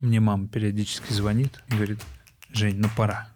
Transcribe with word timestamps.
Мне 0.00 0.20
мама 0.20 0.46
периодически 0.46 1.10
звонит 1.12 1.62
и 1.68 1.74
говорит, 1.74 2.00
Жень, 2.52 2.76
ну 2.78 2.88
пора. 2.96 3.28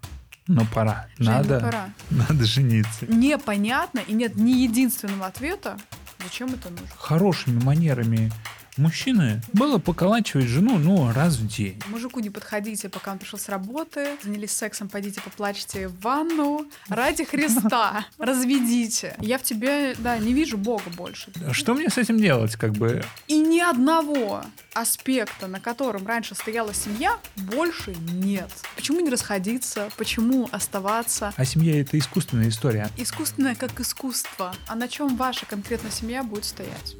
Ну 0.47 0.67
пора. 0.75 1.09
Жень, 1.19 1.27
ну 1.27 1.33
надо, 1.33 1.60
пора. 1.60 1.90
надо 2.10 2.44
жениться. 2.44 3.06
Непонятно 3.06 4.01
и 4.01 4.12
нет 4.12 4.37
ни 4.37 4.51
единственного 4.51 5.27
ответа, 5.27 5.79
зачем 6.23 6.51
это 6.51 6.69
нужно. 6.69 6.87
Хорошими 6.99 7.62
манерами 7.62 8.31
мужчины 8.80 9.40
было 9.53 9.79
поколачивать 9.79 10.46
жену, 10.46 10.79
ну, 10.79 11.12
раз 11.12 11.37
в 11.37 11.46
день. 11.46 11.80
Мужику 11.88 12.21
не 12.21 12.30
подходите, 12.30 12.88
пока 12.88 13.13
он 13.13 13.19
пришел 13.19 13.38
с 13.38 13.49
работы, 13.49 14.17
занялись 14.22 14.53
сексом, 14.53 14.88
пойдите 14.88 15.21
поплачьте 15.21 15.88
в 15.88 16.00
ванну. 16.00 16.66
Ради 16.88 17.24
Христа, 17.24 18.06
разведите. 18.18 19.14
Я 19.20 19.38
в 19.38 19.42
тебе, 19.42 19.95
да, 19.98 20.18
не 20.18 20.32
вижу 20.32 20.58
Бога 20.58 20.90
больше. 20.96 21.30
Что 21.52 21.74
мне 21.74 21.90
с 21.90 21.98
этим 21.98 22.18
делать, 22.18 22.56
как 22.56 22.72
бы? 22.72 23.04
И 23.28 23.38
ни 23.38 23.60
одного 23.60 24.42
аспекта, 24.74 25.46
на 25.46 25.60
котором 25.60 26.06
раньше 26.06 26.34
стояла 26.34 26.74
семья, 26.74 27.18
больше 27.36 27.94
нет. 28.12 28.50
Почему 28.77 29.00
не 29.00 29.10
расходиться? 29.10 29.91
Почему 29.97 30.48
оставаться? 30.52 31.33
А 31.36 31.44
семья— 31.44 31.80
это 31.83 31.98
искусственная 31.98 32.48
история. 32.48 32.88
Искусственное 32.97 33.55
как 33.55 33.78
искусство. 33.80 34.55
А 34.66 34.74
на 34.74 34.88
чем 34.88 35.16
ваша 35.16 35.47
конкретно 35.47 35.91
семья 35.91 36.22
будет 36.22 36.44
стоять? 36.44 36.97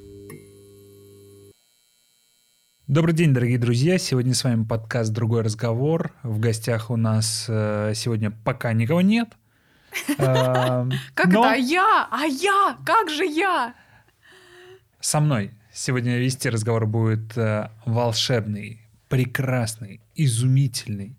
Добрый 2.91 3.15
день, 3.15 3.33
дорогие 3.33 3.57
друзья. 3.57 3.99
Сегодня 3.99 4.35
с 4.35 4.43
вами 4.43 4.65
подкаст 4.65 5.13
«Другой 5.13 5.43
разговор». 5.43 6.13
В 6.25 6.41
гостях 6.41 6.91
у 6.91 6.97
нас 6.97 7.47
э, 7.49 7.93
сегодня 7.95 8.33
пока 8.33 8.73
никого 8.73 9.01
нет. 9.01 9.29
Э, 10.19 10.89
Как 11.15 11.29
это? 11.29 11.53
А 11.53 11.55
я? 11.55 12.09
А 12.11 12.25
я? 12.25 12.77
Как 12.85 13.09
же 13.09 13.25
я? 13.25 13.77
Со 14.99 15.21
мной 15.21 15.53
сегодня 15.73 16.19
вести 16.19 16.49
разговор 16.51 16.87
будет 16.87 17.39
э, 17.39 17.71
волшебный, 17.87 18.81
прекрасный, 19.09 20.01
изумительный 20.17 21.17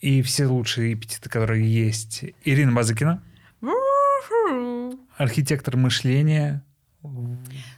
и 0.00 0.20
все 0.20 0.48
лучшие 0.48 0.92
эпитеты, 0.92 1.30
которые 1.30 1.66
есть. 1.66 2.26
Ирина 2.44 2.72
Базыкина, 2.72 3.22
архитектор 5.16 5.78
мышления. 5.78 6.62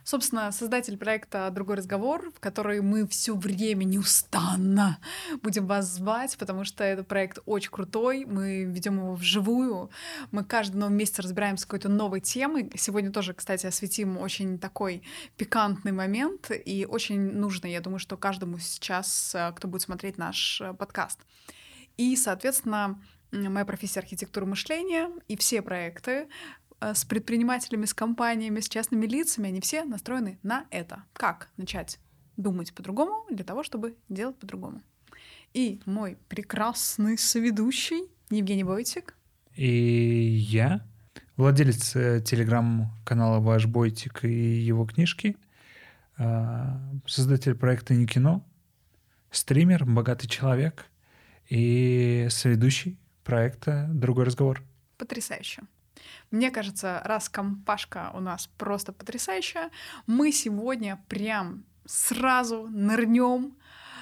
Собственно, 0.04 0.50
создатель 0.50 0.96
проекта 0.96 1.48
«Другой 1.50 1.76
разговор», 1.76 2.32
в 2.34 2.40
который 2.40 2.80
мы 2.80 3.06
все 3.06 3.36
время 3.36 3.84
неустанно 3.84 4.98
будем 5.42 5.66
вас 5.66 5.94
звать, 5.94 6.36
потому 6.38 6.64
что 6.64 6.82
этот 6.82 7.06
проект 7.06 7.38
очень 7.46 7.70
крутой, 7.70 8.24
мы 8.24 8.64
ведем 8.64 8.96
его 8.96 9.14
вживую, 9.14 9.90
мы 10.32 10.44
каждый 10.44 10.76
новый 10.76 10.96
месяц 10.96 11.20
разбираемся 11.20 11.62
с 11.62 11.66
какой-то 11.66 11.88
новой 11.88 12.20
темой. 12.20 12.70
Сегодня 12.76 13.12
тоже, 13.12 13.32
кстати, 13.32 13.66
осветим 13.66 14.18
очень 14.18 14.58
такой 14.58 15.02
пикантный 15.36 15.92
момент, 15.92 16.50
и 16.50 16.84
очень 16.88 17.20
нужно, 17.32 17.68
я 17.68 17.80
думаю, 17.80 18.00
что 18.00 18.16
каждому 18.16 18.58
сейчас, 18.58 19.34
э, 19.34 19.52
кто 19.54 19.68
будет 19.68 19.82
смотреть 19.82 20.18
наш 20.18 20.60
э, 20.60 20.74
подкаст. 20.74 21.20
И, 21.96 22.16
соответственно, 22.16 23.00
моя 23.32 23.64
профессия 23.64 24.00
архитектура 24.00 24.44
мышления 24.44 25.10
и 25.28 25.36
все 25.36 25.62
проекты 25.62 26.28
с 26.94 27.04
предпринимателями, 27.04 27.84
с 27.84 27.94
компаниями, 27.94 28.60
с 28.60 28.68
частными 28.68 29.06
лицами, 29.06 29.48
они 29.48 29.60
все 29.60 29.84
настроены 29.84 30.38
на 30.42 30.66
это. 30.70 31.04
Как 31.12 31.48
начать 31.56 31.98
думать 32.36 32.74
по-другому 32.74 33.24
для 33.30 33.44
того, 33.44 33.62
чтобы 33.62 33.96
делать 34.08 34.36
по-другому. 34.38 34.82
И 35.54 35.80
мой 35.84 36.16
прекрасный 36.28 37.18
соведущий 37.18 38.10
Евгений 38.30 38.64
Бойтик. 38.64 39.14
И 39.54 39.66
я, 39.68 40.84
владелец 41.36 41.94
э, 41.94 42.22
телеграм-канала 42.24 43.40
«Ваш 43.40 43.66
Бойтик» 43.66 44.24
и 44.24 44.60
его 44.60 44.86
книжки, 44.86 45.36
э, 46.16 46.66
создатель 47.06 47.54
проекта 47.54 47.94
«Не 47.94 48.06
кино», 48.06 48.42
стример, 49.30 49.84
богатый 49.84 50.26
человек 50.26 50.86
и 51.50 52.26
соведущий 52.30 52.98
проекта 53.24 53.90
«Другой 53.92 54.24
разговор». 54.24 54.62
Потрясающе. 54.96 55.62
Мне 56.30 56.50
кажется, 56.50 57.00
раз 57.04 57.28
компашка 57.28 58.10
у 58.14 58.20
нас 58.20 58.48
просто 58.58 58.92
потрясающая, 58.92 59.70
мы 60.06 60.32
сегодня 60.32 61.02
прям 61.08 61.64
сразу 61.84 62.68
нырнем. 62.68 63.56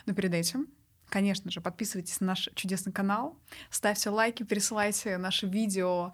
Но 0.07 0.15
перед 0.15 0.34
этим, 0.34 0.69
конечно 1.09 1.51
же, 1.51 1.61
подписывайтесь 1.61 2.21
на 2.21 2.29
наш 2.29 2.49
чудесный 2.55 2.93
канал, 2.93 3.39
ставьте 3.71 4.11
лайки, 4.11 4.43
пересылайте 4.43 5.19
наши 5.19 5.47
видео 5.47 6.12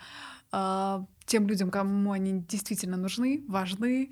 э, 0.52 1.04
тем 1.24 1.46
людям, 1.46 1.70
кому 1.70 2.12
они 2.12 2.40
действительно 2.40 2.96
нужны, 2.96 3.44
важны, 3.48 4.10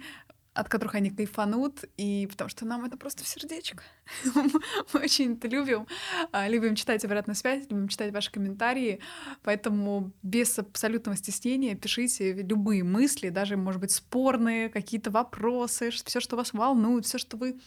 от 0.54 0.69
которых 0.69 0.94
они 0.94 1.10
кайфанут, 1.10 1.84
и 1.97 2.28
потому 2.31 2.48
что 2.48 2.65
нам 2.65 2.84
это 2.84 2.97
просто 2.97 3.25
в 3.25 3.28
сердечко. 3.28 3.82
Мы 4.34 5.00
очень 5.00 5.34
это 5.34 5.48
любим. 5.48 5.87
А, 6.32 6.48
Любим 6.48 6.76
читать 6.76 7.04
обратную 7.04 7.34
связь, 7.34 7.65
любим 7.69 7.88
читать 7.88 8.12
ваши 8.12 8.31
комментарии, 8.31 9.00
поэтому 9.43 10.12
без 10.22 10.59
абсолютного 10.59 11.16
стеснения 11.16 11.75
пишите 11.75 12.32
любые 12.34 12.84
мысли, 12.84 13.31
даже, 13.31 13.56
может 13.56 13.81
быть, 13.81 13.91
спорные 13.91 14.69
какие-то 14.69 15.10
вопросы, 15.10 15.91
все, 15.91 16.20
что 16.20 16.37
вас 16.37 16.53
волнует, 16.53 17.04
все, 17.04 17.19
что 17.19 17.37
вы 17.37 17.59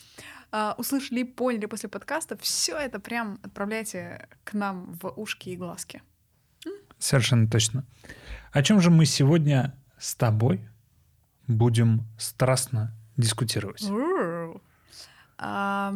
а, 0.52 0.76
услышали 0.78 1.20
и 1.20 1.24
поняли 1.26 1.66
после 1.66 1.90
подкаста, 1.90 2.38
все 2.38 2.78
это 2.78 3.00
прям 3.00 3.40
отправляйте 3.44 4.30
к 4.46 4.54
нам 4.54 4.94
в 5.02 5.10
ушки 5.18 5.50
и 5.50 5.58
глазки. 5.58 6.02
Совершенно 6.98 7.50
точно. 7.50 7.86
О 8.52 8.64
чем 8.64 8.80
же 8.80 8.90
мы 8.90 9.06
сегодня 9.06 9.78
с 10.00 10.16
тобой 10.16 10.62
будем 11.48 12.06
страстно 12.18 12.94
дискутировать? 13.18 13.84
А, 15.38 15.94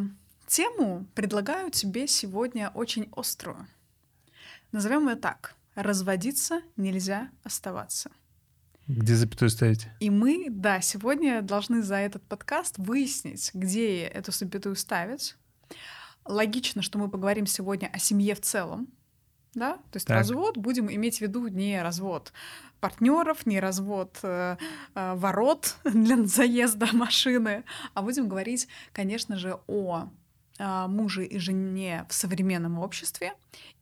Тему 0.47 1.06
предлагаю 1.16 1.72
тебе 1.72 2.07
сегодня 2.07 2.72
очень 2.73 3.09
острую. 3.16 3.67
Назовем 4.73 5.07
ее 5.07 5.16
так. 5.16 5.56
Разводиться 5.75 6.62
нельзя 6.75 7.29
оставаться. 7.44 8.12
Где 8.88 9.16
запятую 9.16 9.50
ставить? 9.50 9.88
И 10.01 10.09
мы, 10.09 10.47
да, 10.50 10.81
сегодня 10.81 11.41
должны 11.41 11.81
за 11.81 11.95
этот 11.95 12.23
подкаст 12.23 12.78
выяснить, 12.78 13.51
где 13.53 14.03
эту 14.03 14.33
запятую 14.33 14.75
ставить. 14.75 15.38
Логично, 16.25 16.81
что 16.81 17.00
мы 17.00 17.09
поговорим 17.09 17.45
сегодня 17.45 17.88
о 17.88 17.97
семье 18.00 18.35
в 18.35 18.41
целом. 18.41 18.89
Да? 19.53 19.75
То 19.78 19.95
есть 19.95 20.07
Так. 20.07 20.18
развод 20.18 20.57
будем 20.57 20.91
иметь 20.91 21.19
в 21.19 21.22
виду 21.22 21.47
не 21.47 21.81
развод 21.81 22.33
партнеров, 22.81 23.46
не 23.46 23.59
развод 23.59 24.19
э, 24.24 24.58
э, 24.96 25.14
ворот 25.16 25.78
для 25.86 26.18
заезда 26.25 26.88
машины, 26.92 27.64
а 27.94 28.02
будем 28.02 28.28
говорить, 28.28 28.68
конечно 28.92 29.38
же, 29.38 29.59
о 29.68 30.09
э, 30.59 30.88
муже 30.88 31.25
и 31.25 31.40
жене 31.40 32.06
в 32.09 32.14
современном 32.14 32.80
обществе 32.80 33.34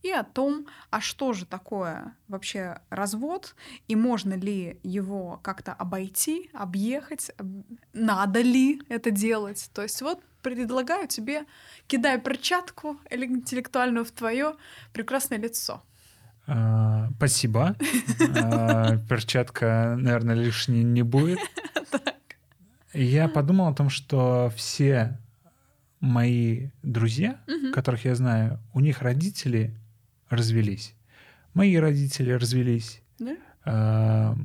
и 0.03 0.11
о 0.11 0.23
том, 0.23 0.67
а 0.91 1.01
что 1.01 1.33
же 1.33 1.45
такое 1.45 2.15
вообще 2.27 2.79
развод, 2.89 3.55
и 3.87 3.95
можно 3.95 4.33
ли 4.33 4.79
его 4.83 5.39
как-то 5.43 5.73
обойти, 5.73 6.49
объехать, 6.53 7.31
об- 7.37 7.63
надо 7.93 8.41
ли 8.41 8.81
это 8.89 9.11
делать. 9.11 9.69
То 9.73 9.81
есть 9.81 10.01
вот 10.01 10.21
предлагаю 10.41 11.07
тебе, 11.07 11.45
кидай 11.87 12.19
перчатку 12.19 12.99
интеллектуальную 13.09 14.05
в 14.05 14.11
твое 14.11 14.55
прекрасное 14.93 15.37
лицо. 15.37 15.83
А, 16.51 17.09
Спасибо. 17.17 17.75
А, 18.35 18.97
Перчатка, 19.09 19.95
наверное, 19.97 20.35
лишней 20.35 20.83
не 20.83 21.03
будет. 21.03 21.39
Я 22.91 23.27
подумал 23.27 23.67
о 23.67 23.75
том, 23.75 23.89
что 23.89 24.51
все 24.55 25.19
мои 25.99 26.69
друзья, 26.81 27.39
которых 27.73 28.05
я 28.05 28.15
знаю, 28.15 28.59
у 28.73 28.79
них 28.79 29.01
родители 29.03 29.75
развелись. 30.29 30.95
Мои 31.53 31.75
родители 31.75 32.31
развелись. 32.31 33.01
Да? 33.19 33.35
А, 33.65 34.35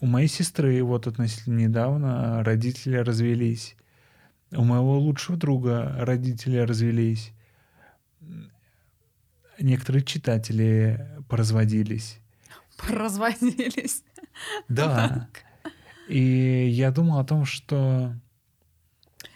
У 0.00 0.06
моей 0.06 0.28
сестры 0.28 0.82
вот 0.82 1.06
относительно 1.06 1.58
недавно 1.58 2.42
родители 2.42 2.96
развелись. 2.96 3.76
У 4.50 4.64
моего 4.64 4.98
лучшего 4.98 5.36
друга 5.36 5.94
родители 6.00 6.56
развелись. 6.58 7.32
Некоторые 9.58 10.04
читатели 10.04 11.08
поразводились. 11.28 12.18
Поразводились. 12.76 14.02
Да. 14.68 15.28
И 16.08 16.68
я 16.70 16.92
думал 16.92 17.18
о 17.18 17.24
том, 17.24 17.44
что 17.44 18.14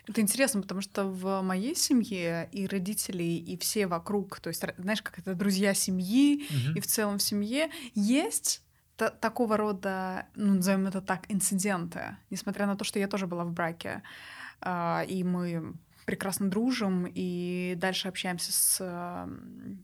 Это 0.07 0.21
интересно, 0.21 0.63
потому 0.63 0.81
что 0.81 1.07
в 1.07 1.43
моей 1.43 1.75
семье 1.75 2.49
и 2.53 2.67
родители, 2.69 3.25
и 3.25 3.57
все 3.59 3.89
вокруг, 3.89 4.39
то 4.39 4.49
есть, 4.49 4.63
знаешь, 4.79 5.03
как 5.03 5.19
это 5.19 5.35
друзья 5.35 5.75
семьи, 5.75 6.45
и 6.77 6.81
в 6.81 6.87
целом 6.87 7.19
в 7.19 7.23
семье 7.23 7.69
есть 7.95 8.63
та- 8.97 9.11
такого 9.11 9.57
рода, 9.57 10.27
ну, 10.37 10.55
назовем 10.55 10.87
это 10.87 11.01
так, 11.01 11.25
инциденты, 11.29 12.17
несмотря 12.31 12.67
на 12.67 12.77
то, 12.77 12.85
что 12.85 12.99
я 13.01 13.09
тоже 13.09 13.27
была 13.27 13.45
в 13.45 13.53
браке, 13.53 14.03
а, 14.61 15.05
и 15.09 15.25
мы 15.25 15.75
прекрасно 16.05 16.49
дружим 16.49 17.07
и 17.13 17.75
дальше 17.77 18.09
общаемся 18.09 18.53
с 18.53 19.29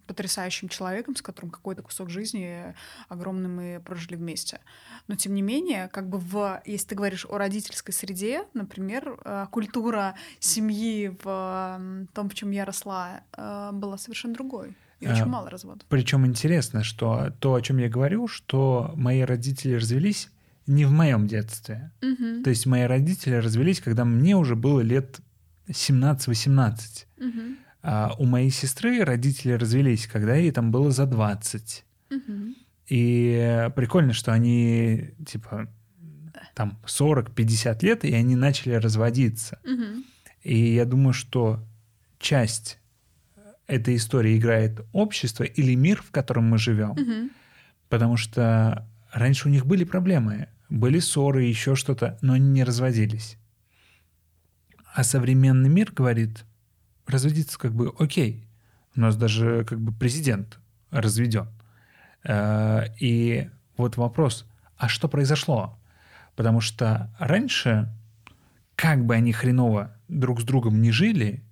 потрясающим 0.07 0.69
человеком, 0.69 1.17
с 1.17 1.23
которым 1.23 1.51
какой-то 1.51 1.83
кусок 1.83 2.11
жизни 2.11 2.75
огромный 3.09 3.49
мы 3.49 3.83
прожили 3.85 4.17
вместе. 4.17 4.61
Но 5.07 5.17
тем 5.17 5.35
не 5.35 5.43
менее, 5.43 5.89
как 5.89 6.09
бы 6.09 6.19
в, 6.19 6.63
если 6.65 6.89
ты 6.89 6.95
говоришь 6.95 7.27
о 7.29 7.39
родительской 7.39 7.95
среде, 7.95 8.45
например, 8.55 9.19
э, 9.25 9.47
культура 9.51 10.15
семьи 10.39 11.17
в 11.23 11.81
том, 12.13 12.29
в 12.29 12.35
чем 12.35 12.51
я 12.51 12.65
росла, 12.65 13.23
э, 13.37 13.71
была 13.73 13.99
совершенно 13.99 14.35
другой. 14.35 14.77
И 15.01 15.07
очень 15.07 15.23
а, 15.23 15.27
мало 15.27 15.49
разводов. 15.49 15.87
Причем 15.89 16.27
интересно, 16.27 16.83
что 16.83 17.33
то, 17.39 17.55
о 17.55 17.63
чем 17.63 17.79
я 17.79 17.89
говорю, 17.89 18.27
что 18.27 18.93
мои 18.97 19.21
родители 19.21 19.75
развелись 19.75 20.29
не 20.67 20.85
в 20.85 20.91
моем 20.91 21.27
детстве. 21.27 21.93
Угу. 22.03 22.43
То 22.43 22.51
есть 22.51 22.67
мои 22.67 22.83
родители 22.83 23.35
развелись, 23.35 23.81
когда 23.81 24.05
мне 24.05 24.37
уже 24.37 24.57
было 24.57 24.81
лет 24.81 25.21
17-18. 25.69 27.07
Угу. 27.19 27.41
А 27.83 28.15
у 28.19 28.25
моей 28.25 28.51
сестры 28.51 29.05
родители 29.05 29.53
развелись, 29.53 30.07
когда 30.07 30.35
ей 30.35 30.51
там 30.51 30.71
было 30.71 30.91
за 30.91 31.07
20. 31.07 31.85
Угу. 32.11 32.55
И 32.89 33.69
прикольно, 33.77 34.13
что 34.13 34.33
они 34.33 35.11
типа 35.27 35.69
там 36.55 36.79
40-50 36.87 37.79
лет, 37.85 38.05
и 38.05 38.13
они 38.15 38.35
начали 38.37 38.75
разводиться. 38.75 39.59
Угу. 39.65 40.05
И 40.43 40.75
я 40.75 40.85
думаю, 40.85 41.13
что 41.13 41.65
часть 42.19 42.79
этой 43.67 43.97
истории 43.97 44.37
играет 44.37 44.81
общество 44.93 45.45
или 45.45 45.75
мир, 45.75 46.03
в 46.03 46.11
котором 46.11 46.45
мы 46.45 46.59
живем. 46.59 46.91
Угу. 46.93 47.31
Потому 47.89 48.17
что 48.17 48.87
раньше 49.13 49.49
у 49.49 49.51
них 49.51 49.67
были 49.67 49.85
проблемы, 49.85 50.49
были 50.69 50.99
ссоры, 50.99 51.45
еще 51.45 51.75
что-то, 51.75 52.19
но 52.23 52.33
они 52.35 52.49
не 52.49 52.65
разводились. 52.65 53.37
А 54.99 55.05
современный 55.05 55.69
мир 55.69 55.93
говорит, 55.93 56.45
разводиться 57.07 57.57
как 57.57 57.73
бы 57.73 57.95
окей. 58.01 58.45
У 58.97 59.01
нас 59.01 59.17
даже 59.17 59.65
как 59.65 59.79
бы 59.79 59.93
президент 59.93 60.59
разведен. 60.91 61.47
Э, 62.25 62.87
и 62.99 63.49
вот 63.77 63.97
вопрос, 63.97 64.45
а 64.77 64.89
что 64.89 65.07
произошло? 65.07 65.79
Потому 66.35 66.61
что 66.61 67.15
раньше, 67.21 67.89
как 68.75 69.07
бы 69.07 69.15
они 69.15 69.33
хреново 69.33 69.97
друг 70.09 70.41
с 70.41 70.43
другом 70.43 70.83
не 70.83 70.91
жили, 70.91 71.45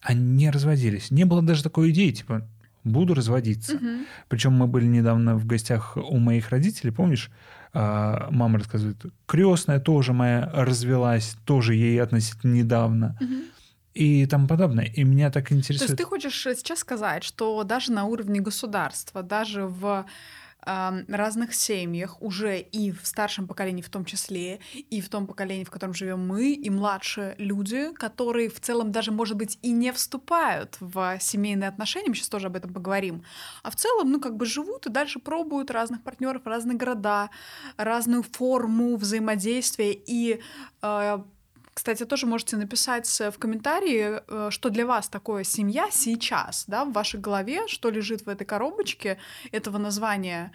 они 0.00 0.20
не 0.20 0.50
разводились. 0.50 1.10
Не 1.10 1.24
было 1.24 1.42
даже 1.42 1.64
такой 1.64 1.90
идеи, 1.90 2.12
типа, 2.12 2.48
буду 2.84 3.14
разводиться. 3.14 3.74
Угу. 3.74 4.06
Причем 4.28 4.52
мы 4.52 4.68
были 4.68 4.86
недавно 4.86 5.34
в 5.34 5.46
гостях 5.46 5.96
у 5.96 6.18
моих 6.18 6.50
родителей, 6.50 6.92
помнишь, 6.92 7.28
мама 7.76 8.58
рассказывает, 8.58 8.96
крестная 9.26 9.80
тоже 9.80 10.12
моя 10.12 10.50
развелась, 10.54 11.36
тоже 11.44 11.74
ей 11.74 12.00
относительно 12.02 12.54
недавно. 12.54 13.16
Угу. 13.20 13.34
И 13.94 14.26
тому 14.26 14.46
подобное. 14.46 14.84
И 14.84 15.04
меня 15.04 15.30
так 15.30 15.52
интересует. 15.52 15.88
То 15.88 15.92
есть 15.92 15.96
ты 15.96 16.04
хочешь 16.04 16.42
сейчас 16.42 16.80
сказать, 16.80 17.24
что 17.24 17.64
даже 17.64 17.92
на 17.92 18.04
уровне 18.04 18.40
государства, 18.40 19.22
даже 19.22 19.66
в 19.66 20.04
разных 20.66 21.54
семьях 21.54 22.20
уже 22.20 22.58
и 22.58 22.90
в 22.90 23.06
старшем 23.06 23.46
поколении 23.46 23.82
в 23.82 23.88
том 23.88 24.04
числе, 24.04 24.60
и 24.74 25.00
в 25.00 25.08
том 25.08 25.26
поколении, 25.26 25.64
в 25.64 25.70
котором 25.70 25.94
живем 25.94 26.26
мы, 26.26 26.52
и 26.52 26.70
младшие 26.70 27.34
люди, 27.38 27.92
которые 27.94 28.48
в 28.48 28.60
целом 28.60 28.92
даже, 28.92 29.12
может 29.12 29.36
быть, 29.36 29.58
и 29.62 29.70
не 29.70 29.92
вступают 29.92 30.76
в 30.80 31.18
семейные 31.20 31.68
отношения, 31.68 32.08
мы 32.08 32.14
сейчас 32.14 32.28
тоже 32.28 32.48
об 32.48 32.56
этом 32.56 32.72
поговорим, 32.72 33.22
а 33.62 33.70
в 33.70 33.76
целом, 33.76 34.10
ну, 34.10 34.20
как 34.20 34.36
бы 34.36 34.46
живут 34.46 34.86
и 34.86 34.90
дальше 34.90 35.18
пробуют 35.18 35.70
разных 35.70 36.02
партнеров, 36.02 36.42
разные 36.44 36.76
города, 36.76 37.30
разную 37.76 38.22
форму 38.22 38.96
взаимодействия 38.96 39.92
и 39.92 40.40
э, 40.82 41.18
кстати, 41.76 42.06
тоже 42.06 42.24
можете 42.24 42.56
написать 42.56 43.06
в 43.20 43.38
комментарии, 43.38 44.22
э, 44.26 44.50
что 44.50 44.70
для 44.70 44.86
вас 44.86 45.10
такое 45.10 45.44
семья 45.44 45.90
сейчас, 45.90 46.64
да, 46.66 46.86
в 46.86 46.92
вашей 46.92 47.20
голове, 47.20 47.68
что 47.68 47.90
лежит 47.90 48.24
в 48.24 48.30
этой 48.30 48.46
коробочке 48.46 49.18
этого 49.52 49.76
названия. 49.76 50.52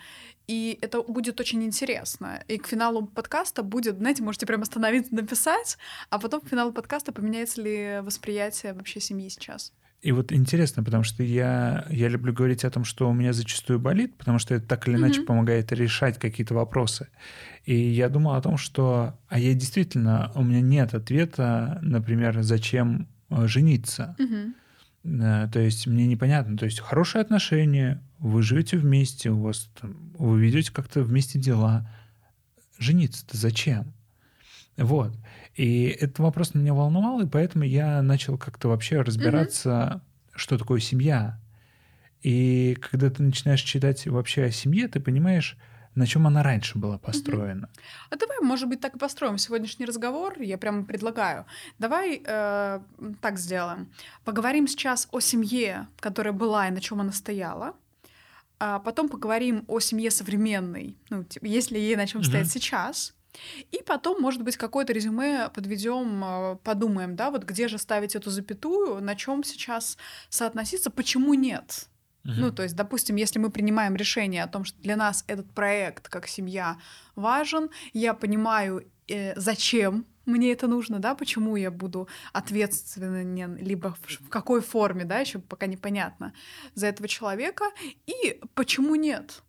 И 0.48 0.80
это 0.82 1.04
будет 1.04 1.40
очень 1.40 1.64
интересно. 1.64 2.44
И 2.48 2.58
к 2.58 2.66
финалу 2.66 3.06
подкаста 3.06 3.62
будет, 3.62 3.98
знаете, 3.98 4.24
можете 4.24 4.48
прямо 4.48 4.64
остановиться, 4.64 5.14
написать, 5.14 5.78
а 6.10 6.18
потом 6.18 6.42
к 6.42 6.50
финалу 6.50 6.72
подкаста 6.72 7.12
поменяется 7.12 7.62
ли 7.62 8.00
восприятие 8.02 8.74
вообще 8.74 9.00
семьи 9.00 9.30
сейчас. 9.30 9.74
И 10.02 10.12
вот 10.12 10.32
интересно, 10.32 10.84
потому 10.84 11.04
что 11.04 11.22
я, 11.22 11.86
я 11.90 12.08
люблю 12.08 12.34
говорить 12.34 12.66
о 12.66 12.72
том, 12.72 12.86
что 12.86 13.08
у 13.08 13.14
меня 13.14 13.34
зачастую 13.34 13.80
болит, 13.80 14.18
потому 14.18 14.40
что 14.40 14.56
это 14.56 14.68
так 14.68 14.88
или 14.88 14.96
иначе 14.96 15.22
mm-hmm. 15.22 15.26
помогает 15.26 15.72
решать 15.72 16.18
какие-то 16.18 16.56
вопросы. 16.56 17.08
И 17.66 17.76
я 17.76 18.10
думал 18.10 18.34
о 18.34 18.42
том, 18.42 18.58
что... 18.58 19.20
А 19.28 19.38
я 19.38 19.54
действительно... 19.54 20.32
У 20.34 20.44
меня 20.44 20.62
нет 20.62 20.96
ответа, 20.96 21.78
например, 21.84 22.42
зачем 22.42 23.08
э, 23.30 23.46
жениться. 23.46 24.16
Mm-hmm. 24.18 25.52
То 25.52 25.60
есть 25.60 25.86
мне 25.86 26.08
непонятно. 26.08 26.58
То 26.58 26.66
есть 26.66 26.80
хорошие 26.80 27.22
отношения, 27.22 28.02
вы 28.18 28.42
живете 28.42 28.78
вместе, 28.78 29.30
у 29.30 29.42
вас 29.42 29.70
там, 29.80 30.12
вы 30.18 30.40
ведете 30.42 30.72
как-то 30.72 31.02
вместе 31.04 31.38
дела. 31.38 31.88
Жениться-то 32.80 33.38
зачем? 33.38 33.94
Вот. 34.78 35.16
И 35.56 35.86
этот 35.88 36.20
вопрос 36.20 36.54
меня 36.54 36.74
волновал, 36.74 37.22
и 37.22 37.28
поэтому 37.28 37.66
я 37.66 38.02
начал 38.02 38.38
как-то 38.38 38.70
вообще 38.70 39.02
разбираться, 39.02 39.70
mm-hmm. 39.70 40.32
что 40.36 40.58
такое 40.58 40.80
семья. 40.80 41.40
И 42.22 42.78
когда 42.80 43.10
ты 43.10 43.24
начинаешь 43.24 43.62
читать 43.62 44.08
вообще 44.08 44.46
о 44.46 44.52
семье, 44.52 44.88
ты 44.88 45.00
понимаешь, 45.00 45.58
на 45.96 46.08
чем 46.08 46.26
она 46.26 46.42
раньше 46.42 46.78
была 46.78 46.98
построена. 46.98 47.66
Mm-hmm. 47.66 48.08
А 48.12 48.16
давай, 48.16 48.40
может 48.42 48.70
быть, 48.70 48.80
так 48.80 48.96
и 48.96 49.00
построим 49.00 49.38
сегодняшний 49.38 49.86
разговор. 49.86 50.40
Я 50.40 50.58
прямо 50.58 50.86
предлагаю. 50.86 51.46
Давай 51.80 52.22
э, 52.26 52.80
так 53.20 53.38
сделаем. 53.38 53.92
Поговорим 54.24 54.68
сейчас 54.68 55.10
о 55.12 55.20
семье, 55.20 55.88
которая 56.00 56.34
была 56.34 56.68
и 56.68 56.72
на 56.72 56.80
чем 56.80 57.02
она 57.02 57.12
стояла. 57.12 57.74
А 58.60 58.80
потом 58.80 59.10
поговорим 59.10 59.66
о 59.68 59.80
семье 59.80 60.12
современной, 60.12 60.96
ну, 61.10 61.24
типа, 61.24 61.46
если 61.46 61.80
ей 61.80 61.96
на 61.96 62.06
чем 62.06 62.22
mm-hmm. 62.22 62.26
стоять 62.26 62.52
сейчас. 62.52 63.16
И 63.72 63.82
потом, 63.86 64.22
может 64.22 64.44
быть, 64.44 64.58
какое-то 64.58 64.94
резюме 64.94 65.50
подведем, 65.54 66.24
э, 66.24 66.58
подумаем, 66.64 67.16
да, 67.16 67.32
вот 67.32 67.44
где 67.44 67.68
же 67.68 67.78
ставить 67.78 68.16
эту 68.16 68.30
запятую, 68.30 69.02
на 69.02 69.16
чем 69.16 69.44
сейчас 69.44 69.98
соотноситься, 70.30 70.92
почему 70.92 71.34
нет. 71.34 71.88
Угу. 72.24 72.34
Ну, 72.38 72.52
то 72.52 72.64
есть, 72.64 72.76
допустим, 72.76 73.16
если 73.16 73.40
мы 73.40 73.50
принимаем 73.50 73.96
решение 73.96 74.44
о 74.44 74.48
том, 74.48 74.64
что 74.64 74.80
для 74.82 74.96
нас 74.96 75.24
этот 75.28 75.52
проект 75.54 76.08
как 76.08 76.28
семья 76.28 76.78
важен, 77.16 77.70
я 77.94 78.14
понимаю, 78.14 78.86
э, 79.08 79.40
зачем 79.40 80.06
мне 80.26 80.52
это 80.52 80.68
нужно, 80.68 81.00
да, 81.00 81.16
почему 81.16 81.56
я 81.56 81.72
буду 81.72 82.08
ответственен, 82.32 83.56
либо 83.58 83.98
в 84.20 84.30
какой 84.30 84.62
форме, 84.62 85.04
да, 85.04 85.20
еще 85.20 85.40
пока 85.40 85.66
непонятно, 85.66 86.34
за 86.76 86.88
этого 86.88 87.08
человека, 87.08 87.66
и 88.06 88.40
почему 88.54 88.96
нет. 88.96 89.42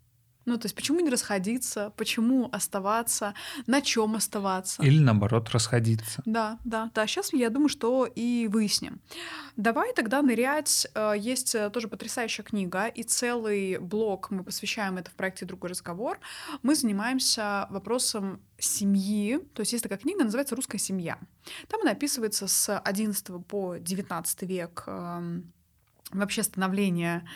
Ну, 0.44 0.58
то 0.58 0.66
есть, 0.66 0.74
почему 0.74 1.00
не 1.00 1.10
расходиться, 1.10 1.92
почему 1.96 2.48
оставаться, 2.52 3.34
на 3.66 3.80
чем 3.80 4.16
оставаться. 4.16 4.82
Или 4.82 4.98
наоборот 4.98 5.50
расходиться. 5.50 6.22
Да, 6.24 6.58
да, 6.64 6.90
да. 6.94 7.06
Сейчас 7.06 7.32
я 7.32 7.50
думаю, 7.50 7.68
что 7.68 8.06
и 8.06 8.48
выясним. 8.48 9.00
Давай 9.56 9.92
тогда 9.94 10.22
нырять. 10.22 10.86
Э, 10.94 11.14
есть 11.16 11.54
э, 11.54 11.70
тоже 11.70 11.88
потрясающая 11.88 12.44
книга, 12.44 12.86
и 12.86 13.02
целый 13.02 13.78
блок 13.78 14.30
мы 14.30 14.44
посвящаем 14.44 14.98
это 14.98 15.10
в 15.10 15.14
проекте 15.14 15.44
«Другой 15.44 15.70
разговор». 15.70 16.18
Мы 16.62 16.74
занимаемся 16.74 17.66
вопросом 17.70 18.40
семьи. 18.58 19.38
То 19.54 19.60
есть 19.60 19.72
есть 19.72 19.82
такая 19.82 19.98
книга, 19.98 20.24
называется 20.24 20.56
«Русская 20.56 20.78
семья». 20.78 21.18
Там 21.68 21.80
она 21.82 21.92
описывается 21.92 22.46
с 22.46 22.78
11 22.78 23.46
по 23.46 23.76
19 23.76 24.42
век 24.42 24.84
эм, 24.86 25.52
вообще 26.12 26.42
становление 26.42 27.28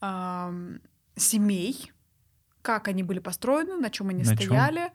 эм, 0.00 0.80
семей, 1.16 1.92
как 2.62 2.88
они 2.88 3.02
были 3.02 3.18
построены, 3.18 3.76
на 3.76 3.90
чем 3.90 4.08
они 4.08 4.22
на 4.22 4.34
стояли, 4.34 4.92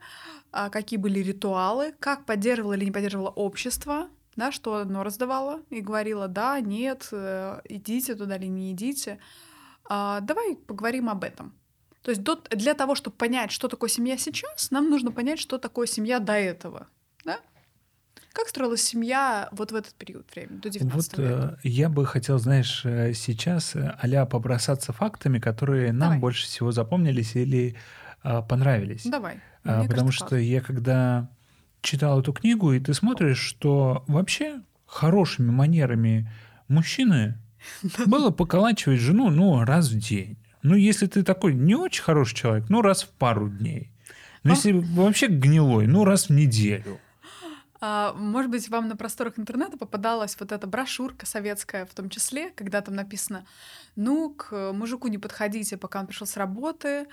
чем? 0.52 0.70
какие 0.70 0.98
были 0.98 1.20
ритуалы, 1.20 1.94
как 1.98 2.24
поддерживало 2.24 2.74
или 2.74 2.84
не 2.84 2.90
поддерживало 2.90 3.30
общество, 3.30 4.08
да, 4.36 4.52
что 4.52 4.76
оно 4.76 5.02
раздавало 5.02 5.62
и 5.70 5.80
говорило, 5.80 6.28
да, 6.28 6.60
нет, 6.60 7.08
э, 7.10 7.60
идите 7.64 8.14
туда 8.14 8.36
или 8.36 8.46
не 8.46 8.72
идите. 8.72 9.18
А, 9.88 10.20
давай 10.20 10.56
поговорим 10.56 11.08
об 11.08 11.24
этом. 11.24 11.54
То 12.02 12.10
есть 12.10 12.22
для 12.50 12.74
того, 12.74 12.94
чтобы 12.94 13.16
понять, 13.16 13.50
что 13.50 13.66
такое 13.66 13.90
семья 13.90 14.16
сейчас, 14.16 14.70
нам 14.70 14.90
нужно 14.90 15.10
понять, 15.10 15.40
что 15.40 15.58
такое 15.58 15.86
семья 15.86 16.20
до 16.20 16.34
этого. 16.34 16.86
Как 18.36 18.48
строилась 18.48 18.82
семья 18.82 19.48
вот 19.50 19.72
в 19.72 19.74
этот 19.74 19.94
период 19.94 20.26
времени, 20.34 20.58
до 20.58 20.68
19 20.68 21.16
вот, 21.16 21.18
века? 21.18 21.58
Э, 21.64 21.68
я 21.68 21.88
бы 21.88 22.04
хотел, 22.04 22.38
знаешь, 22.38 22.82
э, 22.84 23.14
сейчас 23.14 23.74
а 23.74 24.26
побросаться 24.26 24.92
фактами, 24.92 25.38
которые 25.38 25.90
нам 25.90 26.00
Давай. 26.00 26.18
больше 26.18 26.44
всего 26.44 26.70
запомнились 26.70 27.34
или 27.34 27.76
э, 28.22 28.42
понравились. 28.46 29.06
Давай. 29.06 29.40
А, 29.64 29.84
потому 29.84 29.88
кажется, 29.88 30.12
что 30.12 30.26
классно. 30.26 30.44
я 30.44 30.60
когда 30.60 31.30
читал 31.80 32.20
эту 32.20 32.34
книгу, 32.34 32.74
и 32.74 32.78
ты 32.78 32.92
смотришь, 32.92 33.38
что 33.38 34.04
вообще 34.06 34.60
хорошими 34.84 35.50
манерами 35.50 36.30
мужчины 36.68 37.38
было 38.06 38.28
поколачивать 38.28 39.00
жену, 39.00 39.30
ну, 39.30 39.64
раз 39.64 39.88
в 39.88 39.98
день. 39.98 40.36
Ну, 40.60 40.74
если 40.74 41.06
ты 41.06 41.22
такой 41.22 41.54
не 41.54 41.74
очень 41.74 42.02
хороший 42.02 42.36
человек, 42.36 42.68
ну, 42.68 42.82
раз 42.82 43.04
в 43.04 43.08
пару 43.08 43.48
дней. 43.48 43.90
Ну, 44.42 44.50
если 44.50 44.72
вообще 44.72 45.28
гнилой, 45.28 45.86
ну, 45.86 46.04
раз 46.04 46.28
в 46.28 46.32
неделю. 46.34 47.00
А, 47.80 48.12
может 48.14 48.50
быть, 48.50 48.68
вам 48.68 48.88
на 48.88 48.96
просторах 48.96 49.38
интернета 49.38 49.76
попадалась 49.76 50.36
вот 50.38 50.52
эта 50.52 50.66
брошюрка 50.66 51.26
советская 51.26 51.86
в 51.86 51.94
том 51.94 52.08
числе, 52.08 52.50
когда 52.50 52.80
там 52.80 52.94
написано, 52.94 53.46
ну, 53.96 54.30
к 54.30 54.72
мужику 54.72 55.08
не 55.08 55.18
подходите, 55.18 55.76
пока 55.76 56.00
он 56.00 56.06
пришел 56.06 56.26
с 56.26 56.36
работы, 56.36 57.06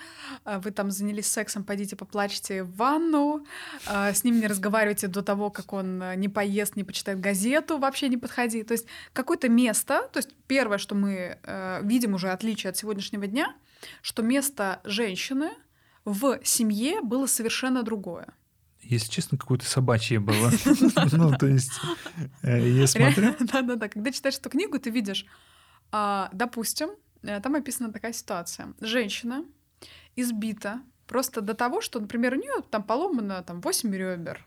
а, 0.46 0.60
вы 0.60 0.72
там 0.72 0.92
занялись 0.92 1.28
сексом, 1.28 1.64
пойдите 1.64 1.96
поплачьте 1.96 2.64
в 2.64 2.76
ванну, 2.76 3.46
а, 3.88 4.14
с 4.14 4.24
ним 4.24 4.40
не 4.40 4.48
разговаривайте 4.48 5.08
до 5.08 5.22
того, 5.22 5.50
как 5.50 5.74
он 5.74 6.04
не 6.16 6.30
поест, 6.30 6.76
не 6.76 6.84
почитает 6.84 7.20
газету, 7.20 7.78
вообще 7.78 8.10
не 8.10 8.18
подходи. 8.18 8.64
То 8.64 8.74
есть 8.74 8.86
какое-то 9.14 9.50
место, 9.50 10.10
то 10.12 10.18
есть 10.18 10.34
первое, 10.48 10.78
что 10.78 10.96
мы 10.96 11.38
видим 11.82 12.14
уже 12.14 12.30
отличие 12.30 12.70
от 12.70 12.78
сегодняшнего 12.78 13.28
дня, 13.28 13.54
что 14.02 14.22
место 14.22 14.82
женщины 14.84 15.52
в 16.06 16.40
семье 16.44 17.02
было 17.02 17.28
совершенно 17.28 17.84
другое 17.84 18.34
если 18.84 19.10
честно, 19.10 19.38
какое-то 19.38 19.66
собачье 19.66 20.20
было. 20.20 20.52
Ну, 21.12 21.36
то 21.38 21.48
есть, 21.48 21.72
э, 22.42 22.70
я 22.70 22.88
смотрю... 22.88 23.36
Да-да-да, 23.40 23.88
когда 23.90 24.12
читаешь 24.12 24.38
эту 24.38 24.50
книгу, 24.50 24.80
ты 24.80 24.90
видишь, 24.90 25.26
а, 25.92 26.30
допустим, 26.34 26.90
э, 27.22 27.40
там 27.40 27.56
описана 27.56 27.92
такая 27.92 28.14
ситуация. 28.14 28.74
Женщина 28.82 29.46
избита 30.16 30.82
просто 31.08 31.42
до 31.42 31.54
того, 31.54 31.82
что, 31.82 32.00
например, 32.00 32.34
у 32.34 32.38
нее 32.38 32.64
там 32.70 32.84
поломано 32.84 33.44
там 33.44 33.62
8 33.62 33.94
ребер, 33.94 34.46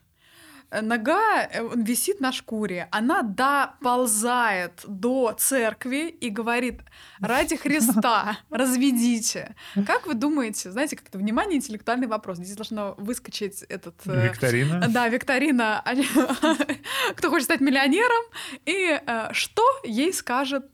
нога 0.70 1.42
э, 1.42 1.68
висит 1.76 2.20
на 2.20 2.32
шкуре, 2.32 2.88
она 2.90 3.22
доползает 3.22 4.82
до 4.86 5.34
церкви 5.38 6.08
и 6.08 6.30
говорит, 6.30 6.80
ради 7.20 7.56
Христа, 7.56 8.38
разведите. 8.50 9.54
Как 9.86 10.06
вы 10.06 10.14
думаете, 10.14 10.70
знаете, 10.70 10.96
как 10.96 11.08
это 11.08 11.18
внимание, 11.18 11.58
интеллектуальный 11.58 12.06
вопрос, 12.06 12.38
здесь 12.38 12.56
должно 12.56 12.94
выскочить 12.98 13.62
этот... 13.62 13.94
Э, 14.06 14.28
викторина. 14.28 14.88
Да, 14.88 15.08
викторина. 15.08 15.84
Кто 17.16 17.30
хочет 17.30 17.44
стать 17.44 17.60
миллионером, 17.60 18.24
и 18.64 19.00
что 19.32 19.62
ей 19.84 20.12
скажет... 20.12 20.72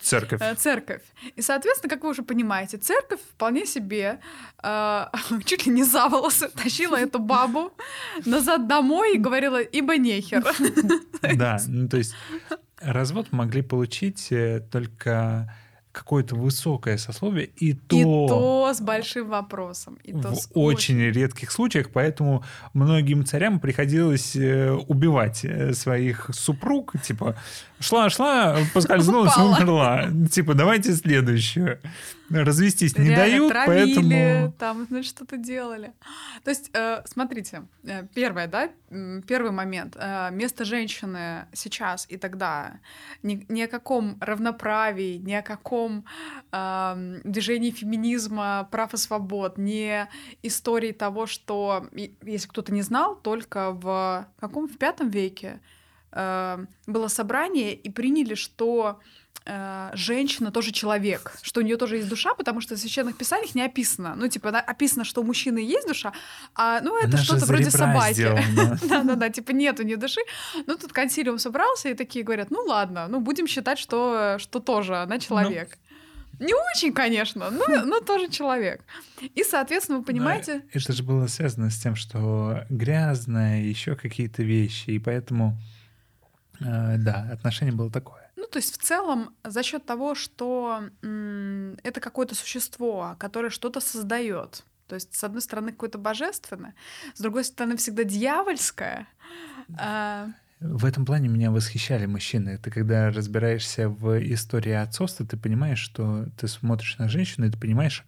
Церковь. 0.00 0.40
Церковь. 0.58 1.02
И, 1.36 1.42
соответственно, 1.42 1.90
как 1.90 2.02
вы 2.04 2.10
уже 2.10 2.22
понимаете, 2.22 2.78
церковь 2.78 3.20
вполне 3.34 3.66
себе 3.66 4.20
чуть 5.44 5.66
ли 5.66 5.72
не 5.72 5.84
за 5.84 6.08
волосы 6.08 6.48
тащила 6.48 6.96
эту 6.96 7.18
бабу 7.18 7.72
назад 8.24 8.66
домой 8.68 9.16
и 9.16 9.18
говорила, 9.32 9.62
ибо 9.62 9.96
нехер. 9.96 10.44
Да, 11.36 11.56
ну 11.68 11.88
то 11.88 11.98
есть 11.98 12.14
развод 12.80 13.32
могли 13.32 13.62
получить 13.62 14.32
э, 14.32 14.60
только 14.60 15.54
какое-то 15.92 16.34
высокое 16.36 16.96
сословие, 16.96 17.50
и 17.56 17.74
то... 17.74 17.96
И 17.96 18.02
то 18.02 18.72
с 18.74 18.80
большим 18.80 19.28
вопросом. 19.28 19.98
И 20.02 20.12
то 20.12 20.30
в 20.30 20.36
с 20.36 20.50
очень 20.54 20.98
редких 20.98 21.52
случаях, 21.52 21.90
поэтому 21.92 22.42
многим 22.72 23.24
царям 23.24 23.60
приходилось 23.60 24.34
э, 24.34 24.72
убивать 24.72 25.44
э, 25.44 25.74
своих 25.74 26.30
супруг, 26.32 26.94
типа, 27.02 27.36
шла-шла, 27.78 28.56
поскользнулась, 28.72 29.36
умерла. 29.36 30.08
Типа, 30.30 30.54
давайте 30.54 30.94
следующую. 30.94 31.78
Развестись 32.30 32.96
не 32.96 33.14
дают, 33.14 33.50
травили, 33.50 33.94
поэтому... 33.94 34.52
там, 34.52 34.86
значит, 34.88 35.10
что-то 35.10 35.36
делали. 35.36 35.92
То 36.44 36.50
есть, 36.50 36.70
э, 36.72 37.02
смотрите, 37.04 37.64
первое, 38.14 38.46
да, 38.46 38.70
первый 39.26 39.50
момент. 39.50 39.96
Место 40.30 40.64
женщины 40.64 41.46
сейчас 41.52 42.06
и 42.08 42.16
тогда 42.16 42.78
ни, 43.22 43.44
ни 43.50 43.60
о 43.60 43.68
каком 43.68 44.16
равноправии, 44.20 45.18
ни 45.18 45.34
о 45.34 45.42
каком 45.42 45.81
э, 46.52 47.20
движении 47.24 47.70
феминизма, 47.70 48.68
прав 48.70 48.94
и 48.94 48.96
свобод, 48.96 49.58
ни 49.58 50.06
истории 50.42 50.92
того, 50.92 51.26
что, 51.26 51.86
если 52.22 52.48
кто-то 52.48 52.72
не 52.72 52.82
знал, 52.82 53.16
только 53.16 53.72
в 53.72 54.28
каком? 54.40 54.68
В 54.68 54.78
пятом 54.78 55.10
веке 55.10 55.60
э, 56.12 56.66
было 56.86 57.08
собрание 57.08 57.74
и 57.74 57.90
приняли, 57.90 58.34
что 58.34 59.00
женщина 59.94 60.50
тоже 60.52 60.72
человек, 60.72 61.32
что 61.42 61.60
у 61.60 61.64
нее 61.64 61.76
тоже 61.76 61.96
есть 61.96 62.08
душа, 62.08 62.34
потому 62.34 62.60
что 62.60 62.74
в 62.74 62.78
священных 62.78 63.16
писаниях 63.16 63.54
не 63.54 63.62
описано. 63.62 64.14
Ну, 64.16 64.28
типа, 64.28 64.50
описано, 64.50 65.04
что 65.04 65.20
у 65.20 65.24
мужчины 65.24 65.58
есть 65.58 65.88
душа, 65.88 66.12
а 66.54 66.80
ну 66.80 66.98
это 66.98 67.16
что-то 67.16 67.46
вроде 67.46 67.70
собаки. 67.70 68.28
Да-да-да, 68.88 69.30
типа 69.30 69.50
нет 69.50 69.80
у 69.80 69.82
нее 69.82 69.96
души. 69.96 70.20
Ну, 70.66 70.76
тут 70.76 70.92
консилиум 70.92 71.38
собрался 71.38 71.88
и 71.88 71.94
такие 71.94 72.24
говорят: 72.24 72.50
ну 72.50 72.62
ладно, 72.66 73.06
ну 73.08 73.20
будем 73.20 73.46
считать, 73.46 73.78
что, 73.78 74.36
что 74.38 74.60
тоже 74.60 74.96
она 74.96 75.18
человек. 75.18 75.70
Ну, 75.70 75.82
не 76.42 76.54
очень, 76.54 76.92
конечно, 76.92 77.50
но, 77.50 77.66
но 77.84 78.00
тоже 78.00 78.28
человек. 78.28 78.82
И, 79.20 79.44
соответственно, 79.44 79.98
вы 79.98 80.04
понимаете... 80.04 80.54
Но 80.54 80.80
это 80.80 80.92
же 80.92 81.02
было 81.02 81.26
связано 81.26 81.70
с 81.70 81.78
тем, 81.78 81.94
что 81.94 82.64
грязно, 82.68 83.62
еще 83.62 83.96
какие-то 83.96 84.42
вещи, 84.42 84.90
и 84.90 84.98
поэтому, 84.98 85.56
э, 86.60 86.96
да, 86.98 87.28
отношение 87.32 87.74
было 87.74 87.90
такое. 87.90 88.21
Ну, 88.42 88.48
то 88.48 88.56
есть 88.56 88.74
в 88.74 88.82
целом 88.82 89.36
за 89.44 89.62
счет 89.62 89.86
того, 89.86 90.16
что 90.16 90.82
это 91.00 92.00
какое-то 92.00 92.34
существо, 92.34 93.14
которое 93.20 93.50
что-то 93.50 93.78
создает, 93.78 94.64
то 94.88 94.96
есть, 94.96 95.14
с 95.14 95.22
одной 95.22 95.42
стороны, 95.42 95.70
какое-то 95.70 95.98
божественное, 95.98 96.74
с 97.14 97.20
другой 97.20 97.44
стороны, 97.44 97.76
всегда 97.76 98.02
дьявольское. 98.02 99.06
А... 99.78 100.30
В 100.58 100.84
этом 100.84 101.06
плане 101.06 101.28
меня 101.28 101.52
восхищали 101.52 102.06
мужчины. 102.06 102.58
Ты 102.58 102.72
когда 102.72 103.10
разбираешься 103.10 103.88
в 103.88 104.20
истории 104.34 104.72
отцовства, 104.72 105.24
ты 105.24 105.36
понимаешь, 105.36 105.78
что 105.78 106.26
ты 106.36 106.48
смотришь 106.48 106.98
на 106.98 107.08
женщину, 107.08 107.46
и 107.46 107.50
ты 107.50 107.58
понимаешь, 107.58 108.04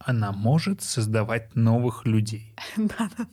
она 0.00 0.32
может 0.32 0.82
создавать 0.82 1.54
новых 1.54 2.04
людей. 2.04 2.52
Да, 2.76 3.08
да. 3.16 3.26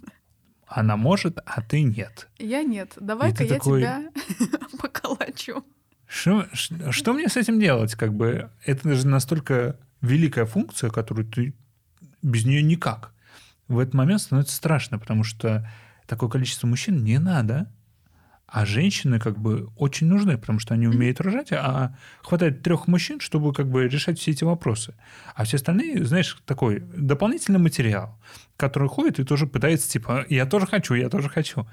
Она 0.68 0.96
может, 0.96 1.40
а 1.44 1.62
ты 1.64 1.82
нет. 1.82 2.28
Я 2.38 2.62
нет. 2.62 2.94
Давай-ка 2.98 3.44
я 3.44 3.50
такой... 3.56 3.82
тебя 3.82 4.12
поколочу. 4.80 5.66
Что, 6.08 6.48
что 6.54 7.14
мне 7.14 7.30
с 7.30 7.38
этим 7.38 7.60
делать? 7.60 7.96
Как 7.96 8.14
бы 8.14 8.50
это 8.66 8.94
же 8.94 9.08
настолько 9.08 9.78
великая 10.02 10.46
функция, 10.46 10.90
которую 10.90 11.28
ты 11.28 11.54
без 12.22 12.46
нее 12.46 12.62
никак. 12.62 13.12
В 13.68 13.80
этот 13.80 13.94
момент 13.94 14.22
становится 14.22 14.56
страшно, 14.56 15.00
потому 15.00 15.24
что 15.24 15.70
такое 16.08 16.30
количество 16.30 16.68
мужчин 16.68 17.04
не 17.04 17.20
надо. 17.20 17.72
А 18.48 18.66
женщины 18.66 19.20
как 19.20 19.40
бы 19.40 19.70
очень 19.76 20.08
нужны, 20.08 20.38
потому 20.38 20.60
что 20.60 20.76
они 20.76 20.88
умеют 20.88 21.20
рожать, 21.20 21.52
а 21.52 21.98
хватает 22.22 22.62
трех 22.62 22.88
мужчин, 22.88 23.20
чтобы 23.20 23.52
как 23.54 23.68
бы 23.68 23.88
решать 23.88 24.20
все 24.20 24.32
эти 24.32 24.44
вопросы. 24.44 24.94
А 25.34 25.44
все 25.46 25.58
остальные, 25.58 26.06
знаешь, 26.06 26.38
такой 26.46 26.80
дополнительный 26.80 27.60
материал, 27.60 28.18
который 28.56 28.88
ходит 28.88 29.20
и 29.20 29.24
тоже 29.24 29.48
пытается, 29.48 29.90
типа, 29.90 30.26
я 30.30 30.46
тоже 30.46 30.68
хочу, 30.68 30.94
я 30.94 31.10
тоже 31.10 31.28
хочу. 31.28 31.68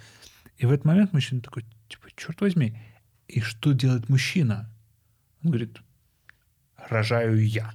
И 0.56 0.64
в 0.64 0.72
этот 0.72 0.86
момент 0.86 1.12
мужчина 1.12 1.42
такой, 1.42 1.66
типа, 1.88 2.08
черт 2.16 2.40
возьми, 2.40 2.74
и 3.32 3.40
что 3.40 3.72
делает 3.72 4.10
мужчина? 4.10 4.68
Он 5.42 5.50
говорит, 5.50 5.78
рожаю 6.76 7.44
я. 7.44 7.72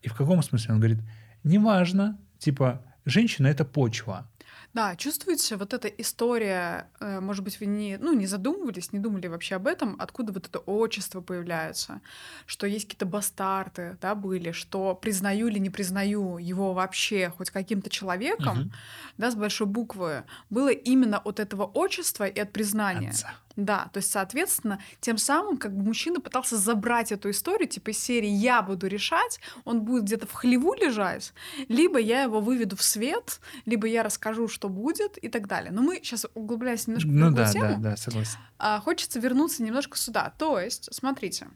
И 0.00 0.08
в 0.08 0.14
каком 0.14 0.42
смысле? 0.42 0.72
Он 0.72 0.80
говорит, 0.80 1.00
неважно, 1.44 2.18
типа, 2.38 2.82
женщина— 3.04 3.46
это 3.48 3.66
почва. 3.66 4.26
Да, 4.72 4.96
чувствуете, 4.96 5.56
вот 5.56 5.74
эта 5.74 5.88
история, 5.88 6.88
э, 6.98 7.20
может 7.20 7.44
быть, 7.44 7.60
вы 7.60 7.66
не, 7.66 7.98
ну, 7.98 8.14
не 8.14 8.26
задумывались, 8.26 8.92
не 8.92 8.98
думали 8.98 9.26
вообще 9.26 9.56
об 9.56 9.66
этом, 9.66 9.96
откуда 9.98 10.32
вот 10.32 10.46
это 10.46 10.60
отчество 10.60 11.20
появляется, 11.20 12.00
что 12.46 12.66
есть 12.66 12.86
какие-то 12.86 13.04
бастарты, 13.04 13.98
да, 14.00 14.14
были, 14.14 14.52
что 14.52 14.94
признаю 14.94 15.48
или 15.48 15.58
не 15.58 15.68
признаю 15.68 16.38
его 16.38 16.72
вообще 16.72 17.28
хоть 17.36 17.50
каким-то 17.50 17.90
человеком, 17.90 18.60
угу. 18.60 18.70
да, 19.18 19.30
с 19.30 19.34
большой 19.34 19.66
буквы, 19.66 20.24
было 20.48 20.70
именно 20.70 21.18
от 21.18 21.38
этого 21.38 21.64
отчества 21.64 22.24
и 22.24 22.40
от 22.40 22.52
признания. 22.52 23.10
Отца. 23.10 23.34
Да, 23.56 23.90
то 23.92 23.98
есть, 23.98 24.10
соответственно, 24.10 24.80
тем 25.00 25.18
самым 25.18 25.58
как 25.58 25.76
бы 25.76 25.82
мужчина 25.82 26.20
пытался 26.20 26.56
забрать 26.56 27.12
эту 27.12 27.30
историю, 27.30 27.68
типа 27.68 27.90
из 27.90 27.98
серии 27.98 28.28
«я 28.28 28.62
буду 28.62 28.86
решать», 28.86 29.40
он 29.64 29.82
будет 29.82 30.04
где-то 30.04 30.26
в 30.26 30.32
хлеву 30.32 30.74
лежать, 30.74 31.34
либо 31.68 31.98
я 31.98 32.22
его 32.22 32.40
выведу 32.40 32.76
в 32.76 32.82
свет, 32.82 33.40
либо 33.66 33.86
я 33.86 34.02
расскажу, 34.02 34.48
что 34.48 34.68
будет 34.68 35.18
и 35.18 35.28
так 35.28 35.48
далее. 35.48 35.70
Но 35.70 35.82
мы 35.82 35.96
сейчас 35.96 36.26
углубляемся 36.34 36.90
немножко 36.90 37.08
в 37.08 37.12
ну, 37.12 37.30
да, 37.30 37.52
тему. 37.52 37.68
да, 37.68 37.90
да, 37.90 37.96
согласен. 37.96 38.38
А, 38.58 38.80
хочется 38.80 39.20
вернуться 39.20 39.62
немножко 39.62 39.98
сюда. 39.98 40.32
То 40.38 40.58
есть, 40.58 40.88
смотрите, 40.92 41.48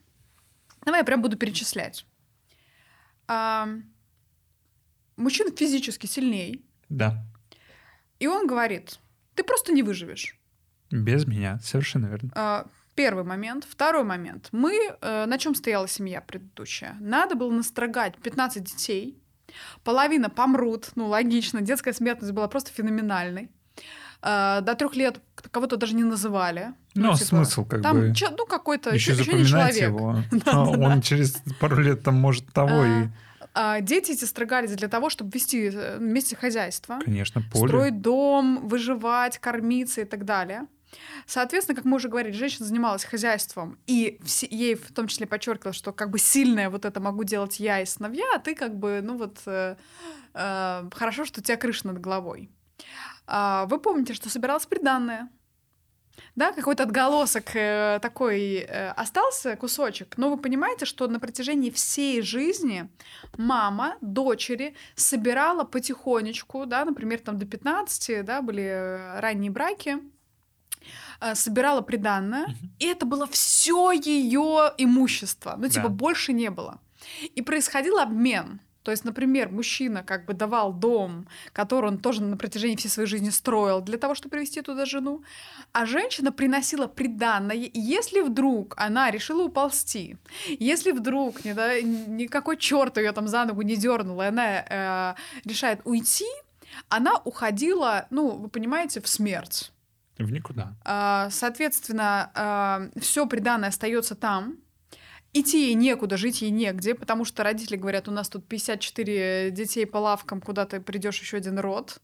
давай 0.85 1.01
я 1.01 1.05
прям 1.05 1.23
буду 1.23 1.39
перечислять. 1.39 2.07
А, 3.27 3.69
мужчина 5.17 5.51
физически 5.51 6.07
сильней. 6.07 6.65
Да. 6.89 7.25
И 8.19 8.27
он 8.27 8.47
говорит, 8.47 8.99
ты 9.35 9.45
просто 9.45 9.73
не 9.73 9.83
выживешь. 9.83 10.36
Без 10.91 11.27
меня, 11.27 11.59
совершенно 11.63 12.07
верно. 12.07 12.31
А, 12.35 12.67
первый 12.95 13.25
момент. 13.25 13.67
Второй 13.69 14.05
момент. 14.05 14.49
Мы, 14.53 14.79
э, 15.01 15.27
на 15.27 15.39
чем 15.39 15.55
стояла 15.55 15.89
семья 15.89 16.21
предыдущая? 16.21 16.97
Надо 17.01 17.35
было 17.35 17.51
настрогать 17.51 18.17
15 18.17 18.65
детей. 18.65 19.19
Половина 19.85 20.29
помрут, 20.29 20.91
ну 20.97 21.07
логично, 21.07 21.61
детская 21.61 21.93
смертность 21.93 22.33
была 22.33 22.49
просто 22.49 22.73
феноменальной. 22.73 23.51
Э, 24.23 24.61
до 24.63 24.75
трех 24.75 24.97
лет 24.97 25.21
кого-то 25.51 25.77
даже 25.77 25.95
не 25.95 26.05
называли. 26.05 26.73
Ну, 26.95 27.09
ну 27.09 27.15
типа, 27.15 27.27
смысл 27.27 27.65
как 27.65 27.83
там, 27.83 28.01
бы. 28.01 28.15
Чё, 28.15 28.31
ну, 28.31 28.47
какой-то 28.47 28.91
еще, 28.95 29.13
еще 29.13 29.33
не 29.33 29.45
человек. 29.45 29.83
его. 29.83 30.17
А 30.47 30.63
он 30.65 31.03
через 31.03 31.43
пару 31.61 31.81
лет 31.81 32.03
там 32.03 32.15
может 32.15 32.53
того 32.53 32.85
и 32.85 33.09
а, 33.55 33.75
а 33.77 33.81
дети 33.81 34.13
эти 34.13 34.25
строгались 34.25 34.73
для 34.73 34.89
того, 34.89 35.09
чтобы 35.11 35.31
вести 35.33 35.71
э, 35.73 35.99
вместе 35.99 36.37
хозяйство. 36.37 36.99
Конечно, 37.05 37.43
поле. 37.53 37.69
Строить 37.69 38.01
дом, 38.03 38.67
выживать, 38.69 39.39
кормиться 39.39 40.03
и 40.03 40.05
так 40.05 40.25
далее. 40.25 40.67
Соответственно, 41.27 41.77
как 41.77 41.85
мы 41.85 41.97
уже 41.97 42.09
говорили, 42.09 42.33
женщина 42.33 42.67
занималась 42.67 43.05
хозяйством, 43.05 43.79
и 43.87 44.21
ей 44.51 44.75
в 44.75 44.93
том 44.93 45.09
числе 45.09 45.27
подчеркивала, 45.27 45.73
что 45.73 45.93
как 45.93 46.11
бы 46.11 46.19
сильная 46.19 46.71
вот 46.71 46.85
это 46.85 47.01
могу 47.01 47.25
делать 47.25 47.59
я 47.61 47.81
и 47.81 47.87
сыновья, 47.87 48.27
а 48.35 48.39
ты 48.39 48.55
как 48.55 48.77
бы, 48.77 49.01
ну 49.03 49.17
вот, 49.17 49.39
э, 49.47 49.77
э, 50.35 50.91
хорошо, 50.93 51.25
что 51.25 51.41
у 51.41 51.43
тебя 51.43 51.57
крыша 51.57 51.89
над 51.89 52.01
головой. 52.01 52.51
А, 53.27 53.67
вы 53.67 53.79
помните, 53.79 54.15
что 54.15 54.29
собиралась 54.31 54.67
приданная? 54.67 55.29
Да, 56.35 56.53
какой-то 56.53 56.83
отголосок 56.83 57.55
э, 57.55 57.99
такой 58.01 58.57
э, 58.57 58.91
остался, 58.91 59.57
кусочек. 59.57 60.17
Но 60.17 60.31
вы 60.31 60.37
понимаете, 60.37 60.85
что 60.85 61.09
на 61.09 61.21
протяжении 61.21 61.71
всей 61.71 62.23
жизни 62.23 62.89
мама 63.37 63.97
дочери 64.01 64.75
собирала 64.95 65.65
потихонечку, 65.65 66.67
да, 66.67 66.85
например, 66.85 67.21
там 67.21 67.39
до 67.39 67.47
15, 67.47 68.25
да, 68.25 68.43
были 68.43 68.63
э, 68.63 69.21
ранние 69.21 69.51
браки, 69.51 69.99
собирала 71.35 71.81
приданное, 71.83 72.47
Мгм. 72.49 72.71
и 72.79 72.87
это 72.87 73.07
было 73.07 73.27
все 73.27 73.93
ее 73.93 74.73
имущество. 74.79 75.55
Ну, 75.59 75.69
типа, 75.69 75.89
Да. 75.89 75.95
больше 75.95 76.33
не 76.33 76.51
было. 76.51 76.79
И 77.35 77.43
происходил 77.43 77.99
обмен. 77.99 78.61
То 78.83 78.93
есть, 78.93 79.05
например, 79.05 79.49
мужчина 79.51 80.05
как 80.05 80.27
бы 80.27 80.33
давал 80.35 80.73
дом, 80.73 81.27
который 81.53 81.87
он 81.91 81.99
тоже 81.99 82.23
на 82.23 82.37
протяжении 82.37 82.77
всей 82.77 82.89
своей 82.89 83.09
жизни 83.09 83.31
строил 83.31 83.81
для 83.81 83.99
того, 83.99 84.15
чтобы 84.15 84.31
привести 84.37 84.63
туда 84.63 84.85
жену, 84.87 85.23
а 85.73 85.87
женщина 85.87 86.31
приносила 86.31 86.87
приданное, 86.87 87.57
и 87.57 87.81
если 87.81 88.21
вдруг 88.21 88.75
она 88.77 89.11
решила 89.11 89.43
уползти, 89.43 90.17
если 90.61 90.93
вдруг 90.93 91.45
не 91.45 91.53
да, 91.55 91.81
никакой 91.83 92.57
черт 92.57 92.97
ее 92.99 93.11
там 93.11 93.27
за 93.27 93.45
ногу 93.45 93.63
не 93.63 93.75
дернул, 93.75 94.23
и 94.23 94.27
она 94.27 94.45
э, 94.45 95.15
решает 95.45 95.81
уйти, 95.85 96.29
она 96.89 97.21
уходила, 97.25 98.07
ну, 98.11 98.31
вы 98.37 98.49
понимаете, 98.49 99.01
в 99.01 99.09
смерть. 99.09 99.73
В 100.19 100.31
никуда. 100.33 100.77
А, 100.85 101.29
Соответственно, 101.31 102.91
все 103.01 103.27
приданное 103.27 103.69
остается 103.69 104.15
там. 104.15 104.59
Идти 105.33 105.67
ей 105.67 105.75
некуда, 105.75 106.17
жить 106.17 106.41
ей 106.41 106.51
негде, 106.51 106.95
потому 106.95 107.27
что 107.27 107.43
родители 107.43 107.77
говорят, 107.77 108.09
у 108.09 108.11
нас 108.11 108.31
тут 108.31 108.49
54 108.49 109.51
детей 109.51 109.87
по 109.87 109.99
лавкам, 109.99 110.41
куда 110.41 110.65
ты 110.65 110.81
придешь 110.81 111.21
еще 111.21 111.37
один 111.37 111.59
род. 111.59 111.99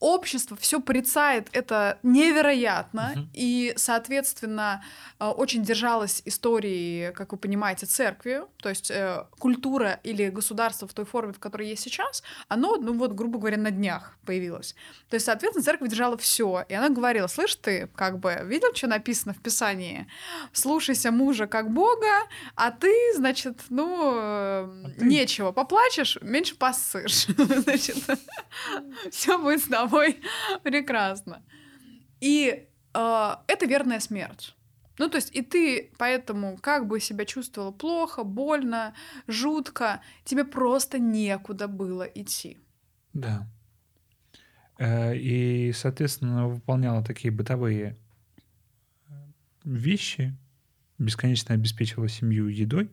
Общество 0.00 0.56
все 0.56 0.80
порицает 0.80 1.48
это 1.52 1.98
невероятно, 2.02 3.12
Мгм. 3.14 3.30
и, 3.34 3.74
соответственно, 3.76 4.82
э, 5.18 5.26
очень 5.26 5.62
держалась 5.62 6.22
историей, 6.24 7.12
как 7.12 7.32
вы 7.32 7.38
понимаете, 7.38 7.84
церкви, 7.86 8.42
то 8.62 8.70
есть 8.70 8.90
э, 8.90 9.24
культура 9.38 10.00
или 10.02 10.30
государство 10.30 10.88
в 10.88 10.94
той 10.94 11.04
форме, 11.04 11.32
в 11.34 11.38
которой 11.38 11.68
есть 11.68 11.82
сейчас, 11.82 12.22
оно, 12.48 12.76
ну 12.76 12.94
вот, 12.94 13.12
грубо 13.12 13.38
говоря, 13.38 13.58
на 13.58 13.70
днях 13.70 14.16
появилось. 14.24 14.74
То 15.10 15.14
есть, 15.16 15.26
соответственно, 15.26 15.64
церковь 15.64 15.88
держала 15.90 16.16
все. 16.16 16.64
И 16.68 16.74
она 16.74 16.88
говорила, 16.88 17.26
слышь 17.26 17.56
ты, 17.56 17.88
как 17.94 18.18
бы, 18.20 18.40
видел, 18.44 18.74
что 18.74 18.86
написано 18.86 19.34
в 19.34 19.42
Писании? 19.42 20.06
Слушайся 20.52 21.10
мужа 21.10 21.46
как 21.46 21.70
Бога, 21.70 22.06
а 22.54 22.70
ты, 22.70 22.92
значит, 23.16 23.58
ну, 23.68 24.12
э, 24.16 24.68
ты- 24.98 25.04
нечего. 25.04 25.52
Поплачешь, 25.52 26.16
меньше 26.22 26.54
поссышь. 26.56 27.26
Значит, 27.36 27.96
все 29.10 29.36
будет 29.38 29.60
с 29.62 29.68
тобой 29.68 29.89
прекрасно. 30.62 31.42
И 32.20 32.66
э, 32.94 33.36
это 33.46 33.66
верная 33.66 34.00
смерть. 34.00 34.54
Ну, 34.98 35.08
то 35.08 35.16
есть, 35.16 35.34
и 35.34 35.40
ты 35.40 35.92
поэтому 35.96 36.58
как 36.58 36.86
бы 36.86 37.00
себя 37.00 37.24
чувствовала 37.24 37.72
плохо, 37.72 38.22
больно, 38.22 38.94
жутко, 39.26 40.02
тебе 40.24 40.44
просто 40.44 40.98
некуда 40.98 41.68
было 41.68 42.02
идти. 42.02 42.58
Да. 43.14 43.46
Э, 44.78 45.16
И, 45.16 45.72
соответственно, 45.72 46.48
выполняла 46.48 47.02
такие 47.02 47.32
бытовые 47.32 47.96
э, 49.08 49.12
вещи, 49.64 50.36
бесконечно 50.98 51.54
обеспечивала 51.54 52.08
семью 52.08 52.48
едой. 52.48 52.90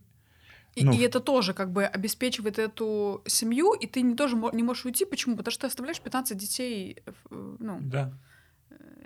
И, 0.77 0.85
Ну, 0.85 0.93
и 0.93 0.97
это 0.99 1.19
тоже 1.19 1.53
как 1.53 1.71
бы 1.71 1.85
обеспечивает 1.85 2.59
эту 2.59 3.21
семью, 3.25 3.73
и 3.73 3.87
ты 3.87 4.01
не, 4.01 4.15
тоже 4.15 4.35
не 4.53 4.63
можешь 4.63 4.85
уйти. 4.85 5.05
Почему? 5.05 5.35
Потому 5.35 5.51
что 5.51 5.61
ты 5.61 5.67
оставляешь 5.67 5.99
15 6.01 6.37
детей 6.37 6.97
э, 7.05 7.11
ну, 7.59 7.79
Да. 7.81 8.13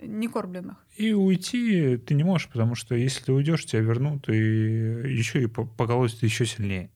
не 0.02 0.28
кормленных. 0.28 0.76
И 0.98 1.12
уйти 1.14 1.96
ты 1.96 2.14
не 2.14 2.24
можешь, 2.24 2.48
потому 2.48 2.74
что 2.74 2.94
если 2.94 3.24
ты 3.24 3.32
уйдешь, 3.32 3.64
тебя 3.64 3.80
вернут 3.80 4.28
и 4.28 4.32
еще 4.34 5.42
и 5.42 5.46
по- 5.46 5.64
поколотят 5.66 6.22
еще 6.22 6.44
сильнее. 6.46 6.90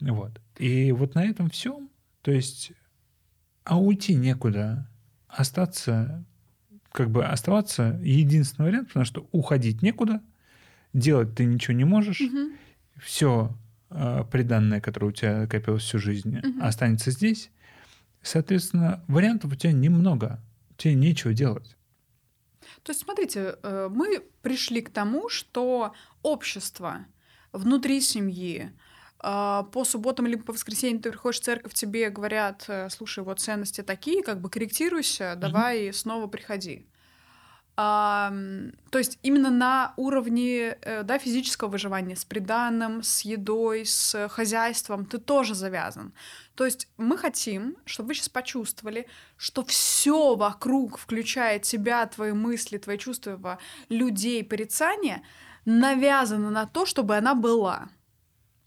Вот. 0.00 0.40
И 0.58 0.92
вот 0.92 1.14
на 1.14 1.24
этом 1.24 1.48
всем, 1.50 1.88
то 2.22 2.32
есть, 2.32 2.72
а 3.64 3.78
уйти 3.80 4.14
некуда, 4.14 4.86
остаться, 5.28 6.24
как 6.92 7.10
бы 7.10 7.24
оставаться 7.24 7.98
единственный 8.02 8.66
вариант, 8.66 8.88
потому 8.88 9.04
что 9.06 9.26
уходить 9.32 9.82
некуда, 9.82 10.20
делать 10.92 11.34
ты 11.34 11.44
ничего 11.44 11.74
не 11.76 11.84
можешь, 11.84 12.20
Мгм. 12.20 12.52
все 12.98 13.54
приданное, 14.30 14.80
которое 14.80 15.06
у 15.08 15.12
тебя 15.12 15.46
копилось 15.46 15.82
всю 15.82 15.98
жизнь, 15.98 16.38
Мгм. 16.42 16.62
останется 16.62 17.10
здесь. 17.10 17.50
Соответственно, 18.22 19.02
вариантов 19.08 19.52
у 19.52 19.56
тебя 19.56 19.72
немного, 19.72 20.40
тебе 20.76 20.94
нечего 20.94 21.32
делать. 21.34 21.76
То 22.82 22.92
есть, 22.92 23.02
смотрите, 23.02 23.56
э, 23.62 23.88
мы 23.90 24.20
пришли 24.42 24.80
к 24.82 24.90
тому, 24.90 25.28
что 25.28 25.94
общество 26.22 27.06
внутри 27.52 28.00
семьи 28.00 28.70
э, 29.22 29.62
по 29.72 29.84
субботам 29.84 30.26
либо 30.26 30.42
по 30.44 30.52
воскресеньям 30.52 31.00
ты 31.02 31.10
приходишь 31.10 31.40
в 31.40 31.44
церковь, 31.44 31.74
тебе 31.74 32.10
говорят, 32.10 32.64
э, 32.68 32.88
слушай, 32.90 33.24
вот 33.24 33.40
ценности 33.40 33.82
такие, 33.82 34.22
как 34.22 34.40
бы 34.40 34.50
корректируйся, 34.50 35.34
давай 35.36 35.92
снова 35.92 36.26
приходи. 36.26 36.89
А, 37.82 38.30
то 38.90 38.98
есть 38.98 39.18
именно 39.22 39.48
на 39.48 39.94
уровне 39.96 40.76
э, 40.82 41.02
да, 41.02 41.18
физического 41.18 41.70
выживания 41.70 42.14
с 42.14 42.26
приданным, 42.26 43.02
с 43.02 43.22
едой, 43.22 43.86
с 43.86 44.28
хозяйством 44.28 45.06
ты 45.06 45.16
тоже 45.16 45.54
завязан. 45.54 46.12
То 46.56 46.66
есть 46.66 46.88
мы 46.98 47.16
хотим, 47.16 47.78
чтобы 47.86 48.08
вы 48.08 48.14
сейчас 48.16 48.28
почувствовали, 48.28 49.06
что 49.38 49.64
все 49.64 50.34
вокруг, 50.36 50.98
включая 50.98 51.58
тебя, 51.58 52.04
твои 52.06 52.32
мысли, 52.32 52.76
твои 52.76 52.98
чувства, 52.98 53.58
людей, 53.88 54.44
порицания, 54.44 55.22
навязано 55.64 56.50
на 56.50 56.66
то, 56.66 56.84
чтобы 56.84 57.16
она 57.16 57.34
была. 57.34 57.88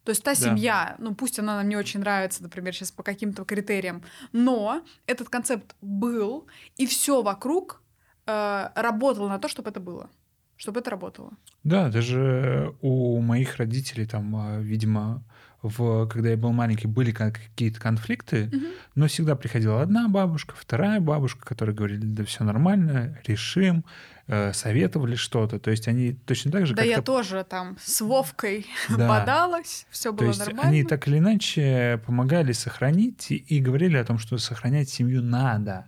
То 0.05 0.09
есть 0.09 0.23
та 0.23 0.31
Да. 0.31 0.35
семья, 0.35 0.95
ну 0.97 1.13
пусть 1.13 1.37
она 1.37 1.57
нам 1.57 1.69
не 1.69 1.77
очень 1.77 1.99
нравится, 1.99 2.41
например, 2.41 2.73
сейчас 2.73 2.91
по 2.91 3.03
каким-то 3.03 3.45
критериям, 3.45 4.03
но 4.31 4.81
этот 5.05 5.29
концепт 5.29 5.75
был, 5.81 6.47
и 6.77 6.87
все 6.87 7.21
вокруг 7.21 7.82
э, 8.27 8.69
работало 8.75 9.29
на 9.29 9.39
то, 9.39 9.47
чтобы 9.47 9.69
это 9.69 9.79
было, 9.79 10.09
чтобы 10.57 10.79
это 10.81 10.89
работало. 10.91 11.31
Да, 11.63 11.89
даже 11.89 12.73
у 12.81 13.19
моих 13.21 13.57
родителей 13.57 14.05
там, 14.05 14.35
а, 14.35 14.57
видимо, 14.59 15.23
в, 15.61 16.07
когда 16.07 16.29
я 16.29 16.35
был 16.37 16.51
маленький, 16.51 16.87
были 16.87 17.11
ка- 17.11 17.31
какие-то 17.31 17.79
конфликты, 17.79 18.51
но 18.95 19.07
всегда 19.07 19.35
приходила 19.37 19.81
одна 19.81 20.09
бабушка, 20.09 20.55
вторая 20.57 20.99
бабушка, 20.99 21.45
которые 21.45 21.73
говорили, 21.73 22.01
да 22.05 22.25
все 22.25 22.43
нормально, 22.43 23.17
решим, 23.25 23.85
э, 24.27 24.51
советовали 24.51 25.15
что-то. 25.15 25.59
То 25.59 25.71
есть 25.71 25.87
они 25.87 26.13
точно 26.25 26.51
так 26.51 26.67
же 26.67 26.75
Да 26.75 26.83
я 26.83 27.01
тоже 27.01 27.45
там 27.49 27.77
с 27.81 28.01
Вовкой 28.01 28.65
Да. 28.89 29.07
бодалась, 29.07 29.87
все 29.89 30.09
То 30.11 30.17
было 30.17 30.27
есть 30.27 30.39
нормально. 30.39 30.69
они 30.69 30.83
так 30.83 31.07
или 31.07 31.19
иначе 31.19 32.01
помогали 32.05 32.51
сохранить 32.51 33.31
и, 33.31 33.35
и 33.37 33.61
говорили 33.61 33.95
о 33.95 34.03
том, 34.03 34.17
что 34.19 34.37
сохранять 34.39 34.89
семью 34.89 35.23
надо. 35.23 35.87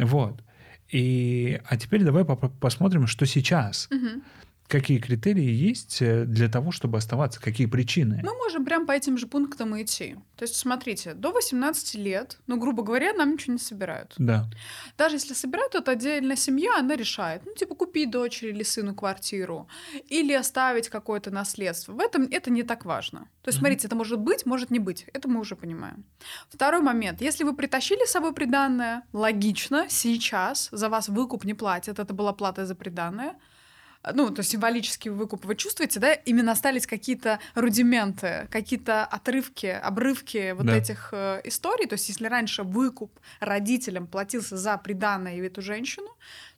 Вот. 0.00 0.42
И, 0.90 1.60
а 1.66 1.76
теперь 1.76 2.02
давай 2.02 2.24
посмотрим, 2.24 3.06
что 3.06 3.26
сейчас. 3.26 3.88
Мгм. 3.90 4.22
Какие 4.66 4.98
критерии 4.98 5.50
есть 5.50 6.00
э, 6.00 6.24
для 6.24 6.48
того, 6.48 6.72
чтобы 6.72 6.98
оставаться, 6.98 7.40
какие 7.40 7.66
причины. 7.66 8.20
Мы 8.24 8.34
можем 8.34 8.64
прям 8.64 8.86
по 8.86 8.92
этим 8.92 9.18
же 9.18 9.26
пунктам 9.26 9.80
идти. 9.80 10.16
То 10.36 10.44
есть, 10.44 10.56
смотрите, 10.56 11.14
до 11.14 11.32
18 11.32 11.94
лет, 11.96 12.38
ну, 12.46 12.56
грубо 12.56 12.82
говоря, 12.82 13.12
нам 13.12 13.32
ничего 13.32 13.52
не 13.52 13.58
собирают. 13.58 14.14
Да. 14.16 14.48
Даже 14.96 15.16
если 15.16 15.34
собирают, 15.34 15.74
это 15.74 15.92
отдельная 15.92 16.36
семья, 16.36 16.78
она 16.78 16.96
решает. 16.96 17.42
Ну, 17.44 17.54
типа, 17.54 17.74
купить 17.74 18.10
дочери 18.10 18.50
или 18.50 18.62
сыну 18.62 18.94
квартиру, 18.94 19.68
или 20.08 20.32
оставить 20.32 20.88
какое-то 20.88 21.30
наследство. 21.30 21.92
В 21.92 22.00
этом 22.00 22.26
это 22.30 22.50
не 22.50 22.62
так 22.62 22.84
важно. 22.84 23.28
То 23.42 23.48
есть, 23.48 23.58
смотрите, 23.58 23.86
это 23.86 23.96
может 23.96 24.18
быть, 24.18 24.46
может 24.46 24.70
не 24.70 24.78
быть. 24.78 25.06
Это 25.12 25.28
мы 25.28 25.40
уже 25.40 25.56
понимаем. 25.56 26.04
Второй 26.48 26.80
момент. 26.80 27.20
Если 27.20 27.44
вы 27.44 27.54
притащили 27.54 28.06
с 28.06 28.12
собой 28.12 28.32
приданное, 28.32 29.02
логично, 29.12 29.86
сейчас 29.90 30.68
за 30.72 30.88
вас 30.88 31.08
выкуп 31.08 31.44
не 31.44 31.54
платят. 31.54 31.98
Это 31.98 32.14
была 32.14 32.32
плата 32.32 32.64
за 32.64 32.74
приданное. 32.74 33.34
Ну, 34.12 34.30
то 34.30 34.40
есть 34.40 34.50
символический 34.50 35.10
выкуп. 35.10 35.44
Вы 35.44 35.54
чувствуете, 35.56 36.00
да? 36.00 36.12
Именно 36.12 36.52
остались 36.52 36.86
какие-то 36.86 37.38
рудименты, 37.54 38.48
какие-то 38.50 39.04
отрывки, 39.04 39.66
обрывки 39.66 40.52
вот 40.52 40.66
Да. 40.66 40.76
этих 40.76 41.08
э, 41.12 41.40
историй. 41.44 41.86
То 41.86 41.94
есть 41.94 42.08
если 42.08 42.26
раньше 42.26 42.62
выкуп 42.62 43.18
родителям 43.40 44.06
платился 44.06 44.56
за 44.56 44.76
приданное 44.78 45.36
и 45.36 45.40
эту 45.40 45.62
женщину, 45.62 46.08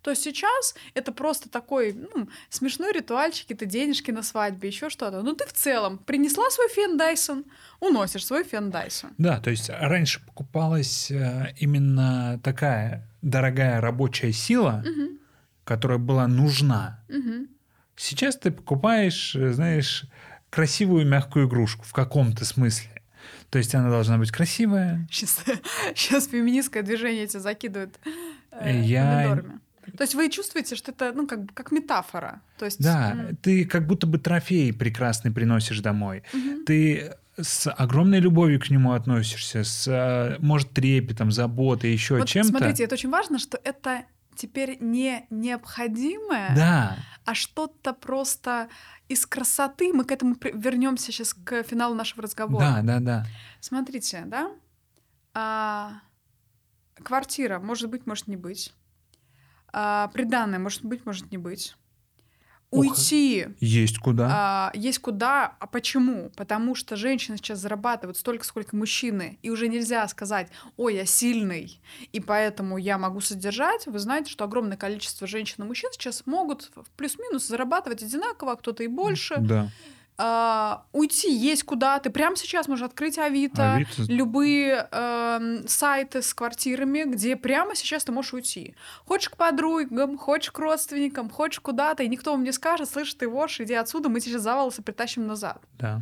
то 0.02 0.14
сейчас 0.14 0.74
это 0.94 1.10
просто 1.12 1.48
такой 1.48 1.92
ну, 1.92 2.28
смешной 2.48 2.92
ритуальчик, 2.92 3.50
это 3.50 3.66
денежки 3.66 4.10
на 4.12 4.22
свадьбе, 4.22 4.68
еще 4.68 4.88
что-то. 4.90 5.22
Но 5.22 5.32
ты 5.34 5.46
в 5.46 5.52
целом 5.52 5.98
принесла 5.98 6.48
свой 6.50 6.68
фен 6.68 6.96
Дайсон, 6.96 7.44
уносишь 7.80 8.24
свой 8.26 8.44
фен 8.44 8.70
Дайсон. 8.70 9.10
Да, 9.18 9.40
то 9.40 9.50
есть 9.50 9.68
раньше 9.70 10.24
покупалась 10.26 11.10
э, 11.10 11.54
именно 11.58 12.40
такая 12.42 13.08
дорогая 13.22 13.80
рабочая 13.80 14.32
сила, 14.32 14.84
Мгм. 14.86 15.05
Которая 15.66 15.98
была 15.98 16.26
нужна. 16.28 17.00
Мгм. 17.10 17.48
Сейчас 17.96 18.36
ты 18.36 18.50
покупаешь, 18.50 19.34
э, 19.36 19.52
знаешь, 19.52 20.04
красивую 20.48 21.06
мягкую 21.06 21.48
игрушку 21.48 21.84
в 21.84 21.92
каком-то 21.92 22.44
смысле. 22.44 22.88
То 23.50 23.58
есть 23.58 23.74
она 23.74 23.90
должна 23.90 24.16
быть 24.16 24.30
красивая. 24.30 25.06
Сейчас, 25.10 25.42
сейчас 25.94 26.28
феминистское 26.30 26.82
движение 26.82 27.26
тебя 27.26 27.40
закидывает 27.40 27.98
э, 28.52 28.80
Я- 28.84 29.22
помидорами. 29.28 29.60
То 29.96 30.02
есть 30.02 30.14
вы 30.16 30.28
чувствуете, 30.30 30.74
что 30.76 30.90
это 30.92 31.12
ну, 31.12 31.26
как, 31.28 31.52
как 31.54 31.70
метафора. 31.72 32.40
То 32.58 32.64
есть, 32.64 32.82
Да, 32.82 33.12
м, 33.12 33.36
ты 33.36 33.64
как 33.64 33.86
будто 33.86 34.06
бы 34.08 34.18
трофей 34.18 34.72
прекрасный 34.72 35.30
приносишь 35.30 35.78
домой. 35.80 36.22
мгм. 36.32 36.64
Ты 36.64 37.14
с 37.40 37.70
огромной 37.70 38.18
любовью 38.20 38.58
к 38.60 38.68
нему 38.70 38.92
относишься, 38.92 39.62
с, 39.62 39.86
э, 39.88 40.36
может, 40.40 40.70
трепетом, 40.72 41.30
заботой, 41.30 41.92
еще 41.92 42.18
Вот 42.18 42.28
чем-то. 42.28 42.48
смотрите, 42.48 42.84
это 42.84 42.94
очень 42.94 43.10
важно, 43.10 43.38
что 43.38 43.60
это 43.62 44.02
теперь 44.36 44.78
не 44.80 45.26
необходимое, 45.30 46.54
Да, 46.54 46.96
а 47.24 47.34
что-то 47.34 47.92
просто 47.92 48.68
из 49.08 49.26
красоты. 49.26 49.92
Мы 49.92 50.04
к 50.04 50.12
этому 50.12 50.36
вернемся 50.54 51.06
сейчас 51.06 51.34
к 51.34 51.62
финалу 51.64 51.94
нашего 51.94 52.22
разговора. 52.22 52.60
да, 52.60 52.82
да, 52.82 53.00
да. 53.00 53.26
Смотрите, 53.60 54.22
да, 54.26 54.52
а, 55.34 56.00
квартира 57.02 57.58
может 57.58 57.90
быть, 57.90 58.06
может 58.06 58.26
не 58.26 58.36
быть, 58.36 58.72
а, 59.72 60.08
приданное 60.08 60.58
может 60.58 60.84
быть, 60.84 61.04
может 61.04 61.30
не 61.30 61.38
быть. 61.38 61.76
Уйти 62.70 63.46
Есть 63.60 63.98
куда. 63.98 64.28
а, 64.30 64.70
есть 64.74 64.98
куда. 64.98 65.56
А 65.60 65.66
почему? 65.66 66.30
Потому 66.36 66.74
что 66.74 66.96
женщины 66.96 67.36
сейчас 67.36 67.60
зарабатывают 67.60 68.16
столько, 68.16 68.44
сколько 68.44 68.74
мужчины, 68.74 69.38
и 69.42 69.50
уже 69.50 69.68
нельзя 69.68 70.06
сказать, 70.08 70.48
ой, 70.76 70.96
я 70.96 71.06
сильный, 71.06 71.80
и 72.12 72.20
поэтому 72.20 72.76
я 72.76 72.98
могу 72.98 73.20
содержать. 73.20 73.86
Вы 73.86 73.98
знаете, 73.98 74.30
что 74.30 74.44
огромное 74.44 74.76
количество 74.76 75.26
женщин 75.26 75.64
и 75.64 75.66
мужчин 75.66 75.90
сейчас 75.92 76.26
могут 76.26 76.70
плюс-минус 76.96 77.46
зарабатывать 77.46 78.02
одинаково, 78.02 78.52
а 78.52 78.56
кто-то 78.56 78.82
и 78.82 78.88
больше. 78.88 79.36
Да. 79.38 79.70
А, 80.18 80.84
уйти 80.92 81.30
есть 81.32 81.64
куда. 81.64 81.98
Ты 81.98 82.10
прямо 82.10 82.36
сейчас 82.36 82.68
можешь 82.68 82.86
открыть 82.86 83.18
Авито, 83.18 83.74
Авито. 83.74 84.02
любые 84.08 84.88
эм, 84.90 85.68
сайты 85.68 86.22
с 86.22 86.32
квартирами, 86.32 87.04
где 87.04 87.36
прямо 87.36 87.74
сейчас 87.74 88.04
ты 88.04 88.12
можешь 88.12 88.32
уйти. 88.32 88.74
Хочешь 89.04 89.28
к 89.28 89.36
подругам, 89.36 90.16
хочешь 90.16 90.52
к 90.52 90.58
родственникам, 90.58 91.28
хочешь 91.28 91.60
куда-то, 91.60 92.02
и 92.02 92.08
никто 92.08 92.32
вам 92.32 92.44
не 92.44 92.52
скажет, 92.52 92.88
слышь, 92.88 93.12
ты 93.12 93.28
вошь, 93.28 93.60
иди 93.60 93.74
отсюда, 93.74 94.08
мы 94.08 94.20
тебя 94.20 94.38
за 94.38 94.54
волосы 94.54 94.82
притащим 94.82 95.26
назад. 95.26 95.60
Да. 95.78 96.00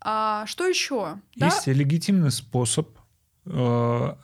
А, 0.00 0.44
что 0.46 0.66
еще? 0.66 1.18
Да? 1.36 1.46
Есть 1.46 1.66
легитимный 1.66 2.30
способ 2.30 2.98
э, 3.46 4.14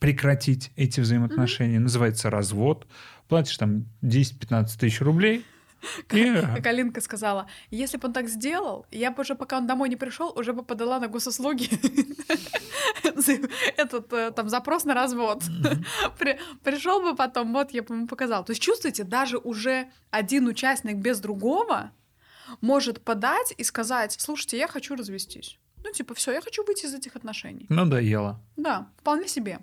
прекратить 0.00 0.72
эти 0.74 1.00
взаимоотношения. 1.00 1.78
Называется 1.78 2.30
развод. 2.30 2.86
Платишь 3.28 3.56
там 3.56 3.86
10-15 4.02 4.78
тысяч 4.78 5.00
рублей. 5.00 5.44
Как 6.08 6.66
Алинка 6.66 7.00
сказала, 7.00 7.48
если 7.70 7.96
бы 7.98 8.08
он 8.08 8.12
так 8.12 8.28
сделал, 8.28 8.86
я 8.90 9.10
бы 9.10 9.22
уже, 9.22 9.34
пока 9.34 9.58
он 9.58 9.66
домой 9.66 9.88
не 9.88 9.96
пришел, 9.96 10.32
уже 10.36 10.52
бы 10.52 10.62
подала 10.64 11.00
на 11.00 11.08
госуслуги 11.08 11.68
этот 13.76 14.12
э, 14.12 14.30
там 14.30 14.48
запрос 14.48 14.84
на 14.84 14.94
развод. 14.94 15.42
При- 16.18 16.38
Пришел 16.62 17.00
бы 17.02 17.14
потом, 17.16 17.52
вот 17.52 17.72
я 17.72 17.82
бы 17.82 17.94
ему 17.94 18.06
показала. 18.06 18.44
То 18.44 18.52
есть 18.52 18.62
чувствуете, 18.62 19.04
даже 19.04 19.38
уже 19.38 19.88
один 20.10 20.46
участник 20.46 20.96
без 20.96 21.20
другого 21.20 21.90
может 22.60 23.02
подать 23.02 23.54
и 23.56 23.64
сказать, 23.64 24.14
слушайте, 24.18 24.58
я 24.58 24.68
хочу 24.68 24.94
развестись. 24.96 25.58
Ну, 25.84 25.90
типа, 25.92 26.14
все, 26.14 26.32
я 26.32 26.40
хочу 26.40 26.64
выйти 26.64 26.86
из 26.86 26.94
этих 26.94 27.16
отношений. 27.16 27.66
надоело. 27.68 28.40
Да, 28.56 28.88
вполне 28.98 29.26
себе. 29.28 29.58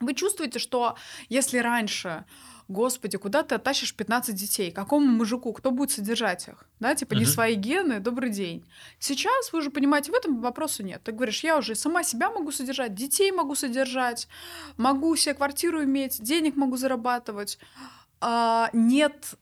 Вы 0.00 0.14
чувствуете, 0.14 0.58
что 0.58 0.96
если 1.28 1.58
раньше, 1.58 2.24
господи, 2.68 3.18
куда 3.18 3.42
ты 3.42 3.54
оттащишь 3.54 3.94
15 3.94 4.34
детей? 4.34 4.70
Какому 4.70 5.06
мужику? 5.06 5.52
Кто 5.52 5.70
будет 5.70 5.90
содержать 5.90 6.48
их? 6.48 6.64
Да, 6.80 6.94
типа 6.94 7.14
не 7.14 7.22
Мгм. 7.22 7.30
свои 7.30 7.54
гены, 7.54 8.00
добрый 8.00 8.30
день. 8.30 8.64
Сейчас 8.98 9.52
вы 9.52 9.60
уже 9.60 9.70
понимаете, 9.70 10.12
в 10.12 10.14
этом 10.14 10.40
вопроса 10.40 10.82
нет. 10.82 11.02
Ты 11.04 11.12
говоришь, 11.12 11.44
я 11.44 11.56
уже 11.58 11.74
сама 11.74 12.02
себя 12.04 12.30
могу 12.30 12.52
содержать, 12.52 12.94
детей 12.94 13.32
могу 13.32 13.54
содержать, 13.54 14.28
могу 14.76 15.14
себе 15.16 15.34
квартиру 15.34 15.82
иметь, 15.84 16.22
денег 16.22 16.56
могу 16.56 16.76
зарабатывать. 16.76 17.58
А, 18.20 18.70
нет 18.72 19.34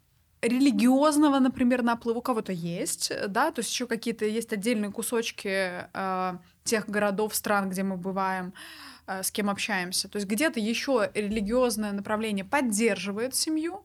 религиозного, 0.43 1.39
например, 1.39 1.83
наплыва 1.83 2.19
у 2.19 2.23
кого-то 2.23 2.53
есть, 2.53 3.13
да, 3.29 3.51
то 3.51 3.61
есть 3.61 3.71
еще 3.71 3.87
какие-то 3.87 4.25
есть 4.25 4.53
отдельные 4.53 4.91
кусочки 4.91 5.87
э, 5.93 6.39
тех 6.65 6.89
городов, 6.89 7.35
стран, 7.35 7.69
где 7.69 7.83
мы 7.83 7.97
бываем, 7.99 8.49
э, 8.49 8.90
с 9.23 9.31
кем 9.31 9.51
общаемся. 9.51 10.09
То 10.09 10.17
есть 10.17 10.29
где-то 10.29 10.61
еще 10.61 11.11
религиозное 11.15 11.93
направление 11.93 12.45
поддерживает 12.45 13.35
семью. 13.35 13.85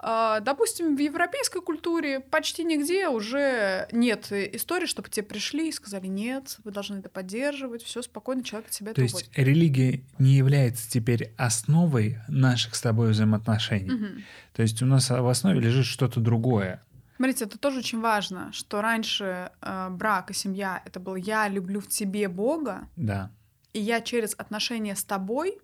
Э, 0.00 0.38
Допустим, 0.42 0.96
в 0.96 1.00
европейской 1.00 1.60
культуре 1.60 2.20
почти 2.20 2.64
нигде 2.64 3.08
уже 3.08 3.88
нет 3.92 4.30
э, 4.32 4.50
истории, 4.56 4.86
чтобы 4.86 5.08
тебе 5.08 5.24
пришли 5.26 5.68
и 5.68 5.72
сказали, 5.72 6.06
нет, 6.06 6.58
вы 6.64 6.70
должны 6.70 6.98
это 6.98 7.08
поддерживать, 7.08 7.82
все 7.82 8.02
спокойно, 8.02 8.44
человек 8.44 8.68
от 8.68 8.74
себя 8.74 8.92
То 8.92 9.02
есть 9.02 9.14
уводит». 9.14 9.38
религия 9.38 10.00
не 10.18 10.34
является 10.34 10.90
теперь 10.90 11.32
основой 11.36 12.18
наших 12.28 12.74
с 12.74 12.80
тобой 12.80 13.10
взаимоотношений. 13.10 13.90
Мгм. 13.90 14.24
То 14.52 14.62
есть 14.62 14.82
у 14.82 14.86
нас 14.86 15.08
в 15.10 15.26
основе 15.26 15.60
лежит 15.60 15.86
что-то 15.86 16.20
другое. 16.20 16.82
Смотрите, 17.16 17.44
это 17.44 17.58
тоже 17.58 17.78
очень 17.78 18.00
важно, 18.00 18.52
что 18.52 18.82
раньше 18.82 19.50
э, 19.62 19.88
брак 19.90 20.30
и 20.30 20.34
семья 20.34 20.82
это 20.84 20.98
был 21.00 21.14
я 21.14 21.48
люблю 21.48 21.80
в 21.80 21.86
тебе 21.86 22.28
Бога, 22.28 22.88
Да. 22.96 23.30
И 23.74 23.80
я 23.80 24.00
через 24.00 24.34
отношения 24.38 24.96
с 24.96 25.04
тобой 25.04 25.58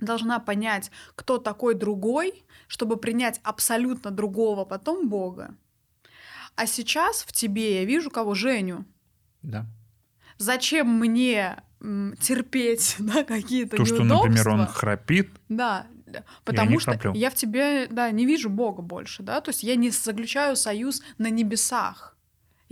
должна 0.00 0.38
понять, 0.38 0.90
кто 1.16 1.38
такой 1.38 1.74
другой, 1.74 2.44
чтобы 2.68 2.96
принять 2.96 3.40
абсолютно 3.42 4.10
другого 4.10 4.64
потом 4.64 5.08
Бога. 5.08 5.54
А 6.54 6.66
сейчас 6.66 7.22
в 7.22 7.32
тебе 7.32 7.80
я 7.80 7.84
вижу 7.84 8.10
кого 8.10 8.34
Женю. 8.34 8.84
Да. 9.42 9.66
Зачем 10.38 10.88
мне 10.98 11.62
м, 11.80 12.14
терпеть 12.20 12.96
да, 13.00 13.24
какие-то 13.24 13.76
То, 13.76 13.84
что, 13.84 14.04
например, 14.04 14.48
он 14.48 14.56
неудобства? 14.58 14.66
храпит, 14.80 15.30
Да, 15.48 15.86
потому 16.44 16.72
не 16.72 16.78
что 16.78 16.92
храплю. 16.92 17.14
я 17.14 17.30
в 17.30 17.34
тебе, 17.34 17.86
да, 17.88 18.10
не 18.10 18.26
вижу 18.26 18.50
Бога 18.50 18.82
больше, 18.82 19.22
да, 19.22 19.40
то 19.40 19.48
есть 19.50 19.62
я 19.62 19.76
не 19.76 19.90
заключаю 19.90 20.56
союз 20.56 21.02
на 21.18 21.30
небесах, 21.30 22.16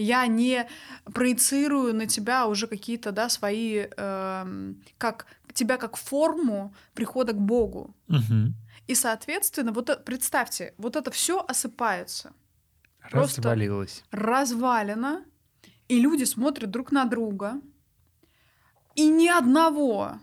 я 0.00 0.26
не 0.26 0.68
проецирую 1.12 1.94
на 1.94 2.06
тебя 2.06 2.46
уже 2.46 2.66
какие-то, 2.66 3.12
да, 3.12 3.28
свои, 3.28 3.86
эм, 3.96 4.82
как 4.98 5.26
тебя 5.54 5.76
как 5.76 5.96
форму 5.96 6.74
прихода 6.94 7.32
к 7.32 7.40
Богу, 7.40 7.94
Мгм. 8.08 8.54
и 8.86 8.94
соответственно, 8.94 9.72
вот 9.72 9.90
это- 9.90 10.00
представьте, 10.02 10.74
вот 10.78 10.96
это 10.96 11.10
все 11.10 11.44
осыпается, 11.46 12.32
развалилось. 13.10 14.04
развалено, 14.10 15.24
и 15.88 16.00
люди 16.00 16.24
смотрят 16.24 16.70
друг 16.70 16.92
на 16.92 17.04
друга, 17.04 17.54
и 18.94 19.08
ни 19.08 19.28
одного 19.28 20.18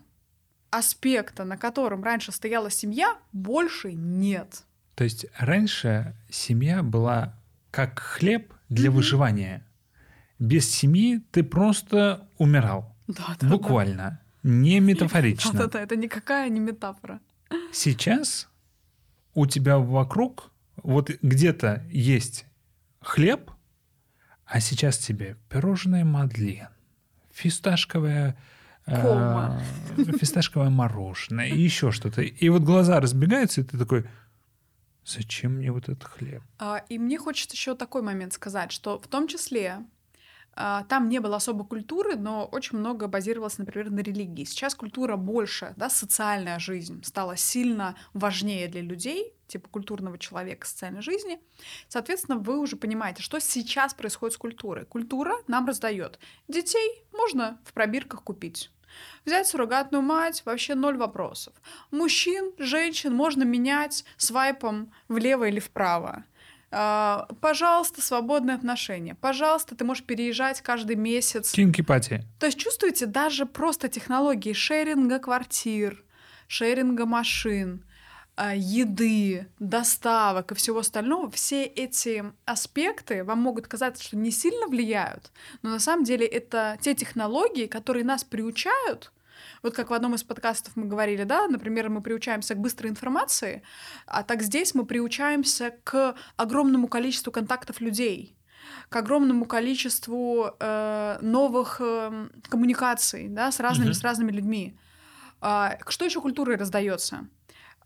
аспекта, 0.69 1.43
на 1.45 1.57
котором 1.57 2.03
раньше 2.03 2.31
стояла 2.31 2.69
семья, 2.69 3.17
больше 3.31 3.93
нет. 3.93 4.63
То 4.95 5.03
есть 5.03 5.25
раньше 5.37 6.15
семья 6.29 6.83
была 6.83 7.33
как 7.71 7.99
хлеб 7.99 8.53
для 8.69 8.89
Мгм. 8.89 8.97
выживания. 8.97 9.66
Без 10.39 10.69
семьи 10.69 11.19
ты 11.31 11.43
просто 11.43 12.27
умирал. 12.37 12.95
Да, 13.07 13.35
да, 13.39 13.47
Буквально. 13.47 14.21
Не 14.43 14.79
метафорично. 14.79 15.53
Да, 15.53 15.59
да, 15.59 15.67
да, 15.67 15.81
это 15.81 15.95
никакая 15.95 16.49
не 16.49 16.59
метафора. 16.59 17.19
Сейчас 17.71 18.47
у 19.33 19.45
тебя 19.45 19.77
вокруг 19.77 20.51
вот 20.77 21.09
где-то 21.21 21.83
есть 21.89 22.45
хлеб, 23.01 23.51
а 24.45 24.59
сейчас 24.59 24.97
тебе 24.97 25.37
пирожное 25.49 26.05
мадлен, 26.05 26.69
фисташковое 27.31 28.37
э, 28.85 29.59
фисташковое 30.19 30.69
мороженое 30.69 31.47
и 31.47 31.59
еще 31.59 31.91
что-то. 31.91 32.21
И 32.21 32.49
вот 32.49 32.61
глаза 32.61 32.99
разбегаются, 32.99 33.61
и 33.61 33.63
ты 33.63 33.77
такой, 33.77 34.05
зачем 35.05 35.53
мне 35.53 35.71
вот 35.71 35.89
этот 35.89 36.03
хлеб? 36.03 36.43
А, 36.59 36.83
И 36.89 36.97
мне 36.97 37.17
хочется 37.17 37.55
еще 37.55 37.75
такой 37.75 38.01
момент 38.01 38.33
сказать, 38.33 38.71
что 38.71 38.99
в 38.99 39.07
том 39.07 39.27
числе 39.27 39.79
там 40.89 41.09
не 41.09 41.19
было 41.19 41.35
особо 41.35 41.63
культуры, 41.63 42.15
но 42.15 42.45
очень 42.45 42.77
много 42.77 43.07
базировалось, 43.07 43.57
например, 43.57 43.91
на 43.91 43.99
религии. 43.99 44.43
Сейчас 44.43 44.73
культура 44.73 45.15
больше, 45.15 45.73
да, 45.77 45.89
социальная 45.89 46.59
жизнь 46.59 47.03
стала 47.03 47.37
сильно 47.37 47.95
важнее 48.13 48.67
для 48.67 48.81
людей, 48.81 49.33
типа 49.47 49.69
культурного 49.69 50.17
человека 50.17 50.67
социальной 50.67 51.01
жизни. 51.01 51.39
Соответственно, 51.87 52.37
вы 52.37 52.59
уже 52.59 52.75
понимаете, 52.75 53.21
что 53.21 53.39
сейчас 53.39 53.93
происходит 53.93 54.33
с 54.33 54.37
культурой. 54.37 54.85
Культура 54.85 55.35
нам 55.47 55.67
раздает. 55.67 56.19
Детей 56.47 57.03
можно 57.13 57.59
в 57.63 57.73
пробирках 57.73 58.23
купить. 58.23 58.71
Взять 59.25 59.47
суррогатную 59.47 60.01
мать 60.01 60.41
вообще 60.45 60.73
ноль 60.73 60.97
вопросов. 60.97 61.53
Мужчин, 61.91 62.53
женщин 62.57 63.13
можно 63.13 63.43
менять 63.43 64.05
свайпом 64.17 64.91
влево 65.07 65.47
или 65.47 65.59
вправо. 65.59 66.23
А, 66.71 67.27
Пожалуйста, 67.41 68.01
свободные 68.01 68.55
отношения. 68.55 69.15
Пожалуйста, 69.15 69.75
ты 69.75 69.85
можешь 69.85 70.03
переезжать 70.03 70.61
каждый 70.61 70.95
месяц. 70.95 71.51
Кинки-пати. 71.51 72.23
То 72.39 72.45
есть 72.45 72.59
чувствуете, 72.59 73.05
даже 73.05 73.45
просто 73.45 73.87
технологии 73.87 74.53
шеринга 74.53 75.19
квартир, 75.19 76.03
шеринга 76.47 77.05
машин, 77.05 77.83
а, 78.35 78.53
еды, 78.53 79.47
доставок 79.57 80.51
и 80.51 80.55
всего 80.55 80.79
остального, 80.79 81.31
все 81.31 81.63
эти 81.63 82.23
аспекты 82.45 83.23
вам 83.23 83.39
могут 83.39 83.67
казаться, 83.67 84.03
что 84.03 84.15
не 84.15 84.29
сильно 84.29 84.67
влияют, 84.67 85.31
но 85.63 85.71
на 85.71 85.79
самом 85.79 86.03
деле 86.03 86.27
это 86.27 86.77
те 86.79 86.93
технологии, 86.93 87.65
которые 87.65 88.05
нас 88.05 88.23
приучают 88.23 89.11
вот 89.63 89.75
как 89.75 89.89
в 89.89 89.93
одном 89.93 90.15
из 90.15 90.23
подкастов 90.23 90.75
мы 90.75 90.85
говорили, 90.85 91.23
да, 91.23 91.47
например, 91.47 91.89
мы 91.89 92.01
приучаемся 92.01 92.55
к 92.55 92.59
быстрой 92.59 92.91
информации, 92.91 93.63
а 94.05 94.23
так 94.23 94.41
здесь 94.41 94.75
мы 94.75 94.85
приучаемся 94.85 95.73
к 95.83 96.15
огромному 96.35 96.87
количеству 96.87 97.31
контактов 97.31 97.81
людей 97.81 98.33
к 98.89 98.95
огромному 98.95 99.45
количеству 99.45 100.51
э, 100.59 101.17
новых 101.21 101.77
э, 101.79 102.27
коммуникаций, 102.49 103.27
да, 103.27 103.51
с 103.51 103.59
разными, 103.59 103.89
mm-hmm. 103.89 103.93
с 103.93 104.03
разными 104.03 104.31
людьми. 104.31 104.77
А, 105.41 105.77
что 105.87 106.05
еще 106.05 106.21
культурой 106.21 106.57
раздается? 106.57 107.27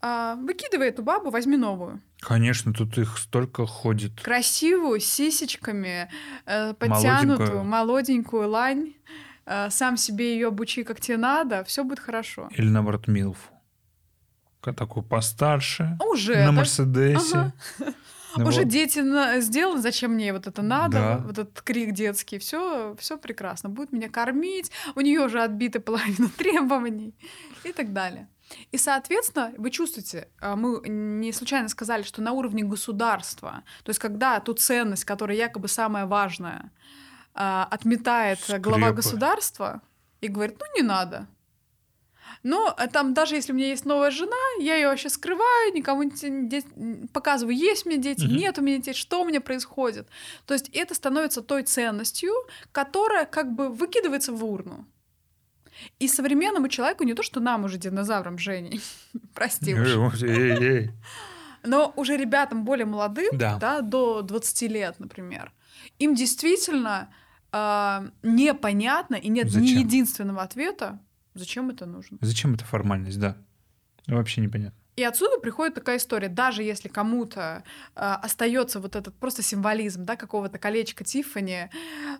А, 0.00 0.36
выкидывай 0.36 0.88
эту 0.88 1.02
бабу, 1.02 1.30
возьми 1.30 1.56
новую. 1.56 2.00
Конечно, 2.20 2.72
тут 2.72 2.98
их 2.98 3.18
столько 3.18 3.66
ходит. 3.66 4.20
Красивую, 4.20 5.00
с 5.00 5.04
сисечками, 5.04 6.10
э, 6.46 6.74
подтянутую, 6.74 7.62
молоденькую, 7.62 7.64
молоденькую 7.64 8.48
лань. 8.48 8.94
Э, 9.46 9.70
сам 9.70 9.96
себе 9.96 10.34
ее 10.34 10.48
обучи, 10.48 10.84
как 10.84 11.00
тебе 11.00 11.16
надо, 11.16 11.64
все 11.64 11.84
будет 11.84 11.98
хорошо. 11.98 12.48
Или 12.56 12.68
наоборот, 12.68 13.08
Милфу. 13.08 13.50
Такой 14.60 15.02
постарше. 15.02 15.98
Уже. 16.00 16.44
На 16.44 16.52
Мерседесе. 16.52 17.52
Ага. 17.78 17.92
Ну, 18.36 18.46
Уже 18.46 18.60
вот. 18.60 18.68
дети 18.68 19.00
на... 19.00 19.40
сделаны, 19.40 19.82
зачем 19.82 20.12
мне 20.12 20.32
вот 20.32 20.46
это 20.46 20.62
надо, 20.62 20.98
да. 20.98 21.18
вот 21.18 21.38
этот 21.38 21.60
крик 21.60 21.92
детский, 21.92 22.38
все, 22.38 22.96
все 22.98 23.18
прекрасно, 23.18 23.68
будет 23.68 23.92
меня 23.92 24.08
кормить, 24.08 24.70
у 24.94 25.00
нее 25.00 25.20
уже 25.20 25.42
отбита 25.42 25.80
половина 25.80 26.28
требований 26.38 27.14
и 27.64 27.72
так 27.72 27.92
далее. 27.92 28.28
И, 28.70 28.78
соответственно, 28.78 29.52
вы 29.58 29.70
чувствуете, 29.70 30.28
а, 30.40 30.56
мы 30.56 30.80
не 30.88 31.32
случайно 31.32 31.68
сказали, 31.68 32.02
что 32.02 32.22
на 32.22 32.32
уровне 32.32 32.64
государства, 32.64 33.64
то 33.82 33.90
есть 33.90 34.00
когда 34.00 34.40
ту 34.40 34.54
ценность, 34.54 35.04
которая 35.04 35.36
якобы 35.36 35.68
самая 35.68 36.06
важная, 36.06 36.70
а, 37.34 37.66
отметает 37.70 38.40
Скрепы. 38.40 38.60
глава 38.60 38.92
государства 38.92 39.82
и 40.20 40.28
говорит, 40.28 40.56
ну 40.58 40.66
не 40.76 40.82
надо, 40.82 41.26
но 42.42 42.74
э, 42.76 42.88
там 42.88 43.14
даже 43.14 43.34
если 43.34 43.52
у 43.52 43.54
меня 43.54 43.68
есть 43.68 43.84
новая 43.84 44.10
жена, 44.10 44.36
я 44.58 44.74
ее 44.74 44.88
вообще 44.88 45.08
скрываю, 45.08 45.72
никому 45.74 46.02
не 46.02 47.06
показываю, 47.08 47.56
есть 47.56 47.86
у 47.86 47.90
меня 47.90 48.00
дети, 48.00 48.24
угу. 48.24 48.34
нет 48.34 48.58
у 48.58 48.62
меня 48.62 48.78
детей, 48.78 48.94
что 48.94 49.22
у 49.22 49.24
меня 49.24 49.40
происходит. 49.40 50.08
То 50.46 50.54
есть 50.54 50.68
это 50.70 50.94
становится 50.94 51.42
той 51.42 51.62
ценностью, 51.62 52.32
которая 52.72 53.26
как 53.26 53.52
бы 53.52 53.68
выкидывается 53.68 54.32
в 54.32 54.44
урну. 54.44 54.86
И 55.98 56.06
современному 56.06 56.68
человеку 56.68 57.04
не 57.04 57.14
то, 57.14 57.22
что 57.22 57.40
нам 57.40 57.64
уже 57.64 57.78
динозаврам 57.78 58.38
Женей, 58.38 58.80
прости 59.34 59.74
уж. 59.74 59.88
Но 61.64 61.92
уже 61.94 62.16
ребятам 62.16 62.64
более 62.64 62.86
молодым, 62.86 63.38
да. 63.38 63.56
Да, 63.56 63.80
до 63.82 64.22
20 64.22 64.62
лет, 64.62 64.98
например, 64.98 65.52
им 66.00 66.16
действительно 66.16 67.08
э, 67.52 68.10
непонятно 68.22 69.16
и 69.16 69.28
нет 69.28 69.50
Зачем? 69.50 69.62
ни 69.62 69.80
единственного 69.80 70.42
ответа, 70.42 71.00
Зачем 71.34 71.70
это 71.70 71.86
нужно? 71.86 72.18
Зачем 72.20 72.54
эта 72.54 72.64
формальность, 72.64 73.18
да. 73.18 73.36
Вообще 74.06 74.40
непонятно. 74.40 74.78
И 74.96 75.04
отсюда 75.04 75.38
приходит 75.38 75.74
такая 75.74 75.96
история, 75.96 76.28
даже 76.28 76.62
если 76.62 76.88
кому-то 76.88 77.64
э, 77.96 78.00
остается 78.00 78.78
вот 78.78 78.94
этот 78.94 79.14
просто 79.14 79.42
символизм, 79.42 80.04
да, 80.04 80.16
какого-то 80.16 80.58
колечка 80.58 81.02
Тиффани, 81.02 81.70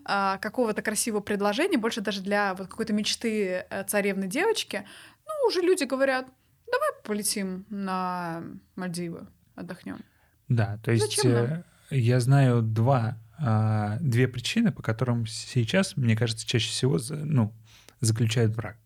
э, 0.05 0.37
какого-то 0.39 0.81
красивого 0.81 1.21
предложения, 1.21 1.77
больше 1.77 2.01
даже 2.01 2.21
для 2.21 2.55
вот 2.55 2.67
какой-то 2.67 2.93
мечты 2.93 3.65
э, 3.69 3.83
царевны 3.83 4.25
девочки, 4.25 4.87
ну, 5.27 5.47
уже 5.47 5.61
люди 5.61 5.83
говорят, 5.83 6.25
давай 6.65 6.89
полетим 7.03 7.67
на 7.69 8.43
Мальдивы, 8.75 9.27
отдохнем. 9.53 9.99
Да, 10.49 10.79
то 10.83 10.91
есть 10.91 11.23
э, 11.23 11.63
я 11.91 12.19
знаю 12.19 12.63
два, 12.63 13.19
две 13.39 14.27
причины, 14.27 14.71
по 14.71 14.81
которым 14.81 15.25
сейчас, 15.25 15.97
мне 15.97 16.15
кажется, 16.15 16.47
чаще 16.47 16.69
всего 16.69 16.99
ну, 17.09 17.53
заключают 17.99 18.55
брак. 18.55 18.77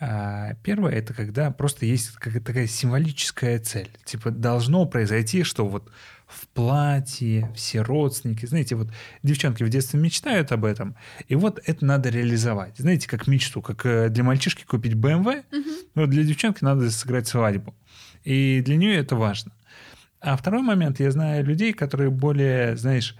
А 0.00 0.54
первое 0.62 0.92
это 0.92 1.14
когда 1.14 1.50
просто 1.50 1.86
есть 1.86 2.10
какая-то 2.10 2.46
такая 2.46 2.66
символическая 2.66 3.58
цель. 3.60 3.88
Типа 4.04 4.30
должно 4.30 4.84
произойти, 4.86 5.44
что 5.44 5.66
вот 5.66 5.90
в 6.26 6.48
платье, 6.48 7.50
все 7.54 7.80
родственники, 7.80 8.44
знаете, 8.44 8.74
вот 8.74 8.88
девчонки 9.22 9.62
в 9.62 9.68
детстве 9.68 10.00
мечтают 10.00 10.52
об 10.52 10.64
этом, 10.64 10.96
и 11.28 11.36
вот 11.36 11.60
это 11.64 11.84
надо 11.84 12.08
реализовать. 12.08 12.76
Знаете, 12.76 13.08
как 13.08 13.26
мечту, 13.28 13.62
как 13.62 13.86
э, 13.86 14.08
для 14.08 14.24
мальчишки 14.24 14.64
купить 14.64 14.94
BMW, 14.94 15.44
угу. 15.52 15.70
но 15.94 16.06
для 16.06 16.24
девчонки 16.24 16.64
надо 16.64 16.90
сыграть 16.90 17.28
свадьбу. 17.28 17.74
И 18.24 18.62
для 18.64 18.76
нее 18.76 18.96
это 18.96 19.16
важно. 19.16 19.52
А 20.20 20.36
второй 20.36 20.62
момент, 20.62 20.98
я 21.00 21.10
знаю 21.10 21.44
людей, 21.44 21.72
которые 21.72 22.10
более, 22.10 22.76
знаешь, 22.76 23.16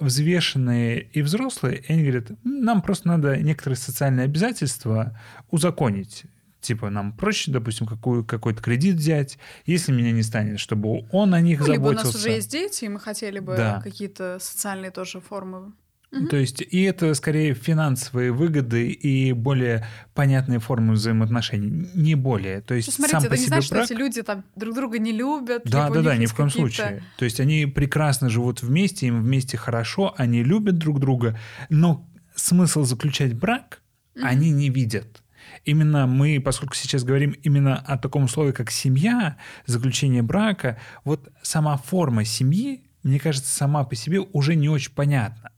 взвешенные 0.00 1.02
и 1.02 1.22
взрослые, 1.22 1.78
и 1.78 1.92
они 1.92 2.02
говорят, 2.02 2.30
нам 2.44 2.82
просто 2.82 3.08
надо 3.08 3.36
некоторые 3.36 3.76
социальные 3.76 4.24
обязательства 4.24 5.18
узаконить. 5.50 6.24
Типа 6.60 6.90
нам 6.90 7.12
проще, 7.12 7.52
допустим, 7.52 7.86
какую, 7.86 8.24
какой-то 8.24 8.60
кредит 8.60 8.96
взять, 8.96 9.38
если 9.64 9.92
меня 9.92 10.10
не 10.10 10.22
станет, 10.22 10.58
чтобы 10.58 11.06
он 11.12 11.34
о 11.34 11.40
них 11.40 11.60
ну, 11.60 11.66
заботился. 11.66 11.90
Либо 11.90 12.00
у 12.00 12.04
нас 12.04 12.14
уже 12.14 12.30
есть 12.30 12.50
дети, 12.50 12.86
и 12.86 12.88
мы 12.88 12.98
хотели 12.98 13.38
бы 13.38 13.56
да. 13.56 13.80
какие-то 13.80 14.38
социальные 14.40 14.90
тоже 14.90 15.20
формы 15.20 15.72
Угу. 16.10 16.28
То 16.28 16.36
есть 16.36 16.62
и 16.62 16.82
это 16.82 17.12
скорее 17.12 17.52
финансовые 17.52 18.32
выгоды 18.32 18.88
и 18.88 19.32
более 19.32 19.86
понятные 20.14 20.58
формы 20.58 20.94
взаимоотношений, 20.94 21.90
не 21.94 22.14
более. 22.14 22.62
То 22.62 22.74
есть 22.74 22.92
смотрите, 22.92 23.20
сам 23.20 23.24
это 23.24 23.30
по 23.30 23.34
не 23.34 23.40
себе 23.40 23.48
значит, 23.48 23.70
брак... 23.70 23.84
что 23.84 23.94
эти 23.94 24.00
люди 24.00 24.22
там 24.22 24.44
друг 24.56 24.74
друга 24.74 24.98
не 24.98 25.12
любят. 25.12 25.62
Да, 25.66 25.90
да, 25.90 26.00
да, 26.00 26.16
ни 26.16 26.26
в 26.26 26.34
коем 26.34 26.50
случае. 26.50 27.02
То 27.18 27.24
есть 27.26 27.40
они 27.40 27.66
прекрасно 27.66 28.30
живут 28.30 28.62
вместе, 28.62 29.06
им 29.06 29.22
вместе 29.22 29.58
хорошо, 29.58 30.14
они 30.16 30.42
любят 30.42 30.78
друг 30.78 30.98
друга, 30.98 31.38
но 31.68 32.08
смысл 32.34 32.84
заключать 32.84 33.34
брак 33.34 33.82
угу. 34.14 34.24
они 34.24 34.50
не 34.50 34.70
видят. 34.70 35.22
Именно 35.64 36.06
мы, 36.06 36.40
поскольку 36.40 36.74
сейчас 36.74 37.04
говорим 37.04 37.32
именно 37.42 37.76
о 37.76 37.98
таком 37.98 38.28
слове, 38.28 38.52
как 38.52 38.70
семья, 38.70 39.36
заключение 39.66 40.22
брака, 40.22 40.78
вот 41.04 41.28
сама 41.42 41.76
форма 41.76 42.24
семьи, 42.24 42.84
мне 43.02 43.18
кажется, 43.18 43.54
сама 43.54 43.84
по 43.84 43.94
себе 43.94 44.20
уже 44.20 44.54
не 44.54 44.68
очень 44.68 44.92
понятна. 44.92 45.50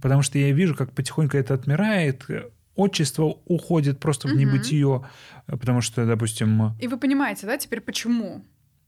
Потому 0.00 0.22
что 0.22 0.38
я 0.38 0.52
вижу, 0.52 0.74
как 0.74 0.92
потихоньку 0.92 1.36
это 1.36 1.54
отмирает, 1.54 2.26
отчество 2.74 3.38
уходит 3.46 3.98
просто 3.98 4.28
в 4.28 4.36
небытие, 4.36 5.04
потому 5.46 5.80
что, 5.80 6.06
допустим... 6.06 6.76
И 6.80 6.88
вы 6.88 6.98
понимаете, 6.98 7.46
да, 7.46 7.56
теперь 7.56 7.80
почему? 7.80 8.44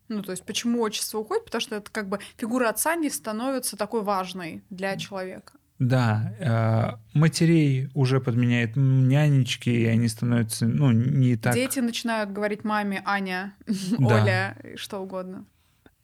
Ну, 0.08 0.22
то 0.22 0.30
есть, 0.32 0.44
почему 0.44 0.80
отчество 0.80 1.18
уходит? 1.18 1.44
Потому 1.44 1.60
что 1.60 1.76
это 1.76 1.90
как 1.90 2.08
бы 2.08 2.18
фигура 2.36 2.68
отца 2.68 2.94
не 2.96 3.10
становится 3.10 3.76
такой 3.76 4.02
важной 4.02 4.62
для 4.70 4.96
человека. 4.96 5.52
Да, 5.78 6.34
э, 6.40 7.16
матерей 7.16 7.88
уже 7.94 8.20
подменяет 8.20 8.72
нянечки, 8.74 9.70
и 9.70 9.84
они 9.84 10.08
становятся, 10.08 10.66
ну, 10.66 10.90
не 10.90 11.36
так... 11.36 11.54
Дети 11.54 11.78
начинают 11.78 12.32
говорить 12.32 12.64
маме 12.64 13.00
Аня, 13.04 13.54
да. 13.98 14.22
Оля, 14.22 14.56
что 14.74 14.98
угодно. 14.98 15.46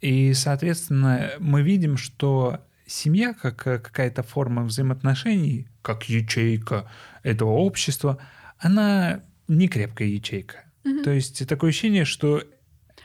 И, 0.01 0.33
соответственно, 0.35 1.31
мы 1.41 1.63
видим, 1.63 1.97
что 1.97 2.61
семья 2.87 3.35
как 3.35 3.67
э, 3.67 3.79
какая-то 3.79 4.23
форма 4.23 4.65
взаимоотношений, 4.65 5.69
как 5.83 6.09
ячейка 6.09 6.91
этого 7.23 7.51
общества, 7.51 8.19
она 8.59 9.23
не 9.49 9.69
крепкая 9.69 10.09
ячейка. 10.09 10.65
Угу. 10.85 11.03
То 11.03 11.11
есть 11.11 11.47
такое 11.47 11.71
ощущение, 11.71 12.05
что 12.05 12.43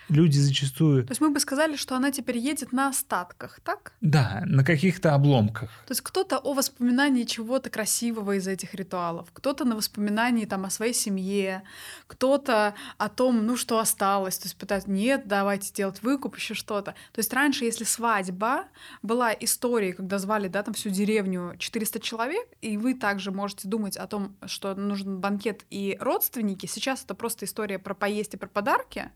люди 0.10 0.38
зачастую... 0.38 1.04
То 1.04 1.12
есть 1.12 1.22
мы 1.22 1.30
бы 1.30 1.40
сказали, 1.40 1.76
что 1.76 1.96
она 1.96 2.12
теперь 2.12 2.38
едет 2.38 2.72
на 2.72 2.90
остатках, 2.90 3.60
так? 3.64 3.94
Да, 4.02 4.44
на 4.46 4.64
каких-то 4.64 5.14
обломках. 5.14 5.70
То 5.86 5.92
есть 5.92 6.02
кто-то 6.02 6.38
о 6.38 6.54
воспоминании 6.54 7.24
чего-то 7.24 7.70
красивого 7.70 8.38
из 8.38 8.48
этих 8.48 8.74
ритуалов, 8.74 9.30
кто-то 9.34 9.66
на 9.66 9.76
воспоминании 9.76 10.46
там 10.46 10.66
о 10.66 10.70
своей 10.70 10.94
семье, 10.94 11.64
кто-то 12.08 12.74
о 12.98 13.10
том, 13.10 13.46
ну 13.46 13.56
что 13.56 13.80
осталось, 13.80 14.38
то 14.38 14.46
есть 14.46 14.58
пытаются, 14.58 14.90
нет, 14.90 15.28
давайте 15.28 15.74
делать 15.74 16.02
выкуп, 16.02 16.36
еще 16.36 16.54
что-то. 16.54 16.92
То 17.14 17.20
есть 17.20 17.34
раньше, 17.34 17.66
если 17.66 17.84
свадьба 17.84 18.66
была 19.02 19.32
историей, 19.34 19.94
когда 19.94 20.18
звали, 20.18 20.48
да, 20.48 20.64
там 20.64 20.74
всю 20.74 20.90
деревню 20.90 21.56
400 21.58 22.00
человек, 22.00 22.48
и 22.62 22.78
вы 22.78 22.94
также 22.94 23.32
можете 23.32 23.68
думать 23.68 23.98
о 23.98 24.08
том, 24.08 24.36
что 24.46 24.76
нужен 24.76 25.20
банкет 25.20 25.66
и 25.70 25.98
родственники, 26.00 26.66
сейчас 26.66 27.04
это 27.04 27.16
просто 27.16 27.46
история 27.46 27.80
про 27.80 27.94
поесть 27.94 28.34
и 28.34 28.38
про 28.38 28.48
подарки, 28.48 29.12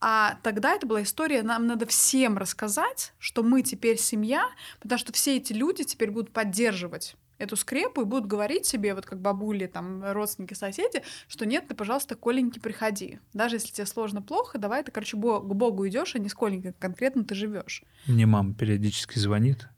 а 0.00 0.38
тогда 0.42 0.74
это 0.74 0.86
была 0.86 1.02
история, 1.02 1.42
нам 1.42 1.66
надо 1.66 1.86
всем 1.86 2.38
рассказать, 2.38 3.12
что 3.18 3.42
мы 3.42 3.62
теперь 3.62 3.98
семья, 3.98 4.44
потому 4.80 4.98
что 4.98 5.12
все 5.12 5.36
эти 5.36 5.52
люди 5.52 5.82
теперь 5.84 6.10
будут 6.10 6.32
поддерживать 6.32 7.16
эту 7.38 7.56
скрепу 7.56 8.02
и 8.02 8.04
будут 8.04 8.26
говорить 8.26 8.66
себе, 8.66 8.94
вот 8.94 9.06
как 9.06 9.20
бабули, 9.20 9.66
там, 9.66 10.04
родственники, 10.04 10.54
соседи, 10.54 11.02
что 11.28 11.46
нет, 11.46 11.68
ты, 11.68 11.74
пожалуйста, 11.74 12.16
Коленьки, 12.16 12.58
приходи. 12.58 13.20
Даже 13.32 13.56
если 13.56 13.72
тебе 13.72 13.86
сложно, 13.86 14.22
плохо, 14.22 14.58
давай 14.58 14.82
ты, 14.82 14.90
короче, 14.90 15.16
к 15.16 15.20
Богу 15.20 15.88
идешь, 15.88 16.14
а 16.14 16.18
не 16.18 16.28
с 16.28 16.34
Коленькой 16.34 16.74
конкретно 16.78 17.24
ты 17.24 17.34
живешь. 17.34 17.82
Мне 18.06 18.26
мама 18.26 18.54
периодически 18.54 19.18
звонит 19.18 19.68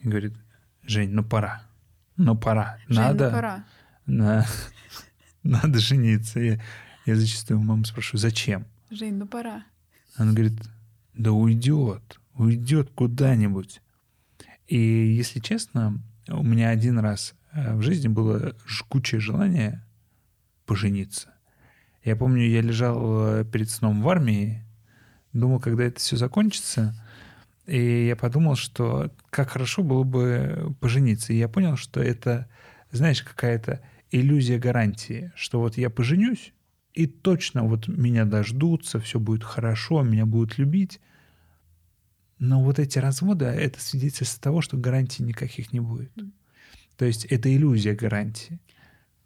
и 0.00 0.08
говорит, 0.08 0.34
Жень, 0.82 1.10
ну 1.10 1.24
пора, 1.24 1.62
ну 2.16 2.36
пора, 2.36 2.78
Жень, 2.88 2.98
ну 2.98 3.02
надо, 3.02 3.24
ну 3.26 3.36
пора. 3.36 3.64
На... 4.06 4.46
надо 5.44 5.78
жениться. 5.78 6.40
Я, 6.40 6.60
я 7.06 7.16
зачастую 7.16 7.60
маму 7.60 7.84
спрашиваю, 7.84 8.20
зачем? 8.20 8.66
Жень, 8.92 9.14
ну 9.14 9.26
пора. 9.26 9.64
Он 10.18 10.34
говорит, 10.34 10.60
да 11.14 11.32
уйдет, 11.32 12.20
уйдет 12.34 12.90
куда-нибудь. 12.90 13.80
И 14.66 14.78
если 14.78 15.40
честно, 15.40 15.98
у 16.28 16.42
меня 16.42 16.68
один 16.68 16.98
раз 16.98 17.34
э, 17.52 17.74
в 17.74 17.80
жизни 17.80 18.08
было 18.08 18.54
жгучее 18.66 19.20
желание 19.20 19.82
пожениться. 20.66 21.32
Я 22.04 22.16
помню, 22.16 22.46
я 22.46 22.60
лежал 22.60 23.40
э, 23.40 23.44
перед 23.46 23.70
сном 23.70 24.02
в 24.02 24.08
армии, 24.10 24.62
думал, 25.32 25.58
когда 25.58 25.84
это 25.84 25.98
все 25.98 26.16
закончится, 26.16 26.94
и 27.66 28.06
я 28.08 28.16
подумал, 28.16 28.56
что 28.56 29.10
как 29.30 29.50
хорошо 29.50 29.82
было 29.82 30.02
бы 30.02 30.74
пожениться. 30.80 31.32
И 31.32 31.38
я 31.38 31.48
понял, 31.48 31.76
что 31.76 32.02
это, 32.02 32.46
знаешь, 32.90 33.22
какая-то 33.22 33.80
иллюзия 34.10 34.58
гарантии, 34.58 35.32
что 35.34 35.60
вот 35.60 35.78
я 35.78 35.88
поженюсь, 35.88 36.52
и 36.94 37.06
точно 37.06 37.64
вот 37.64 37.88
меня 37.88 38.24
дождутся, 38.24 39.00
все 39.00 39.18
будет 39.18 39.44
хорошо, 39.44 40.02
меня 40.02 40.26
будут 40.26 40.58
любить. 40.58 41.00
Но 42.38 42.62
вот 42.62 42.78
эти 42.78 42.98
разводы— 42.98 43.44
это 43.46 43.80
свидетельство 43.80 44.42
того, 44.42 44.60
что 44.60 44.76
гарантий 44.76 45.22
никаких 45.22 45.72
не 45.72 45.80
будет. 45.80 46.12
То 46.96 47.04
есть 47.04 47.24
это 47.26 47.54
иллюзия 47.54 47.94
гарантии. 47.94 48.58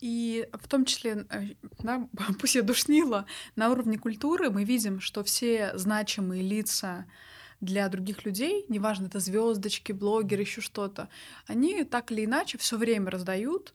И 0.01 0.47
в 0.53 0.69
том 0.69 0.85
числе, 0.85 1.27
э, 1.31 1.55
да, 1.83 2.09
пусть 2.41 2.55
я 2.55 2.63
душнила, 2.63 3.27
на 3.57 3.71
уровне 3.71 3.99
культуры 3.99 4.51
мы 4.51 4.65
видим, 4.65 5.01
что 5.01 5.25
все 5.25 5.73
значимые 5.77 6.43
лица 6.43 7.07
для 7.61 7.89
других 7.89 8.25
людей, 8.27 8.67
неважно, 8.69 9.07
это 9.07 9.19
звездочки, 9.19 9.93
блогеры, 9.93 10.43
еще 10.43 10.61
что-то, 10.61 11.09
они 11.47 11.85
так 11.85 12.13
или 12.13 12.27
иначе 12.27 12.59
все 12.59 12.77
время 12.77 13.11
раздают 13.11 13.73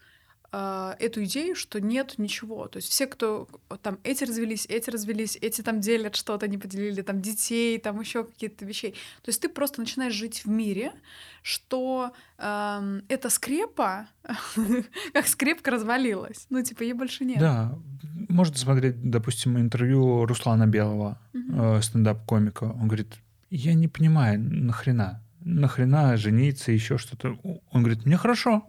э, 0.52 0.94
эту 1.00 1.24
идею, 1.24 1.56
что 1.56 1.80
нет 1.80 2.16
ничего. 2.18 2.68
То 2.68 2.78
есть 2.78 2.90
все, 2.90 3.08
кто 3.08 3.48
там 3.82 4.00
эти 4.04 4.24
развелись, 4.24 4.66
эти 4.68 4.90
развелись, 4.90 5.38
эти 5.42 5.62
там 5.62 5.80
делят 5.80 6.16
что-то, 6.16 6.48
не 6.48 6.58
поделили, 6.58 7.02
там 7.02 7.22
детей, 7.22 7.78
там 7.80 8.00
еще 8.00 8.24
какие-то 8.24 8.66
вещей. 8.66 8.92
То 9.22 9.30
есть 9.30 9.42
ты 9.42 9.50
просто 9.50 9.82
начинаешь 9.82 10.14
жить 10.14 10.46
в 10.46 10.50
мире, 10.50 10.92
что 11.42 12.12
э, 12.38 13.02
эта 13.08 13.30
скрепа, 13.30 14.08
как 15.14 15.28
скрепка 15.28 15.72
развалилась. 15.72 16.46
Ну, 16.50 16.62
типа, 16.62 16.84
ей 16.84 16.94
больше 16.94 17.26
нет. 17.26 17.40
Да, 17.40 17.78
можно 18.30 18.58
смотреть, 18.58 19.10
допустим, 19.10 19.58
интервью 19.58 20.26
Руслана 20.26 20.68
Белого, 20.68 21.20
э, 21.34 21.82
стендап-комика. 21.82 22.64
Он 22.64 22.88
говорит, 22.88 23.16
я 23.50 23.74
не 23.74 23.88
понимаю, 23.88 24.40
нахрена? 24.40 25.22
Нахрена 25.44 26.18
жениться, 26.18 26.72
еще 26.72 26.98
что-то? 26.98 27.38
Он 27.72 27.84
говорит, 27.84 28.06
мне 28.06 28.18
хорошо 28.18 28.64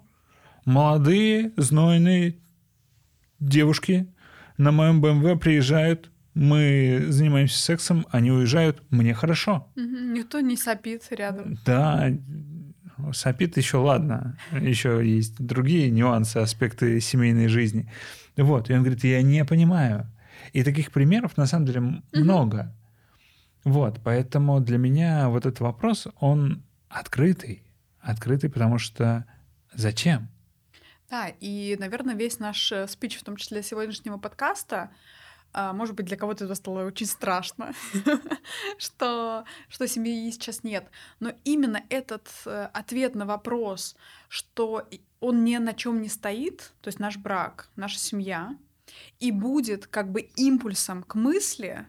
молодые, 0.64 1.52
знойные 1.56 2.36
девушки 3.40 4.06
на 4.58 4.70
моем 4.72 5.00
БМВ 5.00 5.40
приезжают, 5.40 6.10
мы 6.34 7.06
занимаемся 7.08 7.58
сексом, 7.58 8.06
они 8.10 8.30
уезжают, 8.30 8.82
мне 8.90 9.14
хорошо. 9.14 9.68
Никто 9.76 10.40
не 10.40 10.56
сопит 10.56 11.06
рядом. 11.10 11.58
Да, 11.64 12.10
сопит 13.12 13.56
еще 13.56 13.78
ладно, 13.78 14.38
еще 14.52 15.02
есть 15.04 15.36
другие 15.38 15.90
нюансы, 15.90 16.38
аспекты 16.38 17.00
семейной 17.00 17.48
жизни. 17.48 17.90
Вот, 18.36 18.70
и 18.70 18.72
он 18.72 18.80
говорит, 18.80 19.04
я 19.04 19.22
не 19.22 19.44
понимаю. 19.44 20.10
И 20.52 20.62
таких 20.62 20.90
примеров 20.90 21.36
на 21.36 21.46
самом 21.46 21.66
деле 21.66 22.02
много. 22.12 22.74
Вот, 23.64 24.00
поэтому 24.02 24.60
для 24.60 24.78
меня 24.78 25.28
вот 25.28 25.46
этот 25.46 25.60
вопрос, 25.60 26.08
он 26.18 26.62
открытый. 26.88 27.62
Открытый, 28.00 28.50
потому 28.50 28.78
что 28.78 29.24
зачем? 29.74 30.28
Да, 31.12 31.28
и, 31.40 31.76
наверное, 31.78 32.14
весь 32.14 32.38
наш 32.38 32.72
э, 32.72 32.88
спич, 32.88 33.18
в 33.18 33.22
том 33.22 33.36
числе 33.36 33.62
сегодняшнего 33.62 34.16
подкаста, 34.16 34.90
а, 35.52 35.74
может 35.74 35.94
быть, 35.94 36.06
для 36.06 36.16
кого-то 36.16 36.46
это 36.46 36.54
стало 36.54 36.86
очень 36.86 37.04
страшно, 37.04 37.74
что, 38.78 39.44
что 39.68 39.86
семьи 39.86 40.30
сейчас 40.30 40.64
нет. 40.64 40.88
Но 41.20 41.34
именно 41.44 41.82
этот 41.90 42.30
э, 42.46 42.70
ответ 42.72 43.14
на 43.14 43.26
вопрос, 43.26 43.94
что 44.30 44.88
он 45.20 45.44
ни 45.44 45.54
на 45.58 45.74
чем 45.74 46.00
не 46.00 46.08
стоит, 46.08 46.72
то 46.80 46.88
есть 46.88 46.98
наш 46.98 47.18
брак, 47.18 47.68
наша 47.76 47.98
семья, 47.98 48.56
и 49.20 49.32
будет 49.32 49.86
как 49.86 50.10
бы 50.10 50.22
импульсом 50.22 51.02
к 51.02 51.14
мысли, 51.14 51.84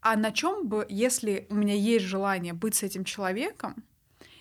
а 0.00 0.16
на 0.16 0.32
чем 0.32 0.66
бы, 0.66 0.84
если 0.88 1.46
у 1.48 1.54
меня 1.54 1.74
есть 1.74 2.06
желание 2.06 2.54
быть 2.54 2.74
с 2.74 2.82
этим 2.82 3.04
человеком, 3.04 3.84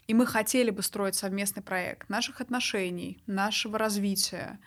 и 0.08 0.14
мы 0.14 0.26
хотели 0.26 0.70
бы 0.72 0.82
строить 0.84 1.16
совместный 1.16 1.64
проект 1.64 2.10
наших 2.10 2.42
отношений, 2.42 3.24
нашего 3.28 3.78
развития, 3.78 4.60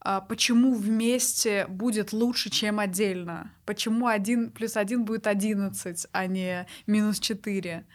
а, 0.00 0.20
почему 0.20 0.74
вместе 0.74 1.66
будет 1.68 2.12
лучше, 2.12 2.50
чем 2.50 2.78
отдельно, 2.78 3.52
почему 3.64 4.06
один 4.06 4.50
плюс 4.50 4.76
один 4.76 5.04
будет 5.04 5.26
одиннадцать, 5.26 6.06
а 6.12 6.26
не 6.26 6.66
минус 6.86 7.18
четыре. 7.18 7.86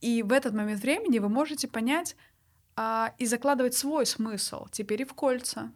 И 0.00 0.22
в 0.22 0.32
этот 0.32 0.54
момент 0.54 0.82
времени 0.82 1.18
вы 1.18 1.28
можете 1.28 1.68
понять 1.68 2.16
а, 2.76 3.14
и 3.18 3.26
закладывать 3.26 3.74
свой 3.74 4.06
смысл 4.06 4.66
теперь 4.70 5.02
и 5.02 5.04
в 5.04 5.14
кольца, 5.14 5.70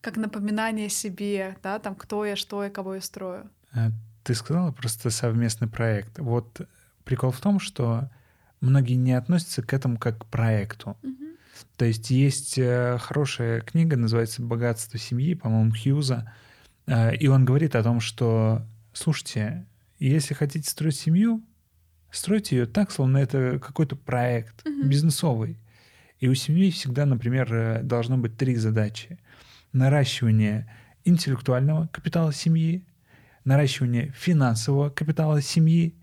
как 0.00 0.16
напоминание 0.16 0.88
себе, 0.88 1.56
да, 1.62 1.78
там, 1.78 1.94
кто 1.94 2.24
я, 2.24 2.36
что 2.36 2.64
я, 2.64 2.70
кого 2.70 2.94
я 2.94 3.00
строю. 3.00 3.50
Э, 3.74 3.90
ты 4.24 4.34
сказала 4.34 4.72
просто 4.72 5.10
совместный 5.10 5.68
проект. 5.68 6.18
Вот 6.18 6.60
прикол 7.04 7.30
в 7.30 7.40
том, 7.40 7.60
что 7.60 8.10
многие 8.60 8.94
не 8.94 9.12
относятся 9.12 9.62
к 9.62 9.72
этому 9.72 9.98
как 9.98 10.18
к 10.18 10.26
проекту. 10.26 10.96
Угу. 11.02 11.28
То 11.76 11.84
есть 11.84 12.10
есть 12.10 12.58
э, 12.58 12.98
хорошая 13.00 13.60
книга, 13.60 13.96
называется 13.96 14.42
«Богатство 14.42 14.98
семьи», 14.98 15.34
по-моему, 15.34 15.72
Хьюза, 15.72 16.32
э, 16.86 17.16
и 17.16 17.28
он 17.28 17.44
говорит 17.44 17.74
о 17.74 17.82
том, 17.82 18.00
что, 18.00 18.66
слушайте, 18.92 19.66
если 19.98 20.34
хотите 20.34 20.68
строить 20.68 20.96
семью, 20.96 21.42
стройте 22.10 22.56
ее 22.56 22.66
так, 22.66 22.90
словно 22.90 23.18
это 23.18 23.58
какой-то 23.58 23.96
проект 23.96 24.66
угу. 24.66 24.88
бизнесовый. 24.88 25.58
И 26.20 26.28
у 26.28 26.34
семьи 26.34 26.70
всегда, 26.70 27.06
например, 27.06 27.52
э, 27.52 27.82
должно 27.82 28.18
быть 28.18 28.36
три 28.36 28.56
задачи. 28.56 29.18
Наращивание 29.72 30.72
интеллектуального 31.04 31.86
капитала 31.88 32.32
семьи, 32.32 32.84
наращивание 33.44 34.12
финансового 34.16 34.90
капитала 34.90 35.40
семьи 35.40 35.94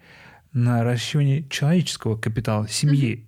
наращивание 0.55 1.47
человеческого 1.49 2.17
капитала, 2.17 2.67
семьи. 2.67 3.27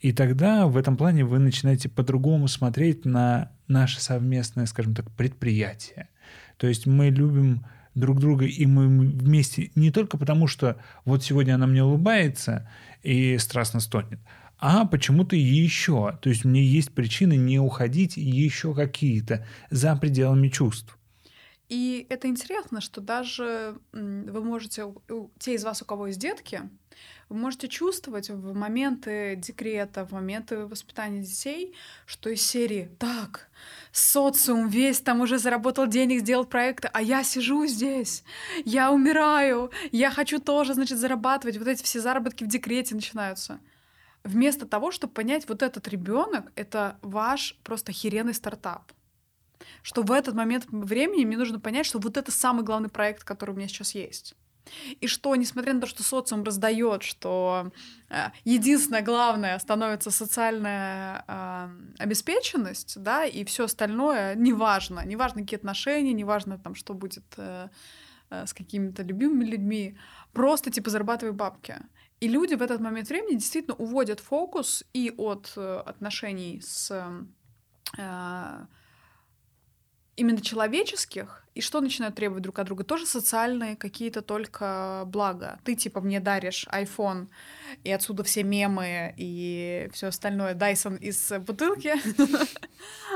И 0.00 0.12
тогда 0.12 0.66
в 0.66 0.76
этом 0.76 0.96
плане 0.96 1.24
вы 1.24 1.38
начинаете 1.38 1.88
по-другому 1.88 2.46
смотреть 2.48 3.04
на 3.04 3.50
наше 3.68 4.00
совместное, 4.00 4.66
скажем 4.66 4.94
так, 4.94 5.10
предприятие. 5.10 6.08
То 6.56 6.68
есть 6.68 6.86
мы 6.86 7.10
любим 7.10 7.66
друг 7.94 8.20
друга, 8.20 8.46
и 8.46 8.66
мы 8.66 8.86
вместе 8.86 9.70
не 9.74 9.90
только 9.90 10.16
потому, 10.16 10.46
что 10.46 10.76
вот 11.04 11.24
сегодня 11.24 11.54
она 11.54 11.66
мне 11.66 11.82
улыбается 11.82 12.70
и 13.02 13.36
страстно 13.38 13.80
стонет, 13.80 14.20
а 14.58 14.84
почему-то 14.84 15.36
еще. 15.36 16.16
То 16.22 16.28
есть 16.28 16.44
мне 16.44 16.64
есть 16.64 16.92
причины 16.92 17.36
не 17.36 17.58
уходить 17.58 18.16
еще 18.16 18.74
какие-то 18.74 19.44
за 19.70 19.96
пределами 19.96 20.48
чувств. 20.48 20.96
И 21.68 22.06
это 22.10 22.28
интересно, 22.28 22.80
что 22.80 23.00
даже 23.00 23.78
вы 23.92 24.44
можете, 24.44 24.92
те 25.38 25.54
из 25.54 25.64
вас, 25.64 25.80
у 25.80 25.84
кого 25.86 26.08
есть 26.08 26.18
детки, 26.18 26.62
вы 27.28 27.36
можете 27.36 27.68
чувствовать 27.68 28.28
в 28.28 28.54
моменты 28.54 29.34
декрета, 29.36 30.04
в 30.04 30.12
моменты 30.12 30.66
воспитания 30.66 31.22
детей, 31.22 31.74
что 32.04 32.28
из 32.28 32.42
серии 32.42 32.90
«Так, 32.98 33.48
социум 33.92 34.68
весь 34.68 35.00
там 35.00 35.22
уже 35.22 35.38
заработал 35.38 35.86
денег, 35.86 36.20
сделал 36.20 36.44
проекты, 36.44 36.90
а 36.92 37.00
я 37.00 37.24
сижу 37.24 37.66
здесь, 37.66 38.24
я 38.66 38.92
умираю, 38.92 39.70
я 39.90 40.10
хочу 40.10 40.38
тоже, 40.38 40.74
значит, 40.74 40.98
зарабатывать». 40.98 41.56
Вот 41.56 41.66
эти 41.66 41.82
все 41.82 42.00
заработки 42.00 42.44
в 42.44 42.48
декрете 42.48 42.94
начинаются. 42.94 43.58
Вместо 44.22 44.66
того, 44.66 44.90
чтобы 44.90 45.14
понять, 45.14 45.48
вот 45.48 45.62
этот 45.62 45.88
ребенок 45.88 46.52
это 46.56 46.98
ваш 47.00 47.58
просто 47.62 47.92
херенный 47.92 48.34
стартап— 48.34 48.92
что 49.82 50.02
в 50.02 50.12
этот 50.12 50.34
момент 50.34 50.66
времени 50.70 51.24
мне 51.24 51.36
нужно 51.36 51.60
понять, 51.60 51.86
что 51.86 51.98
вот 51.98 52.16
это 52.16 52.30
самый 52.30 52.64
главный 52.64 52.88
проект, 52.88 53.24
который 53.24 53.52
у 53.52 53.54
меня 53.54 53.68
сейчас 53.68 53.94
есть. 53.94 54.34
И 55.00 55.06
что, 55.06 55.36
несмотря 55.36 55.74
на 55.74 55.80
то, 55.80 55.86
что 55.86 56.02
социум 56.02 56.42
раздает, 56.42 57.02
что 57.02 57.70
э, 58.08 58.28
единственное 58.44 59.02
главное 59.02 59.58
становится 59.58 60.10
социальная 60.10 61.24
э, 61.28 61.68
обеспеченность, 61.98 63.00
да, 63.00 63.26
и 63.26 63.44
все 63.44 63.64
остальное 63.64 64.34
неважно, 64.34 65.04
неважно 65.04 65.42
какие 65.42 65.58
отношения, 65.58 66.12
неважно 66.12 66.58
там, 66.58 66.74
что 66.74 66.94
будет 66.94 67.24
э, 67.36 67.68
э, 68.30 68.46
с 68.46 68.54
какими-то 68.54 69.02
любимыми 69.02 69.44
людьми, 69.44 69.98
просто 70.32 70.70
типа 70.70 70.90
зарабатывай 70.90 71.34
бабки. 71.34 71.76
И 72.20 72.28
люди 72.28 72.54
в 72.54 72.62
этот 72.62 72.80
момент 72.80 73.08
времени 73.08 73.34
действительно 73.34 73.76
уводят 73.76 74.20
фокус 74.20 74.84
и 74.94 75.12
от 75.16 75.52
э, 75.56 75.82
отношений 75.84 76.62
с 76.62 76.90
э, 77.98 78.66
именно 80.16 80.40
человеческих, 80.40 81.44
и 81.54 81.60
что 81.60 81.80
начинают 81.80 82.16
требовать 82.16 82.42
друг 82.42 82.58
от 82.58 82.66
друга? 82.66 82.82
Тоже 82.82 83.06
социальные 83.06 83.76
какие-то 83.76 84.22
только 84.22 85.04
блага. 85.06 85.60
Ты 85.64 85.76
типа 85.76 86.00
мне 86.00 86.18
даришь 86.18 86.66
iPhone, 86.72 87.28
и 87.84 87.92
отсюда 87.92 88.24
все 88.24 88.42
мемы 88.42 89.14
и 89.16 89.88
все 89.92 90.08
остальное, 90.08 90.54
Dyson 90.54 90.98
из 90.98 91.32
бутылки. 91.40 91.94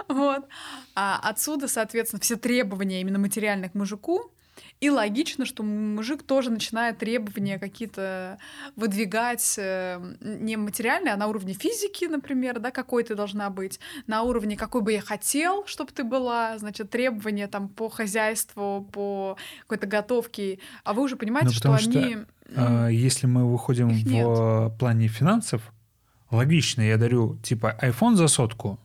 Вот. 0.09 0.47
А 0.95 1.19
отсюда, 1.23 1.69
соответственно, 1.69 2.21
все 2.21 2.37
требования 2.37 3.01
именно 3.01 3.19
материальных 3.19 3.75
мужику, 3.75 4.33
И 4.81 4.91
логично, 4.91 5.45
что 5.45 5.63
мужик 5.63 6.23
тоже 6.23 6.51
начинает 6.51 6.99
требования 6.99 7.59
какие-то 7.59 8.39
выдвигать 8.77 9.57
э, 9.59 10.01
не 10.21 10.57
материальные, 10.57 11.15
а 11.15 11.17
на 11.17 11.27
уровне 11.27 11.55
физики, 11.55 12.05
например, 12.05 12.61
да, 12.61 12.71
какой 12.71 13.05
ты 13.05 13.15
должна 13.15 13.51
быть, 13.51 13.81
на 14.07 14.23
уровне 14.23 14.57
какой 14.57 14.83
бы 14.83 14.93
я 14.93 15.01
хотел, 15.01 15.67
чтобы 15.67 15.93
ты 15.93 16.05
была, 16.05 16.59
значит, 16.59 16.91
требования 16.91 17.49
там 17.49 17.69
по 17.69 17.89
хозяйству, 17.89 18.89
по 18.93 19.37
какой-то 19.63 19.87
готовке. 19.87 20.59
А 20.85 20.93
вы 20.93 21.03
уже 21.03 21.17
понимаете, 21.17 21.49
Ну, 21.49 21.53
что 21.53 21.79
что, 21.79 21.99
они... 21.99 22.17
А, 22.57 22.89
Если 22.89 23.27
мы 23.27 23.51
выходим 23.51 23.89
в 23.89 24.07
нет. 24.07 24.79
плане 24.79 25.09
финансов, 25.09 25.73
логично, 26.31 26.83
я 26.83 26.97
дарю 26.97 27.37
типа 27.43 27.77
iPhone 27.83 28.15
за 28.15 28.29
сотку, 28.29 28.79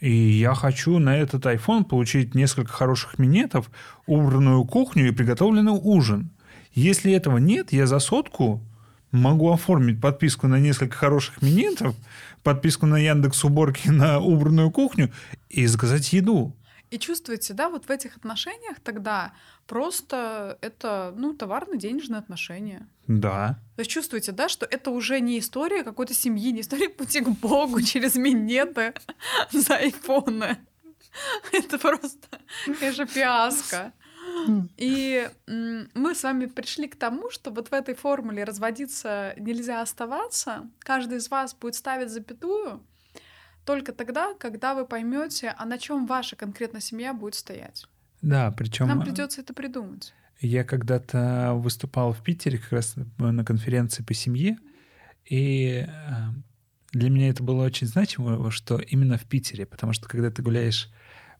и 0.00 0.10
я 0.10 0.54
хочу 0.54 0.98
на 0.98 1.16
этот 1.16 1.44
iPhone 1.44 1.84
получить 1.84 2.34
несколько 2.34 2.72
хороших 2.72 3.18
минетов, 3.18 3.70
убранную 4.06 4.64
кухню 4.64 5.08
и 5.08 5.12
приготовленный 5.12 5.78
ужин. 5.80 6.30
Если 6.72 7.12
этого 7.12 7.38
нет, 7.38 7.72
я 7.72 7.86
за 7.86 7.98
сотку 7.98 8.62
могу 9.12 9.52
оформить 9.52 10.00
подписку 10.00 10.46
на 10.46 10.58
несколько 10.58 10.96
хороших 10.96 11.42
минетов, 11.42 11.94
подписку 12.42 12.86
на 12.86 12.96
Яндекс 12.96 13.44
Уборки 13.44 13.88
на 13.90 14.20
убранную 14.20 14.70
кухню 14.70 15.10
и 15.48 15.66
заказать 15.66 16.12
еду. 16.12 16.56
И 16.90 16.98
чувствуете, 16.98 17.54
да, 17.54 17.68
вот 17.68 17.86
в 17.86 17.90
этих 17.90 18.16
отношениях 18.16 18.80
тогда 18.80 19.32
просто 19.66 20.58
это, 20.60 21.14
ну, 21.16 21.34
товарно-денежные 21.34 22.18
отношения. 22.18 22.88
Да. 23.06 23.60
То 23.76 23.80
есть 23.80 23.90
чувствуете, 23.90 24.32
да, 24.32 24.48
что 24.48 24.66
это 24.66 24.90
уже 24.90 25.20
не 25.20 25.38
история 25.38 25.84
какой-то 25.84 26.14
семьи, 26.14 26.50
не 26.50 26.62
история 26.62 26.88
пути 26.88 27.20
к 27.20 27.28
Богу 27.28 27.80
через 27.80 28.16
минеты 28.16 28.92
за 29.52 29.76
айфоны. 29.76 30.58
Это 31.52 31.78
просто, 31.78 32.28
конечно, 32.78 33.06
фиаско. 33.06 33.92
И 34.76 35.28
мы 35.46 36.14
с 36.14 36.22
вами 36.22 36.46
пришли 36.46 36.88
к 36.88 36.96
тому, 36.96 37.30
что 37.30 37.50
вот 37.50 37.68
в 37.68 37.72
этой 37.72 37.94
формуле 37.94 38.44
разводиться 38.44 39.34
нельзя 39.36 39.80
оставаться. 39.80 40.68
Каждый 40.80 41.18
из 41.18 41.30
вас 41.30 41.54
будет 41.54 41.74
ставить 41.74 42.10
запятую 42.10 42.82
только 43.64 43.92
тогда, 43.92 44.34
когда 44.34 44.74
вы 44.74 44.86
поймете, 44.86 45.54
а 45.56 45.64
на 45.64 45.78
чем 45.78 46.06
ваша 46.06 46.36
конкретно 46.36 46.80
семья 46.80 47.14
будет 47.14 47.34
стоять. 47.34 47.86
Да, 48.22 48.50
причем... 48.50 48.88
Нам 48.88 49.02
придется 49.02 49.40
это 49.40 49.54
придумать. 49.54 50.14
Я 50.40 50.64
когда-то 50.64 51.52
выступал 51.54 52.12
в 52.12 52.22
Питере 52.22 52.58
как 52.58 52.72
раз 52.72 52.94
на 53.18 53.44
конференции 53.44 54.02
по 54.02 54.14
семье, 54.14 54.58
и 55.26 55.86
э, 55.86 55.90
для 56.92 57.10
меня 57.10 57.28
это 57.28 57.42
было 57.42 57.64
очень 57.64 57.86
значимо, 57.86 58.50
что 58.50 58.78
именно 58.78 59.18
в 59.18 59.24
Питере, 59.24 59.66
потому 59.66 59.92
что 59.92 60.08
когда 60.08 60.30
ты 60.30 60.42
гуляешь 60.42 60.90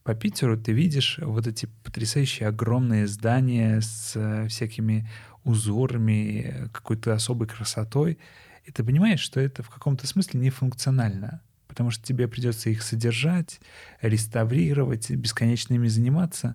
по 0.03 0.15
Питеру, 0.15 0.57
ты 0.59 0.73
видишь 0.73 1.19
вот 1.23 1.47
эти 1.47 1.67
потрясающие 1.83 2.49
огромные 2.49 3.07
здания 3.07 3.81
с 3.81 4.13
э, 4.17 4.49
всякими 4.49 5.09
узорами, 5.45 6.43
э, 6.43 6.69
какой-то 6.69 7.15
особой 7.15 7.49
красотой, 7.49 8.19
и 8.65 8.73
ты 8.73 8.85
понимаешь, 8.85 9.21
что 9.21 9.41
это 9.41 9.63
в 9.63 9.71
каком-то 9.71 10.07
смысле 10.07 10.41
не 10.41 10.51
функционально, 10.51 11.43
потому 11.81 11.93
что 11.93 12.05
тебе 12.05 12.29
придется 12.29 12.69
их 12.69 12.83
содержать, 12.83 13.59
реставрировать, 14.03 15.11
бесконечно 15.11 15.73
ими 15.73 15.89
заниматься. 15.89 16.55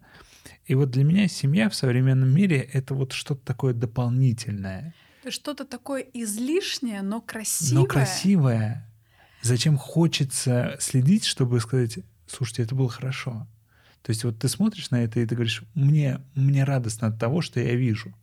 И 0.68 0.76
вот 0.76 0.92
для 0.92 1.04
меня 1.04 1.28
семья 1.28 1.68
в 1.68 1.74
современном 1.74 2.30
мире— 2.30 2.58
это 2.74 2.94
вот 2.94 3.12
что-то 3.12 3.44
такое 3.44 3.74
дополнительное, 3.74 4.94
что-то 5.28 5.66
такое 5.66 6.02
излишнее, 6.14 7.02
но 7.02 7.22
красивое. 7.22 7.82
но 7.82 7.88
красивое. 7.88 8.88
Зачем 9.42 9.80
хочется 9.80 10.78
следить, 10.80 11.26
чтобы 11.26 11.60
сказать, 11.60 11.98
слушайте, 12.28 12.62
это 12.62 12.76
было 12.76 12.88
хорошо. 12.88 13.48
То 14.06 14.12
есть 14.12 14.24
вот 14.24 14.38
ты 14.38 14.48
смотришь 14.48 14.92
на 14.92 15.04
это, 15.04 15.20
и 15.20 15.26
ты 15.26 15.34
говоришь, 15.34 15.64
мне, 15.74 16.22
мне 16.36 16.64
радостно 16.64 17.08
от 17.08 17.18
того, 17.18 17.42
что 17.42 17.60
я 17.60 17.74
вижу. 17.74 18.14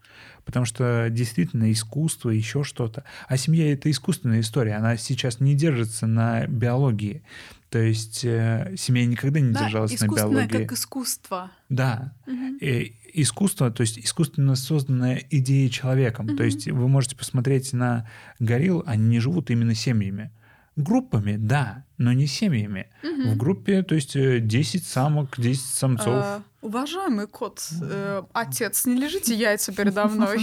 Потому 0.45 0.65
что 0.65 1.09
действительно 1.11 1.73
искусство, 1.73 2.31
еще 2.31 2.63
что-то. 2.63 3.03
А 3.27 3.37
семья— 3.37 3.73
это 3.75 3.91
искусственная 3.91 4.41
история. 4.43 4.75
Она 4.75 4.97
сейчас 4.97 5.41
не 5.41 5.57
держится 5.57 6.07
на 6.07 6.47
биологии. 6.47 7.25
То 7.69 7.81
есть 7.81 8.25
э, 8.25 8.75
семья 8.79 9.07
никогда 9.07 9.41
не 9.41 9.53
Да, 9.53 9.65
держалась 9.65 10.01
на 10.01 10.07
биологии. 10.07 10.47
как 10.67 10.73
искусство. 10.73 11.51
Да. 11.69 12.13
Мгм. 12.27 12.59
Э, 12.61 12.85
искусство, 13.15 13.73
то 13.73 13.81
есть 13.81 13.99
искусственно 13.99 14.55
созданная 14.55 15.25
идея 15.31 15.69
человеком. 15.69 16.29
То 16.29 16.35
Мгм. 16.35 16.45
есть 16.45 16.69
вы 16.71 16.87
можете 16.87 17.17
посмотреть 17.17 17.73
на 17.73 18.09
горилл, 18.39 18.85
они 18.87 19.09
не 19.09 19.19
живут 19.19 19.51
именно 19.51 19.75
семьями. 19.75 20.31
Группами, 20.77 21.37
да, 21.37 21.85
но 21.99 22.15
не 22.15 22.27
семьями. 22.27 22.89
Мгм. 23.03 23.31
В 23.31 23.37
группе, 23.37 23.83
то 23.83 23.95
есть 23.95 24.17
э, 24.17 24.41
10 24.41 24.87
самок, 24.87 25.39
10 25.39 25.61
самцов. 25.61 26.09
А, 26.09 26.43
уважаемый 26.63 27.27
кот, 27.27 27.61
э, 27.83 28.23
отец, 28.33 28.87
не 28.87 28.97
лежите 28.97 29.35
яйца 29.35 29.75
передо 29.75 30.07
мной. 30.09 30.39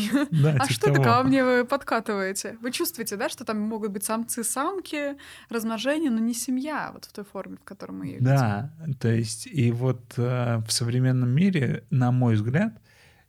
А 0.60 0.70
что 0.70 0.92
это 0.92 1.02
ко 1.02 1.24
мне 1.24 1.44
вы 1.44 1.66
подкатываете? 1.66 2.58
Вы 2.62 2.72
чувствуете, 2.72 3.16
да, 3.16 3.28
что 3.30 3.44
там 3.44 3.60
могут 3.60 3.92
быть 3.92 4.04
самцы, 4.04 4.44
самки, 4.44 5.18
размножение, 5.50 6.12
но 6.12 6.20
не 6.20 6.36
семья, 6.36 6.92
вот 6.94 7.06
в 7.06 7.12
той 7.12 7.26
форме, 7.26 7.58
в 7.58 7.64
которой 7.64 7.94
мы 7.94 8.06
ее 8.06 8.20
видим. 8.20 8.26
Да, 8.26 8.72
то 9.00 9.10
есть 9.10 9.48
и 9.48 9.72
вот 9.72 10.14
э, 10.18 10.62
в 10.68 10.72
современном 10.72 11.30
мире, 11.30 11.86
на 11.90 12.12
мой 12.12 12.36
взгляд, 12.36 12.80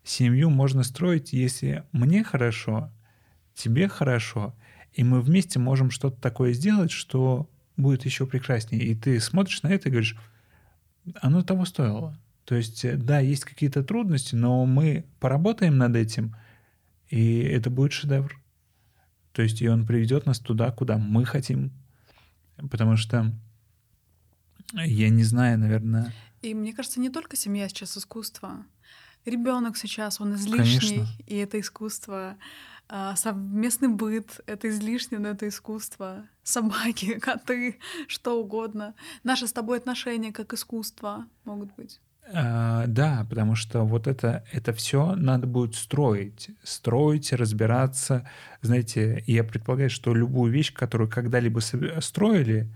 семью 0.04 0.50
можно 0.50 0.82
строить, 0.82 1.32
если 1.32 1.84
мне 1.92 2.24
хорошо, 2.24 2.90
тебе 3.54 3.88
хорошо, 3.88 4.54
и 4.92 5.04
мы 5.04 5.20
вместе 5.20 5.58
можем 5.58 5.90
что-то 5.90 6.20
такое 6.20 6.52
сделать, 6.52 6.90
что 6.90 7.48
будет 7.76 8.04
еще 8.04 8.26
прекраснее. 8.26 8.82
И 8.82 8.94
ты 8.94 9.20
смотришь 9.20 9.62
на 9.62 9.68
это 9.68 9.88
и 9.88 9.92
говоришь, 9.92 10.16
оно 11.20 11.42
того 11.42 11.64
стоило. 11.64 12.18
То 12.44 12.54
есть, 12.56 12.84
э, 12.84 12.96
да, 12.96 13.20
есть 13.20 13.44
какие-то 13.44 13.82
трудности, 13.82 14.34
но 14.34 14.66
мы 14.66 15.04
поработаем 15.20 15.78
над 15.78 15.96
этим, 15.96 16.36
и 17.08 17.38
это 17.38 17.70
будет 17.70 17.92
шедевр. 17.92 18.36
То 19.32 19.42
есть, 19.42 19.62
и 19.62 19.68
он 19.68 19.86
приведет 19.86 20.26
нас 20.26 20.40
туда, 20.40 20.70
куда 20.72 20.98
мы 20.98 21.24
хотим. 21.24 21.70
Потому 22.70 22.96
что 22.96 23.32
я 24.74 25.08
не 25.08 25.24
знаю, 25.24 25.58
наверное, 25.58 26.12
И 26.42 26.54
мне 26.54 26.72
кажется, 26.72 27.00
не 27.00 27.10
только 27.10 27.36
семья 27.36 27.68
сейчас 27.68 27.96
искусство. 27.96 28.64
Ребенок 29.24 29.76
сейчас, 29.76 30.20
он 30.20 30.34
излишний, 30.34 30.96
Конечно. 30.96 31.06
и 31.26 31.36
это 31.36 31.60
искусство. 31.60 32.36
А, 32.92 33.14
Совместный 33.14 33.86
быт— 33.88 34.40
это 34.46 34.68
излишнее, 34.68 35.20
но 35.20 35.28
это 35.28 35.46
искусство. 35.46 36.24
Собаки, 36.42 37.18
коты, 37.20 37.78
что 38.08 38.40
угодно. 38.40 38.94
Наши 39.22 39.46
с 39.46 39.52
тобой 39.52 39.78
отношения 39.78 40.32
как 40.32 40.52
искусство 40.52 41.26
могут 41.44 41.72
быть. 41.76 42.00
А, 42.34 42.86
да, 42.88 43.24
потому 43.30 43.54
что 43.54 43.84
вот 43.84 44.08
это, 44.08 44.44
это 44.50 44.72
все 44.72 45.14
надо 45.14 45.46
будет 45.46 45.76
строить. 45.76 46.50
Строить, 46.64 47.32
разбираться. 47.32 48.28
Знаете, 48.60 49.22
я 49.28 49.44
предполагаю, 49.44 49.88
что 49.88 50.12
любую 50.12 50.50
вещь, 50.50 50.74
которую 50.74 51.08
когда-либо 51.08 51.60
строили, 52.00 52.68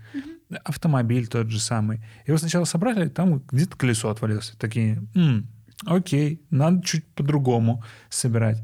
автомобиль 0.63 1.27
тот 1.27 1.49
же 1.49 1.59
самый, 1.59 1.99
его 2.25 2.37
сначала 2.37 2.63
собрали, 2.63 3.09
там 3.09 3.39
где-то 3.51 3.75
колесо 3.75 4.09
отвалилось. 4.09 4.53
Такие, 4.57 5.03
«М, 5.13 5.47
окей, 5.85 6.41
надо 6.49 6.81
чуть 6.83 7.05
по-другому 7.07 7.83
собирать. 8.09 8.63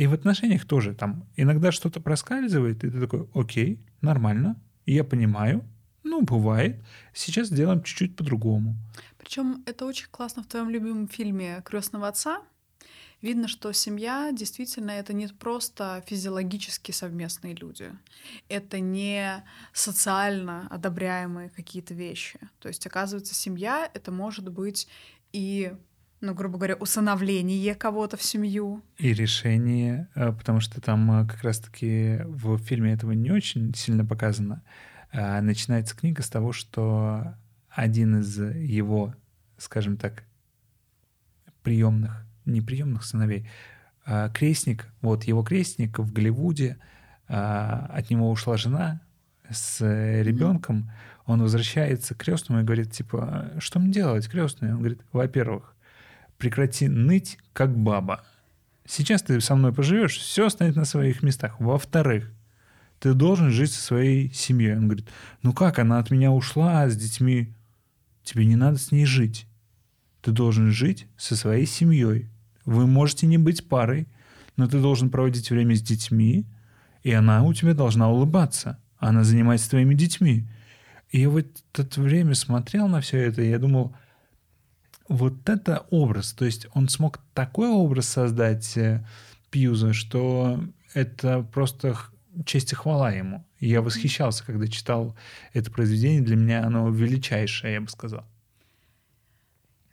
И 0.00 0.06
в 0.06 0.14
отношениях 0.14 0.64
тоже 0.64 0.94
там 0.94 1.26
иногда 1.36 1.70
что-то 1.70 2.00
проскальзывает, 2.00 2.84
и 2.84 2.90
ты 2.90 3.00
такой, 3.00 3.28
окей, 3.34 3.84
нормально, 4.00 4.56
я 4.86 5.04
понимаю, 5.04 5.62
ну, 6.04 6.22
бывает, 6.22 6.82
сейчас 7.12 7.48
сделаем 7.48 7.82
чуть-чуть 7.82 8.16
по-другому. 8.16 8.76
Причем 9.18 9.62
это 9.66 9.84
очень 9.84 10.08
классно 10.10 10.42
в 10.42 10.46
твоем 10.46 10.70
любимом 10.70 11.06
фильме 11.06 11.60
Крестного 11.66 12.08
отца. 12.08 12.42
Видно, 13.20 13.46
что 13.46 13.70
семья 13.72 14.30
действительно 14.32 14.92
это 14.92 15.12
не 15.12 15.26
просто 15.26 16.02
физиологически 16.06 16.92
совместные 16.92 17.54
люди. 17.54 17.92
Это 18.48 18.80
не 18.80 19.44
социально 19.74 20.66
одобряемые 20.70 21.50
какие-то 21.50 21.92
вещи. 21.92 22.40
То 22.60 22.68
есть, 22.68 22.86
оказывается, 22.86 23.34
семья 23.34 23.90
это 23.92 24.10
может 24.10 24.48
быть 24.48 24.88
и, 25.34 25.74
ну, 26.20 26.34
грубо 26.34 26.58
говоря, 26.58 26.74
усыновление 26.74 27.74
кого-то 27.74 28.16
в 28.16 28.22
семью. 28.22 28.82
И 28.98 29.12
решение, 29.14 30.08
э, 30.14 30.32
потому 30.32 30.60
что 30.60 30.80
там 30.80 31.10
э, 31.22 31.26
как 31.26 31.42
раз-таки 31.42 32.20
в 32.24 32.58
фильме 32.58 32.92
этого 32.92 33.12
не 33.12 33.30
очень 33.30 33.74
сильно 33.74 34.04
показано. 34.04 34.62
А, 35.12 35.40
Начинается 35.40 35.96
книга 35.96 36.22
с 36.22 36.28
того, 36.28 36.52
что 36.52 37.34
один 37.70 38.20
из 38.20 38.38
его, 38.38 39.14
скажем 39.56 39.96
так, 39.96 40.24
приемных, 41.62 42.24
не 42.44 42.60
приемных 42.60 43.04
сыновей, 43.04 43.48
крестник, 44.34 44.86
вот 45.02 45.24
его 45.24 45.42
крестник 45.42 45.98
в 45.98 46.12
Голливуде, 46.12 46.78
от 47.28 48.10
него 48.10 48.30
ушла 48.30 48.56
жена 48.56 49.02
с 49.48 49.84
ребенком, 50.22 50.90
он 51.26 51.42
возвращается 51.42 52.14
к 52.14 52.18
крестному 52.18 52.60
и 52.60 52.64
говорит, 52.64 52.92
типа, 52.92 53.52
что 53.58 53.78
мне 53.78 53.92
делать, 53.92 54.28
крестный? 54.28 54.72
Он 54.72 54.78
говорит, 54.78 55.02
во-первых, 55.12 55.76
прекрати 56.40 56.88
ныть, 56.88 57.38
как 57.52 57.76
баба. 57.76 58.24
Сейчас 58.84 59.22
ты 59.22 59.40
со 59.40 59.54
мной 59.54 59.72
поживешь, 59.72 60.18
все 60.18 60.46
останется 60.46 60.80
на 60.80 60.86
своих 60.86 61.22
местах. 61.22 61.54
Во-вторых, 61.60 62.32
ты 62.98 63.14
должен 63.14 63.50
жить 63.50 63.70
со 63.70 63.80
своей 63.80 64.32
семьей. 64.32 64.76
Он 64.76 64.86
говорит, 64.86 65.08
ну 65.42 65.52
как, 65.52 65.78
она 65.78 66.00
от 66.00 66.10
меня 66.10 66.32
ушла 66.32 66.88
с 66.88 66.96
детьми. 66.96 67.54
Тебе 68.24 68.46
не 68.46 68.56
надо 68.56 68.78
с 68.78 68.90
ней 68.90 69.06
жить. 69.06 69.46
Ты 70.22 70.32
должен 70.32 70.70
жить 70.70 71.06
со 71.16 71.36
своей 71.36 71.66
семьей. 71.66 72.28
Вы 72.64 72.86
можете 72.86 73.26
не 73.26 73.38
быть 73.38 73.68
парой, 73.68 74.08
но 74.56 74.66
ты 74.66 74.80
должен 74.80 75.08
проводить 75.08 75.50
время 75.50 75.76
с 75.76 75.82
детьми, 75.82 76.46
и 77.02 77.12
она 77.12 77.42
у 77.42 77.54
тебя 77.54 77.74
должна 77.74 78.10
улыбаться. 78.10 78.78
Она 78.98 79.24
занимается 79.24 79.70
твоими 79.70 79.94
детьми. 79.94 80.46
И 81.10 81.20
я 81.20 81.30
в 81.30 81.36
это 81.38 82.00
время 82.00 82.34
смотрел 82.34 82.86
на 82.86 83.00
все 83.00 83.18
это, 83.18 83.42
и 83.42 83.48
я 83.48 83.58
думал, 83.58 83.94
вот 85.10 85.48
это 85.48 85.86
образ, 85.90 86.32
то 86.32 86.44
есть 86.44 86.68
он 86.72 86.88
смог 86.88 87.18
такой 87.34 87.68
образ 87.68 88.08
создать 88.08 88.76
э, 88.76 89.04
Пьюза, 89.50 89.92
что 89.92 90.60
это 90.94 91.42
просто 91.42 91.96
честь 92.46 92.72
и 92.72 92.76
хвала 92.76 93.10
ему. 93.10 93.44
Я 93.58 93.82
восхищался, 93.82 94.46
когда 94.46 94.68
читал 94.68 95.16
это 95.52 95.68
произведение. 95.72 96.22
Для 96.22 96.36
меня 96.36 96.64
оно 96.64 96.88
величайшее, 96.90 97.74
я 97.74 97.80
бы 97.80 97.88
сказал. 97.88 98.24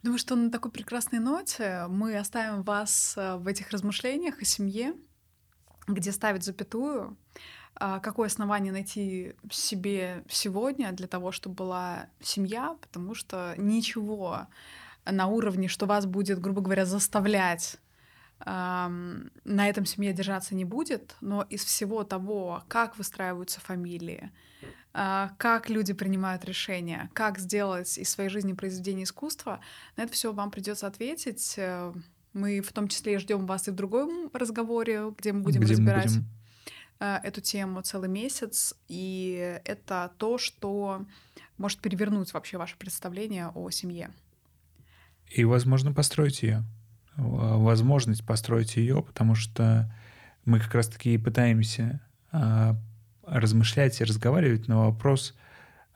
Думаю, 0.03 0.19
что 0.19 0.35
на 0.35 0.51
такой 0.51 0.69
прекрасной 0.69 1.19
ноте 1.19 1.87
мы 1.89 2.15
оставим 2.15 2.61
вас 2.61 3.15
э, 3.17 3.37
в 3.37 3.47
этих 3.47 3.71
размышлениях 3.71 4.39
о 4.39 4.45
семье, 4.45 4.93
где 5.87 6.11
ставить 6.11 6.43
запятую, 6.43 7.17
а, 7.73 7.99
какое 7.99 8.27
основание 8.27 8.71
найти 8.71 9.33
себе 9.49 10.23
сегодня 10.29 10.91
для 10.91 11.07
того, 11.07 11.31
чтобы 11.31 11.55
была 11.55 12.07
семья, 12.21 12.77
потому 12.81 13.15
что 13.15 13.55
ничего 13.57 14.47
на 15.11 15.27
уровне, 15.27 15.67
что 15.67 15.85
вас 15.85 16.05
будет, 16.05 16.39
грубо 16.39 16.61
говоря, 16.61 16.85
заставлять 16.85 17.77
на 18.45 19.31
этом 19.43 19.87
семье 19.87 20.13
держаться 20.13 20.53
не 20.53 20.63
будет, 20.63 21.15
но 21.21 21.41
из 21.49 21.65
всего 21.65 22.03
того, 22.03 22.63
как 22.67 22.95
выстраиваются 22.99 23.59
фамилии, 23.59 24.31
а, 24.93 25.31
как 25.39 25.71
люди 25.71 25.91
принимают 25.93 26.45
решения, 26.45 27.09
как 27.13 27.39
сделать 27.39 27.97
из 27.97 28.07
своей 28.11 28.29
жизни 28.29 28.53
произведение 28.53 29.05
искусства, 29.05 29.59
на 29.95 30.03
это 30.03 30.13
все 30.13 30.33
вам 30.33 30.51
придется 30.51 30.85
ответить. 30.85 31.55
Э, 31.57 31.91
мы 32.33 32.61
в 32.61 32.71
том 32.73 32.87
числе 32.89 33.17
ждем 33.17 33.47
вас 33.47 33.67
и 33.67 33.71
в 33.71 33.73
другом 33.73 34.29
разговоре, 34.31 35.11
где 35.17 35.33
мы 35.33 35.41
будем 35.41 35.61
где 35.61 35.73
разбирать. 35.73 36.11
Мы 36.11 36.21
будем 36.21 36.37
Э, 36.99 37.19
эту 37.23 37.41
тему 37.41 37.81
целый 37.81 38.09
месяц, 38.09 38.73
и 38.87 39.59
это 39.65 40.11
то, 40.17 40.37
что 40.37 41.05
может 41.57 41.79
перевернуть 41.79 42.33
вообще 42.33 42.57
ваше 42.57 42.77
представление 42.77 43.49
о 43.53 43.69
семье. 43.69 44.11
И, 45.29 45.43
возможно, 45.43 45.93
построить 45.93 46.43
ее. 46.43 46.63
Возможность 47.15 48.25
построить 48.25 48.75
ее, 48.75 49.01
потому 49.01 49.35
что 49.35 49.93
мы 50.45 50.59
как 50.59 50.73
раз-таки 50.75 51.13
и 51.13 51.17
пытаемся 51.17 51.99
а, 52.31 52.77
размышлять 53.25 53.99
и 53.99 54.03
разговаривать 54.03 54.67
на 54.67 54.85
вопрос, 54.85 55.35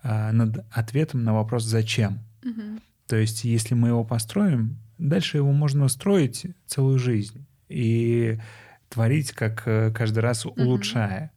а, 0.03 0.31
над 0.31 0.65
ответом 0.71 1.23
на 1.23 1.33
вопрос 1.33 1.63
«зачем?». 1.63 2.19
Угу. 2.43 2.81
То 3.07 3.15
есть, 3.17 3.43
если 3.43 3.75
мы 3.75 3.89
его 3.89 4.03
построим, 4.03 4.77
дальше 4.97 5.37
его 5.37 5.51
можно 5.51 5.87
строить 5.89 6.47
целую 6.65 6.97
жизнь. 6.97 7.45
И 7.69 8.39
творить, 8.91 9.31
как 9.31 9.63
э, 9.65 9.91
каждый 9.91 10.19
раз 10.19 10.45
улучшая. 10.45 11.31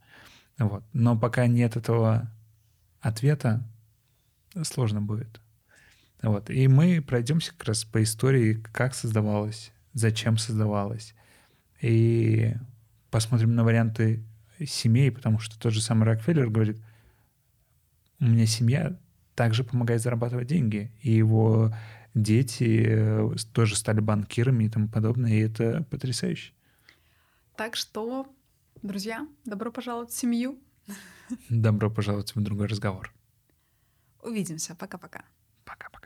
Mm-hmm. 0.58 0.68
Вот. 0.68 0.84
Но 0.92 1.18
пока 1.18 1.46
нет 1.46 1.76
этого 1.76 2.30
ответа, 3.00 3.62
сложно 4.62 5.00
будет. 5.00 5.40
Вот. 6.24 6.48
И 6.48 6.66
мы 6.68 7.02
пройдемся 7.02 7.52
как 7.52 7.64
раз 7.64 7.84
по 7.84 8.02
истории, 8.02 8.54
как 8.72 8.94
создавалось, 8.94 9.72
зачем 9.92 10.38
создавалось. 10.38 11.14
И 11.82 12.54
посмотрим 13.10 13.54
на 13.54 13.62
варианты 13.62 14.24
семей, 14.64 15.10
потому 15.12 15.38
что 15.38 15.58
тот 15.58 15.74
же 15.74 15.82
самый 15.82 16.04
Рокфеллер 16.04 16.48
говорит, 16.48 16.82
у 18.20 18.24
меня 18.24 18.46
семья 18.46 18.98
также 19.34 19.64
помогает 19.64 20.00
зарабатывать 20.00 20.46
деньги. 20.46 20.90
И 21.02 21.12
его 21.12 21.74
дети 22.14 22.86
э, 22.86 23.30
тоже 23.52 23.76
стали 23.76 24.00
банкирами 24.00 24.64
и 24.64 24.70
тому 24.70 24.88
подобное, 24.88 25.32
и 25.32 25.40
это 25.40 25.84
потрясающе. 25.90 26.54
Так 27.56 27.76
что, 27.76 28.26
друзья, 28.82 29.28
добро 29.44 29.70
пожаловать 29.70 30.10
в 30.10 30.16
семью. 30.16 30.58
Добро 31.50 31.90
пожаловать 31.90 32.34
в 32.34 32.40
другой 32.40 32.68
разговор. 32.68 33.12
Увидимся. 34.22 34.74
Пока-пока. 34.74 35.24
Пока-пока. 35.64 36.03